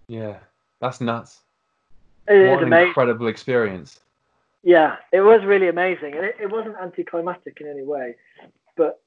[0.08, 0.38] Yeah,
[0.80, 1.40] that's nuts.
[2.30, 2.88] It what an amazing.
[2.88, 4.00] incredible experience.
[4.62, 8.14] Yeah, it was really amazing, and it, it wasn't anticlimactic in any way.
[8.76, 9.00] But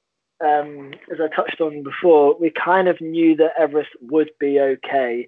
[0.44, 5.28] um, as I touched on before, we kind of knew that Everest would be okay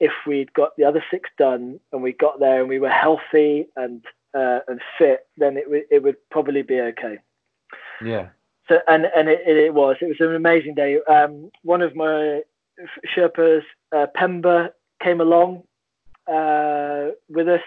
[0.00, 3.66] if we'd got the other six done and we got there and we were healthy
[3.76, 4.04] and
[4.34, 5.26] uh, and fit.
[5.36, 7.18] Then it w- it would probably be okay.
[8.02, 8.28] Yeah.
[8.68, 10.98] So and and it, it was it was an amazing day.
[11.08, 12.42] Um, one of my
[13.16, 13.62] Sherpas,
[13.94, 14.70] uh, Pemba,
[15.02, 15.64] came along
[16.28, 17.62] uh, with us,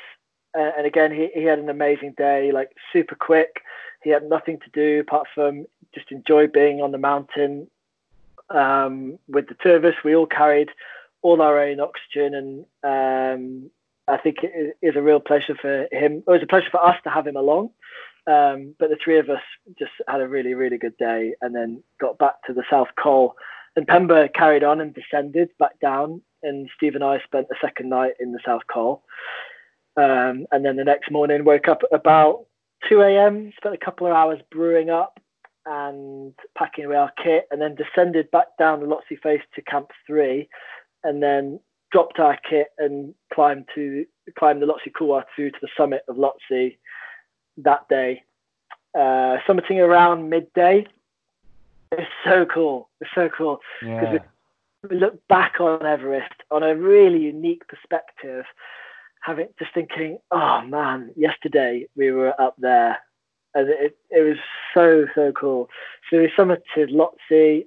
[0.58, 2.52] uh, and again he, he had an amazing day.
[2.52, 3.62] Like super quick.
[4.04, 7.68] He had nothing to do apart from just enjoy being on the mountain.
[8.50, 10.70] Um, with the two of us, we all carried
[11.22, 13.72] all our own oxygen, and um,
[14.08, 16.24] I think it is a real pleasure for him.
[16.26, 17.72] It was a pleasure for us to have him along.
[18.28, 19.42] Um, but the three of us
[19.78, 23.36] just had a really, really good day and then got back to the South Col.
[23.76, 26.22] And Pemba carried on and descended back down.
[26.44, 29.04] And Steve and I spent the second night in the South Col.
[29.98, 32.46] Um, and then the next morning, woke up about
[32.88, 35.20] 2 a.m., spent a couple of hours brewing up
[35.66, 39.92] and packing away our kit, and then descended back down the Lhotse face to Camp
[40.08, 40.48] 3.
[41.04, 41.60] And then
[41.92, 44.06] dropped our kit and climbed to
[44.38, 46.78] climbed the Lhotse Couloir through to the summit of Lhotse
[47.58, 48.24] that day,
[48.96, 50.86] uh, summiting around midday.
[51.92, 52.90] It's so cool.
[53.02, 54.20] It's so cool because Yeah.
[54.90, 58.46] Look back on Everest on a really unique perspective,
[59.22, 62.98] having just thinking, oh man, yesterday we were up there,
[63.54, 64.38] and it it was
[64.74, 65.68] so so cool.
[66.10, 67.66] So we summited Lhotse,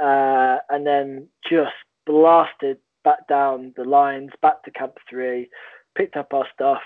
[0.00, 1.72] uh, and then just
[2.04, 5.48] blasted back down the lines, back to Camp Three,
[5.96, 6.82] picked up our stuff,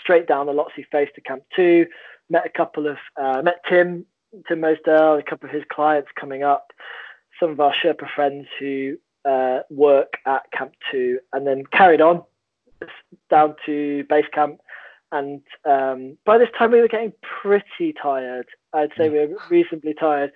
[0.00, 1.86] straight down the Lhotse face to Camp Two.
[2.30, 4.06] Met a couple of uh, met Tim
[4.46, 6.68] Tim Mosedale, a couple of his clients coming up,
[7.44, 8.96] some of our Sherpa friends who
[9.26, 12.22] uh, work at Camp Two, and then carried on
[13.28, 14.60] down to base camp.
[15.12, 17.12] And um, by this time, we were getting
[17.42, 18.46] pretty tired.
[18.72, 20.32] I'd say we were reasonably tired.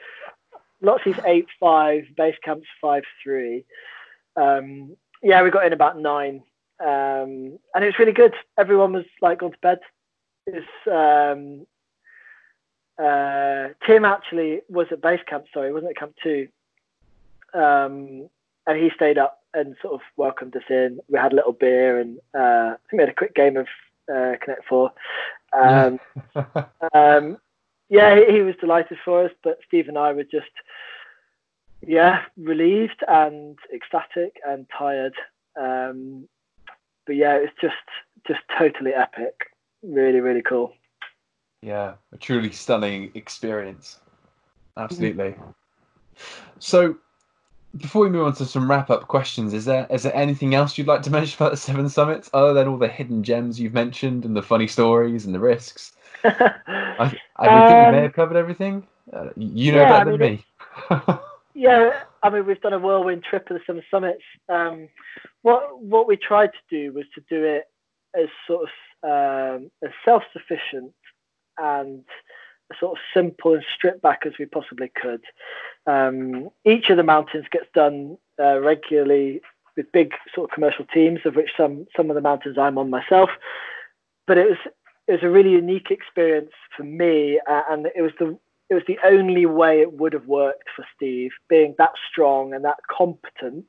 [0.83, 3.65] Lhotse's eight five, base camp's five three.
[4.37, 6.43] Um, yeah, we got in about nine
[6.81, 8.35] um, and it was really good.
[8.57, 9.81] Everyone was like gone to bed.
[10.47, 11.67] It was, um,
[13.05, 15.47] uh, Tim actually was at base camp.
[15.53, 16.49] Sorry, wasn't at camp two,
[17.59, 18.29] um,
[18.67, 21.01] and he stayed up and sort of welcomed us in.
[21.09, 23.67] We had a little beer and uh, I think we had a quick game of
[24.13, 24.93] uh, Connect Four.
[25.59, 25.99] Um,
[26.95, 27.39] um,
[27.89, 30.51] yeah, he, he was delighted for us, but Steve and I were just,
[31.87, 35.15] yeah, relieved and ecstatic and tired.
[35.59, 36.29] Um,
[37.07, 37.75] but yeah, it's just
[38.27, 39.35] just totally epic.
[39.83, 40.75] Really, really cool.
[41.63, 41.95] yeah.
[42.13, 44.01] A truly stunning experience.
[44.77, 45.35] absolutely.
[46.59, 46.97] So,
[47.79, 50.77] before we move on to some wrap up questions, is there is there anything else
[50.77, 53.75] you'd like to mention about the Seven Summits other than all the hidden gems you've
[53.75, 55.93] mentioned and the funny stories and the risks?
[56.25, 58.87] I, I um, think we may have covered everything.
[59.13, 60.45] Uh, you know yeah, better I mean,
[60.91, 61.19] than me.
[61.55, 64.23] yeah, I mean we've done a whirlwind trip of the Seven Summits.
[64.49, 64.89] Um,
[65.43, 67.65] what what we tried to do was to do it
[68.19, 68.69] as sort of
[69.05, 70.93] um, as self sufficient
[71.59, 72.05] and
[72.79, 75.23] sort of simple and stripped back as we possibly could.
[75.87, 79.41] Um, each of the mountains gets done uh, regularly
[79.77, 82.91] with big sort of commercial teams, of which some some of the mountains I'm on
[82.91, 83.31] myself.
[84.27, 84.59] But it was
[85.07, 88.39] it was a really unique experience for me, uh, and it was the
[88.71, 92.65] it was the only way it would have worked for Steve, being that strong and
[92.65, 93.65] that competent.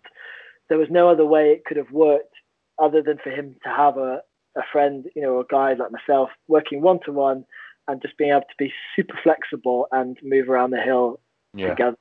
[0.67, 2.33] There was no other way it could have worked
[2.77, 4.21] other than for him to have a,
[4.57, 7.45] a friend, you know, a guy like myself working one to one
[7.89, 11.19] and just being able to be super flexible and move around the hill
[11.55, 11.69] yeah.
[11.69, 11.97] together.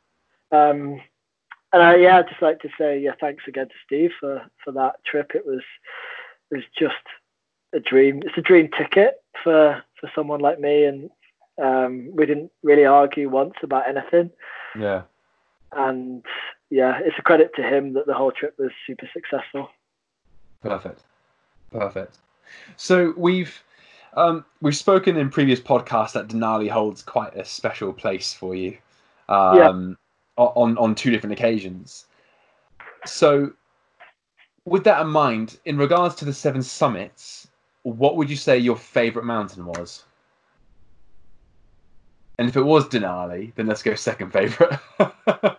[0.53, 1.01] Um,
[1.73, 4.73] and I, yeah, I'd just like to say, yeah, thanks again to Steve for, for
[4.73, 5.33] that trip.
[5.35, 5.63] It was,
[6.51, 6.95] it was just
[7.75, 8.23] a dream.
[8.25, 10.85] It's a dream ticket for, for someone like me.
[10.85, 11.11] And
[11.63, 14.31] um, we didn't really argue once about anything.
[14.79, 15.03] Yeah.
[15.73, 16.23] And
[16.71, 19.71] yeah, it's a credit to him that the whole trip was super successful.
[20.63, 21.01] Perfect.
[21.73, 22.19] Perfect.
[22.77, 23.63] So we've
[24.15, 28.79] um, we've spoken in previous podcasts that Denali holds quite a special place for you.
[29.29, 29.97] Um,
[30.39, 30.45] yeah.
[30.45, 32.07] on on two different occasions.
[33.05, 33.53] So,
[34.65, 37.49] with that in mind, in regards to the seven summits,
[37.83, 40.05] what would you say your favourite mountain was?
[42.39, 44.79] And if it was Denali, then let's go second favourite.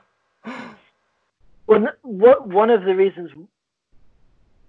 [1.68, 3.32] well, what one of the reasons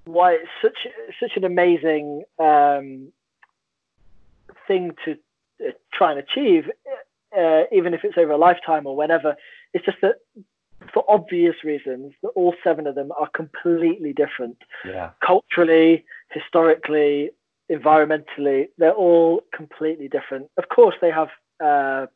[0.05, 0.87] why it's such
[1.21, 3.13] such an amazing um,
[4.71, 5.11] thing to
[5.67, 6.65] uh, try and achieve,
[7.37, 9.37] uh, even if it's over a lifetime or whenever.
[9.75, 10.17] It's just that
[10.93, 14.59] for obvious reasons, that all seven of them are completely different.
[14.85, 15.11] Yeah.
[15.25, 17.31] Culturally, historically,
[17.71, 20.49] environmentally, they're all completely different.
[20.57, 21.31] Of course, they have
[21.63, 22.07] uh,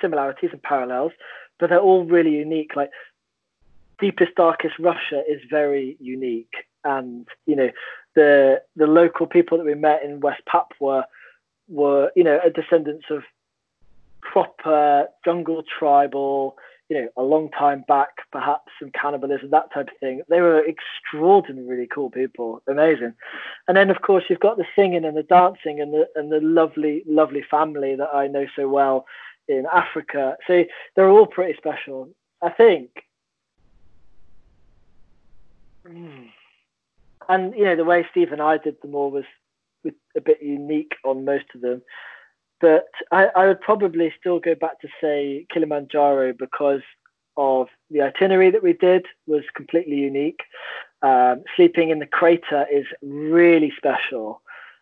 [0.00, 1.12] similarities and parallels,
[1.58, 2.72] but they're all really unique.
[2.76, 2.90] Like
[4.00, 6.54] deepest, darkest Russia is very unique,
[6.84, 7.70] and you know
[8.14, 11.06] the the local people that we met in West Papua
[11.68, 13.22] were, you know, descendants of
[14.20, 16.56] proper jungle tribal,
[16.88, 20.22] you know, a long time back, perhaps some cannibalism, that type of thing.
[20.28, 23.14] They were extraordinarily cool people, amazing.
[23.68, 26.40] And then, of course, you've got the singing and the dancing and the and the
[26.40, 29.06] lovely, lovely family that I know so well
[29.48, 30.36] in Africa.
[30.46, 30.64] So
[30.94, 32.10] they're all pretty special.
[32.42, 32.90] I think.
[35.86, 36.26] Hmm.
[37.28, 39.24] And you know the way Steve and I did them all was
[40.16, 41.82] a bit unique on most of them.
[42.60, 46.82] But I, I would probably still go back to say Kilimanjaro because
[47.36, 50.40] of the itinerary that we did was completely unique.
[51.02, 54.40] Um, sleeping in the crater is really special.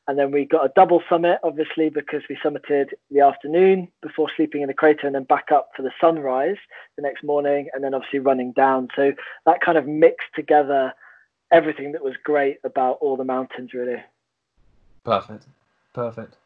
[0.09, 4.63] And then we got a double summit, obviously, because we summited the afternoon before sleeping
[4.63, 6.57] in the crater and then back up for the sunrise
[6.97, 8.89] the next morning and then obviously running down.
[8.97, 9.13] So
[9.47, 10.93] that kind of mixed together
[11.53, 14.03] everything that was great about all the mountains, really.
[15.05, 15.47] Perfect.
[15.93, 16.37] Perfect.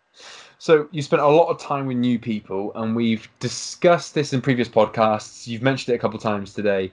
[0.58, 4.40] So you spent a lot of time with new people, and we've discussed this in
[4.40, 5.46] previous podcasts.
[5.46, 6.90] You've mentioned it a couple of times today,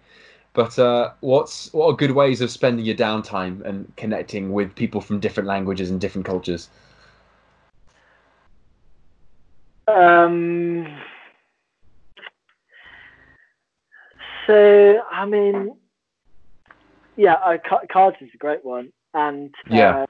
[0.53, 4.99] but uh, what's what are good ways of spending your downtime and connecting with people
[4.99, 6.69] from different languages and different cultures?
[9.87, 10.85] Um.
[14.45, 15.77] So I mean,
[17.15, 17.57] yeah, uh,
[17.89, 19.99] cards is a great one, and yeah.
[19.99, 20.05] Uh,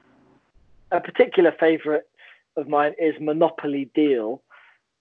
[0.94, 2.04] a particular favourite
[2.56, 4.42] of mine is Monopoly Deal.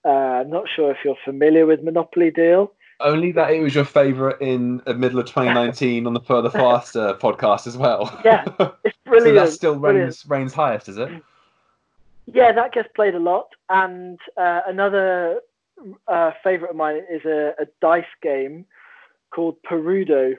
[0.03, 0.10] Uh,
[0.41, 2.74] I'm not sure if you're familiar with Monopoly Deal.
[2.99, 7.14] Only that it was your favourite in the middle of 2019 on the Further Faster
[7.22, 8.20] podcast as well.
[8.26, 8.44] Yeah,
[8.84, 9.38] it's brilliant.
[9.38, 11.10] so that still reigns, reigns highest, is it?
[12.26, 13.48] Yeah, that gets played a lot.
[13.70, 15.41] And uh, another
[16.07, 18.65] uh, favourite of mine is a, a, dice game
[19.34, 20.36] called Perudo,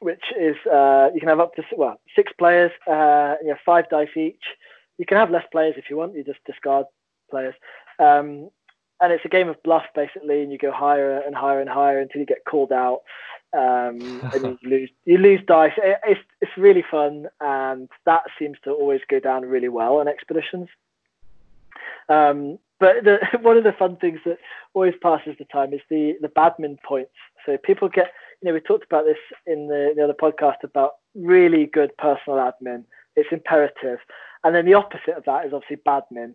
[0.00, 3.88] which is uh, you can have up to well six players, uh, you know, five
[3.88, 4.42] dice each.
[4.98, 6.14] You can have less players if you want.
[6.14, 6.86] You just discard
[7.30, 7.54] players,
[7.98, 8.50] um,
[9.00, 12.00] and it's a game of bluff basically, and you go higher and higher and higher
[12.00, 13.00] until you get called out,
[13.52, 15.72] um, and you lose you lose dice.
[15.76, 20.08] It, it's it's really fun, and that seems to always go down really well on
[20.08, 20.68] expeditions.
[22.08, 24.38] Um, but the, one of the fun things that
[24.74, 27.12] always passes the time is the the badmin points.
[27.46, 28.12] So people get
[28.42, 32.38] you know, we talked about this in the, the other podcast about really good personal
[32.38, 32.84] admin.
[33.16, 33.98] It's imperative.
[34.44, 36.34] And then the opposite of that is obviously badmin.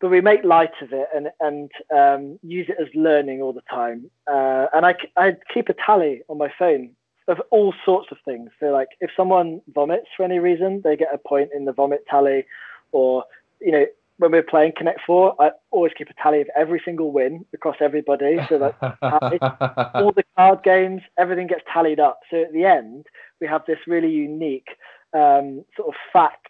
[0.00, 3.62] but we make light of it and and um, use it as learning all the
[3.70, 4.10] time.
[4.26, 6.90] Uh, and I, I keep a tally on my phone
[7.28, 8.50] of all sorts of things.
[8.60, 12.04] So like if someone vomits for any reason, they get a point in the vomit
[12.08, 12.44] tally,
[12.92, 13.24] or
[13.60, 13.86] you know
[14.18, 17.76] when we're playing Connect Four, I always keep a tally of every single win across
[17.80, 18.38] everybody.
[18.48, 18.98] So that
[19.94, 22.20] all the card games, everything gets tallied up.
[22.30, 23.06] So at the end,
[23.40, 24.68] we have this really unique
[25.12, 26.48] um, sort of fact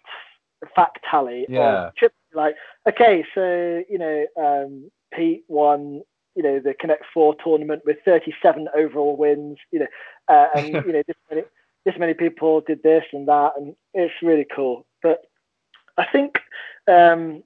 [0.75, 1.45] fact tally.
[1.49, 1.91] Yeah.
[1.97, 2.55] Trip, like
[2.87, 6.01] okay, so you know um, Pete won.
[6.35, 9.57] You know the Connect Four tournament with 37 overall wins.
[9.71, 9.87] You know,
[10.27, 11.41] uh, and you know this many
[11.85, 14.85] this many people did this and that, and it's really cool.
[15.01, 15.21] But
[15.97, 16.39] I think
[16.87, 17.43] um,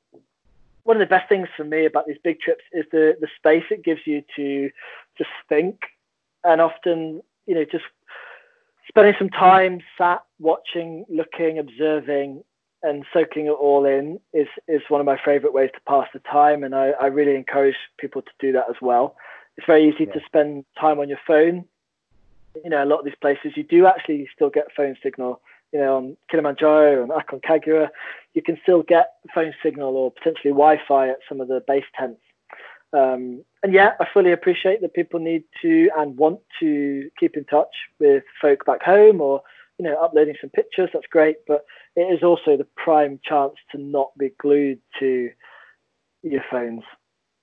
[0.84, 3.64] one of the best things for me about these big trips is the the space
[3.72, 4.70] it gives you to
[5.18, 5.82] just think,
[6.44, 7.86] and often you know just
[8.88, 12.44] spending some time sat watching, looking, observing,
[12.84, 16.20] and soaking it all in is is one of my favorite ways to pass the
[16.20, 19.16] time, and I, I really encourage people to do that as well.
[19.58, 20.14] It's very easy yeah.
[20.14, 21.66] to spend time on your phone.
[22.64, 25.42] You know, a lot of these places you do actually still get phone signal
[25.72, 27.90] you know, on Kilimanjaro and Aconcagua,
[28.34, 32.22] you can still get phone signal or potentially Wi-Fi at some of the base tents.
[32.94, 37.46] Um, and yeah, I fully appreciate that people need to and want to keep in
[37.46, 39.42] touch with folk back home or,
[39.78, 40.90] you know, uploading some pictures.
[40.94, 41.66] That's great, but
[41.96, 45.30] it is also the prime chance to not be glued to
[46.24, 46.84] your phones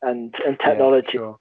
[0.02, 1.38] and and technology, yeah, sure.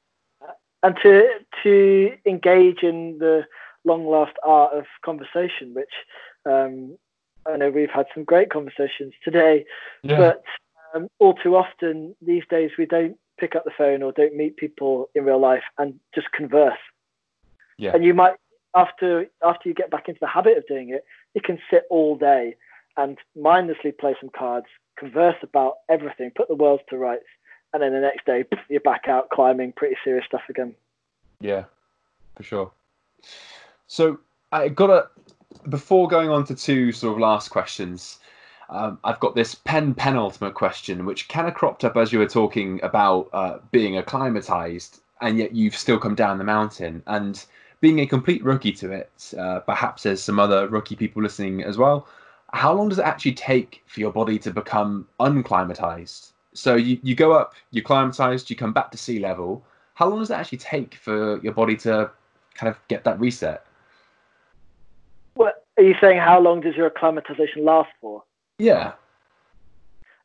[0.84, 1.27] and to
[1.64, 3.43] to engage in the
[3.88, 5.89] long last art of conversation, which
[6.45, 6.97] um,
[7.47, 9.65] I know we've had some great conversations today,
[10.03, 10.18] yeah.
[10.18, 10.43] but
[10.93, 14.57] um, all too often these days we don't pick up the phone or don't meet
[14.57, 16.77] people in real life and just converse.
[17.77, 17.91] Yeah.
[17.93, 18.35] And you might
[18.76, 21.03] after after you get back into the habit of doing it,
[21.34, 22.55] you can sit all day
[22.97, 27.27] and mindlessly play some cards, converse about everything, put the world to rights,
[27.73, 30.76] and then the next day you're back out climbing pretty serious stuff again.
[31.39, 31.65] Yeah,
[32.35, 32.72] for sure.
[33.88, 34.19] So
[34.51, 35.07] I got a
[35.69, 38.19] before going on to two sort of last questions,
[38.69, 42.27] um, I've got this pen penultimate question, which kind of cropped up as you were
[42.27, 47.45] talking about uh, being acclimatized, and yet you've still come down the mountain and
[47.80, 49.34] being a complete rookie to it.
[49.38, 52.07] Uh, perhaps there's some other rookie people listening as well.
[52.53, 56.31] How long does it actually take for your body to become unclimatized?
[56.53, 59.64] So you, you go up, you're climatized, you come back to sea level.
[59.93, 62.09] How long does it actually take for your body to
[62.55, 63.66] kind of get that reset?
[65.88, 68.22] You saying how long does your acclimatization last for?
[68.59, 68.93] Yeah.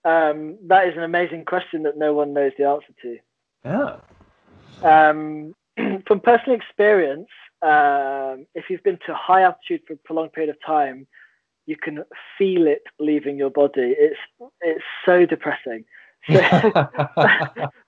[0.05, 3.19] Um, that is an amazing question that no one knows the answer to.
[3.65, 3.97] Yeah.
[4.83, 5.55] Um,
[6.09, 7.29] from personal experience,
[7.63, 11.07] um, if you've been to high altitude for a prolonged period of time,
[11.67, 12.03] you can
[12.37, 13.95] feel it leaving your body.
[13.97, 14.19] It's
[14.63, 15.85] it's so depressing.
[16.29, 16.41] So,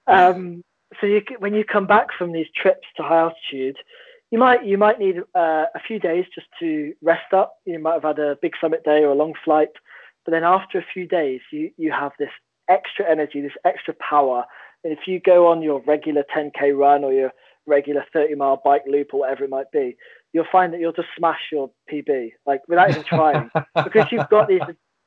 [0.06, 0.62] um,
[1.00, 3.78] so you, when you come back from these trips to high altitude,
[4.34, 7.54] you might you might need uh, a few days just to rest up.
[7.66, 9.68] You might have had a big summit day or a long flight,
[10.24, 12.32] but then after a few days, you you have this
[12.68, 14.44] extra energy, this extra power.
[14.82, 17.30] And if you go on your regular 10k run or your
[17.66, 19.96] regular 30 mile bike loop or whatever it might be,
[20.32, 23.48] you'll find that you'll just smash your PB like without even trying
[23.84, 24.62] because you've got these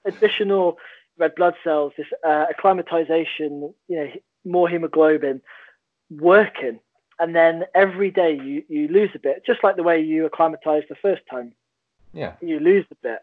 [0.06, 0.78] additional
[1.18, 4.08] red blood cells, this uh, acclimatization, you know,
[4.46, 5.42] more hemoglobin
[6.10, 6.80] working
[7.20, 10.84] and then every day you, you lose a bit, just like the way you acclimatize
[10.90, 11.54] the first time.
[12.14, 12.34] Yeah.
[12.42, 13.20] You lose a bit.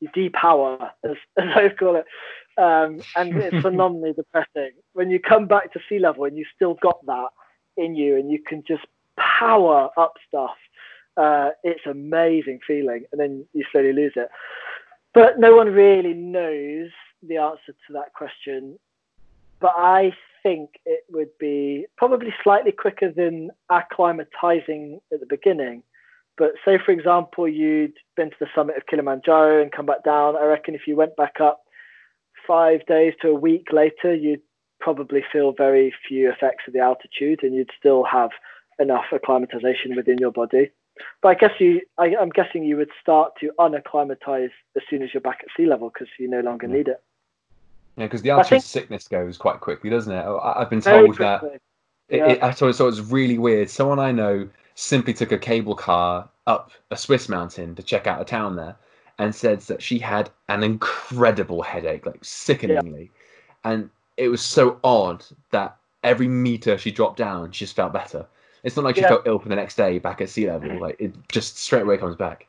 [0.00, 2.06] You depower, as, as I call it.
[2.58, 4.72] Um, and it's phenomenally depressing.
[4.94, 7.28] When you come back to sea level and you still got that
[7.76, 8.84] in you and you can just
[9.16, 10.56] power up stuff,
[11.16, 13.04] uh, it's amazing feeling.
[13.12, 14.28] And then you slowly lose it.
[15.14, 16.90] But no one really knows
[17.22, 18.78] the answer to that question.
[19.60, 20.12] But I
[20.46, 25.82] think it would be probably slightly quicker than acclimatizing at the beginning.
[26.38, 30.36] But say, for example, you'd been to the summit of Kilimanjaro and come back down.
[30.36, 31.62] I reckon if you went back up
[32.46, 34.42] five days to a week later, you'd
[34.78, 38.30] probably feel very few effects of the altitude and you'd still have
[38.78, 40.70] enough acclimatization within your body.
[41.22, 45.08] But I guess you, I, am guessing you would start to unacclimatize as soon as
[45.12, 47.02] you're back at sea level because you no longer need it.
[47.96, 50.22] Yeah, because the altitude think, sickness goes quite quickly, doesn't it?
[50.22, 51.42] I, have been told that.
[52.08, 52.28] It, yeah.
[52.28, 52.88] it, I thought so.
[52.88, 53.70] It's really weird.
[53.70, 58.20] Someone I know simply took a cable car up a Swiss mountain to check out
[58.20, 58.76] a town there,
[59.18, 63.10] and said that she had an incredible headache, like sickeningly,
[63.64, 63.72] yeah.
[63.72, 68.26] and it was so odd that every meter she dropped down, she just felt better.
[68.62, 69.08] It's not like she yeah.
[69.08, 70.80] felt ill for the next day back at sea level.
[70.80, 72.46] Like it just straight away comes back.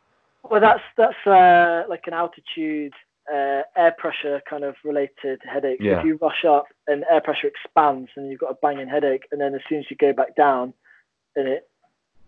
[0.50, 2.94] Well, that's that's uh, like an altitude
[3.32, 5.84] uh, air pressure kind of related headaches.
[5.84, 6.00] Yeah.
[6.00, 9.42] If you rush up and air pressure expands and you've got a banging headache, and
[9.42, 10.74] then as soon as you go back down,
[11.36, 11.70] and it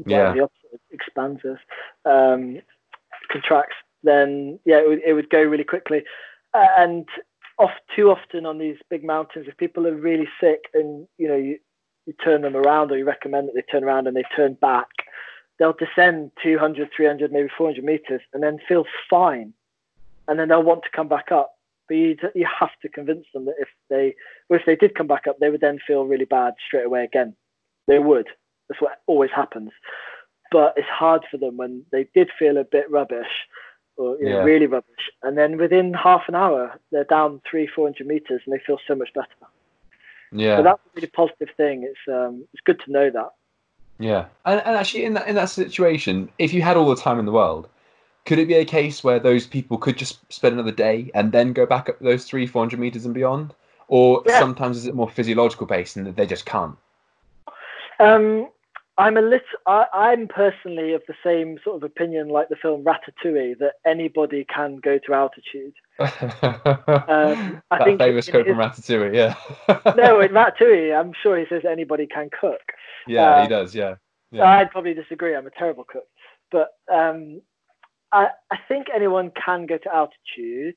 [0.06, 0.34] Yeah.
[0.34, 1.42] the opposite it expands,
[2.06, 2.62] um,
[3.32, 6.04] contracts, then yeah, it would, it would go really quickly.
[6.54, 7.08] Uh, and
[7.58, 11.36] off too often on these big mountains, if people are really sick and you know
[11.36, 11.60] you,
[12.06, 14.88] you turn them around or you recommend that they turn around and they turn back,
[15.60, 19.54] they'll descend 200, 300, maybe 400 meters and then feel fine.
[20.30, 21.52] And then they'll want to come back up.
[21.90, 24.16] But you, you have to convince them that if they,
[24.48, 27.04] well, if they did come back up, they would then feel really bad straight away
[27.04, 27.36] again.
[27.88, 28.28] They would.
[28.70, 29.72] That's what always happens.
[30.52, 33.28] But it's hard for them when they did feel a bit rubbish
[33.98, 34.44] or you know, Yeah.
[34.44, 35.10] really rubbish.
[35.24, 38.96] And then within half an hour, they're down three, 400 meters and they feel so
[38.96, 39.28] much better.
[40.32, 40.58] Yeah.
[40.58, 41.84] So that's a really positive thing.
[41.84, 43.32] It's, um, it's good to know that.
[44.02, 47.20] Yeah, and, and actually, in that in that situation, if you had all the time
[47.20, 47.68] in the world,
[48.30, 51.52] could it be a case where those people could just spend another day and then
[51.52, 53.56] go back up those three, four hundred meters and beyond,
[53.88, 54.38] or Yeah.
[54.38, 56.78] sometimes is it more physiological based and that they just can't?
[58.00, 58.48] Um,
[59.00, 59.58] I'm a little.
[59.66, 64.46] I, I'm personally of the same sort of opinion, like the film Ratatouille, that anybody
[64.46, 65.74] can go to altitude.
[66.00, 69.34] Um, I that think famous quote from Ratatouille, yeah.
[69.98, 72.62] no, in Ratatouille, I'm sure he says anybody can cook.
[73.08, 73.96] yeah, he uh, does, yeah.
[74.32, 74.46] Yeah.
[74.46, 75.36] I'd probably disagree.
[75.36, 76.08] I'm a terrible cook,
[76.52, 77.42] but um,
[78.12, 80.76] I, I think anyone can go to altitude.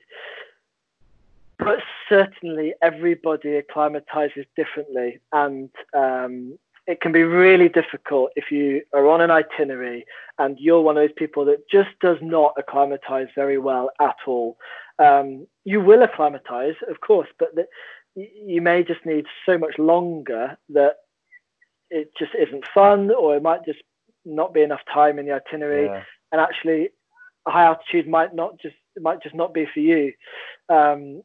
[1.58, 1.78] But
[2.08, 9.20] certainly, everybody acclimatizes differently, and um, it can be really difficult if you are on
[9.20, 10.04] an itinerary
[10.38, 14.56] and you're one of those people that just does not acclimatize very well at all.
[14.98, 17.66] Um, you will acclimatize, of course, but the,
[18.16, 20.96] you may just need so much longer that
[21.90, 23.80] it just isn't fun, or it might just
[24.24, 26.02] not be enough time in the itinerary, Yeah.
[26.32, 26.88] and actually,
[27.46, 30.12] high altitude might not just might just not be for you.
[30.68, 31.22] Um,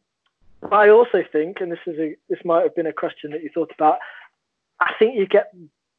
[0.61, 3.43] but I also think, and this is a this might have been a question that
[3.43, 3.99] you thought about.
[4.79, 5.53] I think you get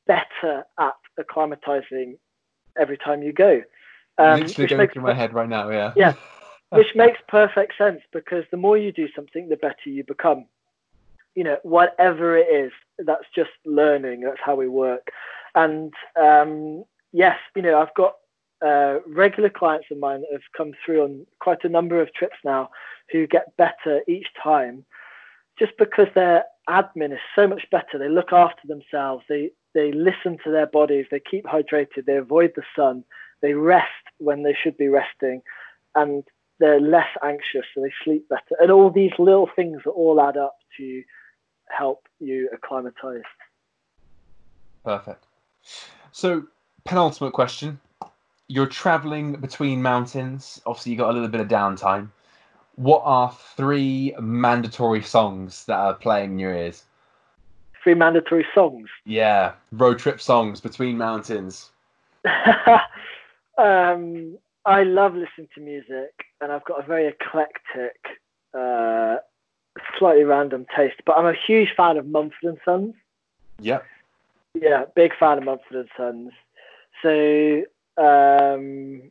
[0.07, 2.17] better at acclimatizing
[2.79, 3.63] every time you go.
[4.19, 5.93] Um, Literally which going makes through my head right now, yeah.
[5.97, 6.15] Yeah.
[6.71, 10.47] which makes perfect sense because the more you do something, the better you become.
[11.35, 14.23] You know, whatever it is, that's just learning.
[14.23, 15.09] That's how we work.
[15.55, 18.17] And um, yes, you know, I've got
[18.65, 22.71] uh, regular clients of mine have come through on quite a number of trips now
[23.13, 24.85] who get better each time
[25.59, 27.99] just because their admin is so much better.
[27.99, 29.25] They look after themselves.
[29.29, 31.07] They they listen to their bodies.
[31.11, 32.07] They keep hydrated.
[32.07, 33.05] They avoid the sun.
[33.43, 33.87] They rest
[34.19, 35.43] when they should be resting,
[35.95, 36.25] and
[36.59, 37.67] they're less anxious.
[37.75, 38.57] So they sleep better.
[38.61, 41.03] And all these little things all add up to
[41.69, 43.23] help you acclimatize.
[44.85, 45.25] Perfect.
[46.13, 46.45] So,
[46.85, 47.79] penultimate question.
[48.49, 50.61] You're traveling between mountains.
[50.65, 52.09] Obviously, you got a little bit of downtime.
[52.77, 56.85] What are three mandatory songs that are playing in your ears?
[57.83, 58.89] Three mandatory songs.
[59.05, 61.71] Yeah, road trip songs between mountains.
[63.59, 67.97] um, I love listening to music, and I've got a very eclectic,
[68.55, 69.17] uh,
[69.99, 71.03] slightly random taste.
[71.05, 72.95] But I'm a huge fan of Mumford and Sons.
[73.61, 73.85] Yep.
[74.55, 76.31] Yeah, big fan of Mumford and Sons.
[77.03, 77.65] So
[77.99, 79.11] um,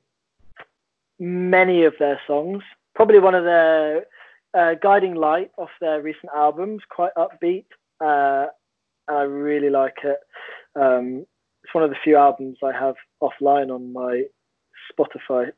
[1.19, 2.64] many of their songs,
[2.95, 4.05] probably one of their
[4.53, 7.65] uh, Guiding Light off their recent albums, quite upbeat.
[7.99, 8.47] Uh,
[9.07, 10.19] I really like it.
[10.76, 11.26] Um,
[11.64, 14.23] it's one of the few albums I have offline on my
[14.91, 15.51] Spotify.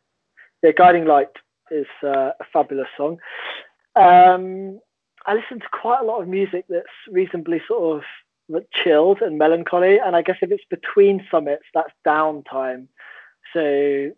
[0.64, 1.30] Yeah, Guiding Light
[1.72, 3.20] is uh, a fabulous song.
[3.96, 4.80] Um,
[5.26, 10.00] I listen to quite a lot of music that's reasonably sort of chilled and melancholy.
[10.00, 12.88] And I guess if it's between summits, that's downtime.
[13.54, 14.12] So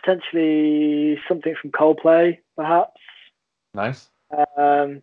[0.00, 3.00] potentially something from Coldplay, perhaps.
[3.74, 4.08] Nice.
[4.56, 5.00] Um,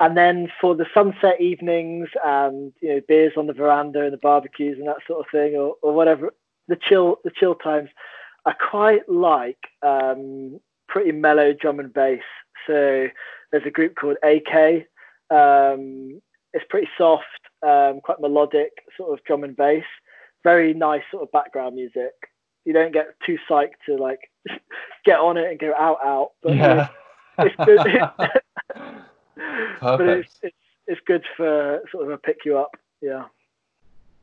[0.00, 4.18] and then for the sunset evenings and you know beers on the veranda and the
[4.18, 6.32] barbecues and that sort of thing, or, or whatever
[6.68, 7.90] the chill the chill times,
[8.44, 12.22] I quite like um, pretty mellow drum and bass.
[12.66, 13.08] So
[13.52, 14.86] there's a group called AK.
[15.30, 16.20] Um,
[16.52, 17.24] it's pretty soft,
[17.66, 19.84] um, quite melodic, sort of drum and bass.
[20.42, 22.12] Very nice sort of background music.
[22.64, 24.30] You don't get too psyched to like
[25.04, 26.88] get on it and go out out, but yeah.
[27.38, 28.00] it's, it's good.
[28.16, 28.42] but
[29.80, 30.28] Perfect.
[30.28, 32.76] it's, it's it's good for sort of a pick you up.
[33.00, 33.24] Yeah.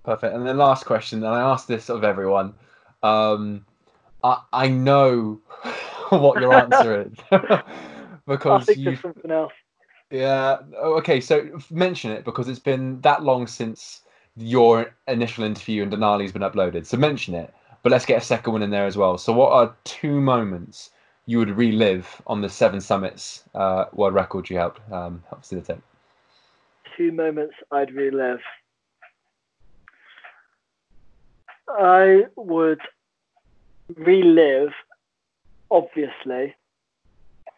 [0.04, 0.34] Perfect.
[0.34, 2.54] And then last question, and I ask this of everyone.
[3.04, 3.66] Um,
[4.24, 5.42] I I know
[6.10, 7.14] what your answer is
[8.28, 9.54] because think you something else.
[10.10, 10.60] Yeah.
[10.78, 11.22] Oh, Okay.
[11.22, 14.02] So mention it because it's been that long since
[14.36, 16.86] your initial interview and Denali's been uploaded.
[16.86, 17.54] So mention it.
[17.84, 19.18] But let's get a second one in there as well.
[19.18, 20.91] So what are two moments
[21.26, 25.80] you would relive on the seven summits uh, world record you helped um, help facilitate?
[26.95, 28.41] Two moments I'd relive.
[31.70, 32.82] I would
[33.95, 34.74] relive,
[35.70, 36.56] obviously,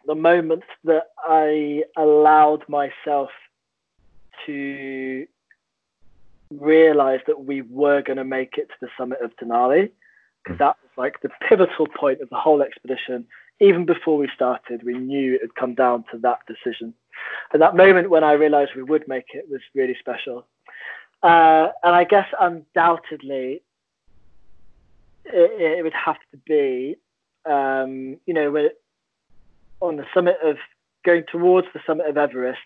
[0.06, 3.30] the moment that I allowed myself
[4.46, 5.26] to
[6.50, 9.90] realize that we were going to make it to the summit of Denali.
[10.44, 13.26] Because that was like the pivotal point of the whole expedition.
[13.60, 16.92] Even before we started, we knew it had come down to that decision.
[17.52, 20.46] And that moment when I realized we would make it was really special.
[21.22, 23.62] Uh, and I guess undoubtedly,
[25.24, 26.96] it, it would have to be,
[27.46, 28.68] um, you know, when
[29.80, 30.56] on the summit of
[31.04, 32.58] going towards the summit of Everest,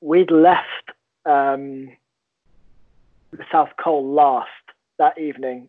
[0.00, 0.90] we'd left
[1.26, 1.90] um,
[3.32, 4.48] the South Col last
[4.98, 5.68] that evening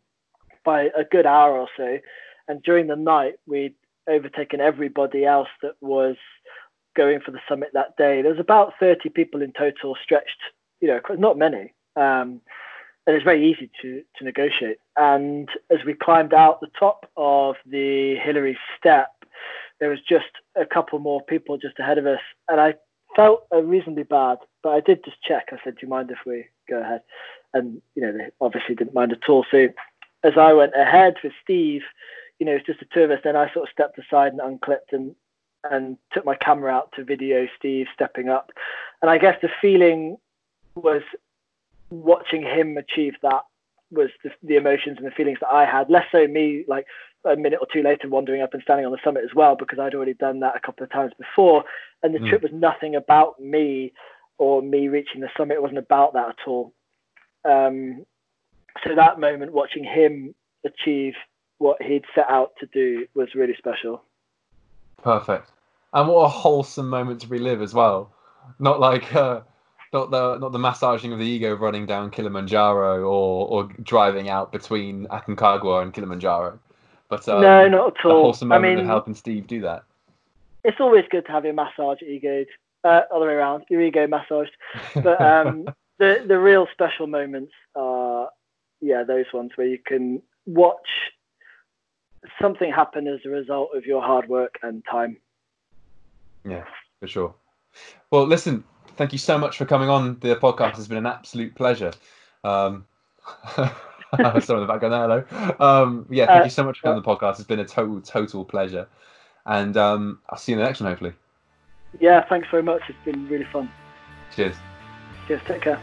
[0.64, 1.99] by a good hour or so.
[2.48, 3.76] And during the night, we'd
[4.07, 6.15] overtaken everybody else that was
[6.95, 8.22] going for the summit that day.
[8.22, 10.40] There was about 30 people in total stretched,
[10.81, 11.73] you know, not many.
[11.95, 12.41] Um,
[13.06, 14.77] and it's very easy to, to negotiate.
[14.95, 19.11] And as we climbed out the top of the Hillary step,
[19.80, 20.26] there was just
[20.56, 22.22] a couple more people just ahead of us.
[22.48, 22.76] And I
[23.15, 25.49] felt reasonably bad, but I did just check.
[25.52, 27.02] I said, Do you mind if we go ahead?
[27.53, 29.45] And, you know, they obviously didn't mind at all.
[29.52, 29.68] So
[30.24, 31.82] as I went ahead with Steve,
[32.40, 33.20] you know, it's just the two of us.
[33.24, 35.16] Then I sort of stepped aside and unclipped and
[35.70, 38.52] and took my camera out to video Steve stepping up.
[39.02, 40.18] And I guess the feeling
[40.76, 41.02] was
[41.90, 43.44] watching him achieve that
[43.91, 45.90] was the, the, emotions and the feelings that I had.
[45.90, 46.86] Less so me, like
[47.26, 49.80] a minute or two later, wandering up and standing on the summit as well, because
[49.80, 51.64] I'd already done that a couple of times before.
[52.02, 52.28] And the mm.
[52.28, 53.94] trip was nothing about me
[54.38, 55.56] or me reaching the summit.
[55.56, 56.74] It wasn't about that at all.
[57.45, 58.06] Um,
[58.84, 60.34] so that moment, watching him
[60.66, 61.14] achieve
[61.58, 64.04] what he'd set out to do, was really special.
[65.02, 65.52] Perfect,
[65.94, 68.12] and what a wholesome moment to relive as well.
[68.60, 69.14] Not like.
[69.16, 69.41] Uh
[69.94, 74.52] not the not the massaging of the ego running down Kilimanjaro or or driving out
[74.52, 76.60] between Aconcagua and Kilimanjaro.
[77.10, 78.24] But um, no, not at all.
[78.24, 79.84] wholesome moment I mean, of helping Steve do that.
[80.64, 82.48] It's always good to have your massage egoed,
[82.84, 84.56] uh, other way around, your ego massaged.
[84.95, 85.66] But um,
[86.00, 87.93] the the real special moments are
[88.84, 90.88] yeah those ones where you can watch
[92.42, 95.18] something happen as a result of your hard work and time.
[96.48, 96.64] Yeah,
[97.00, 97.34] for sure.
[98.12, 98.64] Well, listen,
[98.96, 100.78] thank you so much for coming on the podcast.
[100.78, 101.94] It's been an absolute pleasure.
[102.44, 102.86] Um,
[103.56, 105.56] sorry, the background there, hello.
[105.60, 107.40] Um, yeah, thank uh, you so much for coming on the podcast.
[107.40, 108.88] It's been a total, total pleasure.
[109.46, 111.14] And um, I'll see you in the next one, hopefully.
[112.00, 112.82] Yeah, thanks very much.
[112.88, 113.70] It's been really fun.
[114.36, 114.56] Cheers.
[115.28, 115.42] Cheers.
[115.46, 115.80] Take care.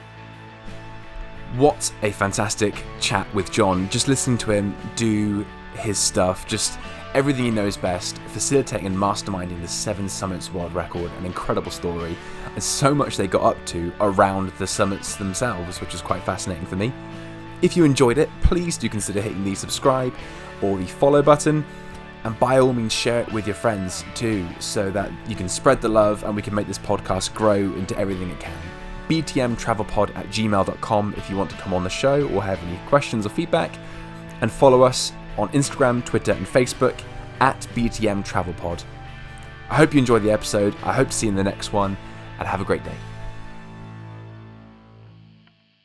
[1.57, 3.89] What a fantastic chat with John.
[3.89, 5.45] Just listening to him do
[5.75, 6.79] his stuff, just
[7.13, 12.17] everything he knows best, facilitating and masterminding the Seven Summits World Record, an incredible story,
[12.55, 16.67] and so much they got up to around the summits themselves, which is quite fascinating
[16.67, 16.93] for me.
[17.63, 20.15] If you enjoyed it, please do consider hitting the subscribe
[20.63, 21.65] or the follow button,
[22.23, 25.83] and by all means, share it with your friends too, so that you can spread
[25.83, 28.70] the love and we can make this podcast grow into everything it can.
[29.11, 33.27] BTMTravelPod at gmail.com if you want to come on the show or have any questions
[33.27, 33.77] or feedback,
[34.41, 36.99] and follow us on Instagram, Twitter, and Facebook
[37.41, 38.83] at BTM Travel Pod.
[39.69, 40.75] I hope you enjoyed the episode.
[40.83, 41.97] I hope to see you in the next one,
[42.39, 42.97] and have a great day.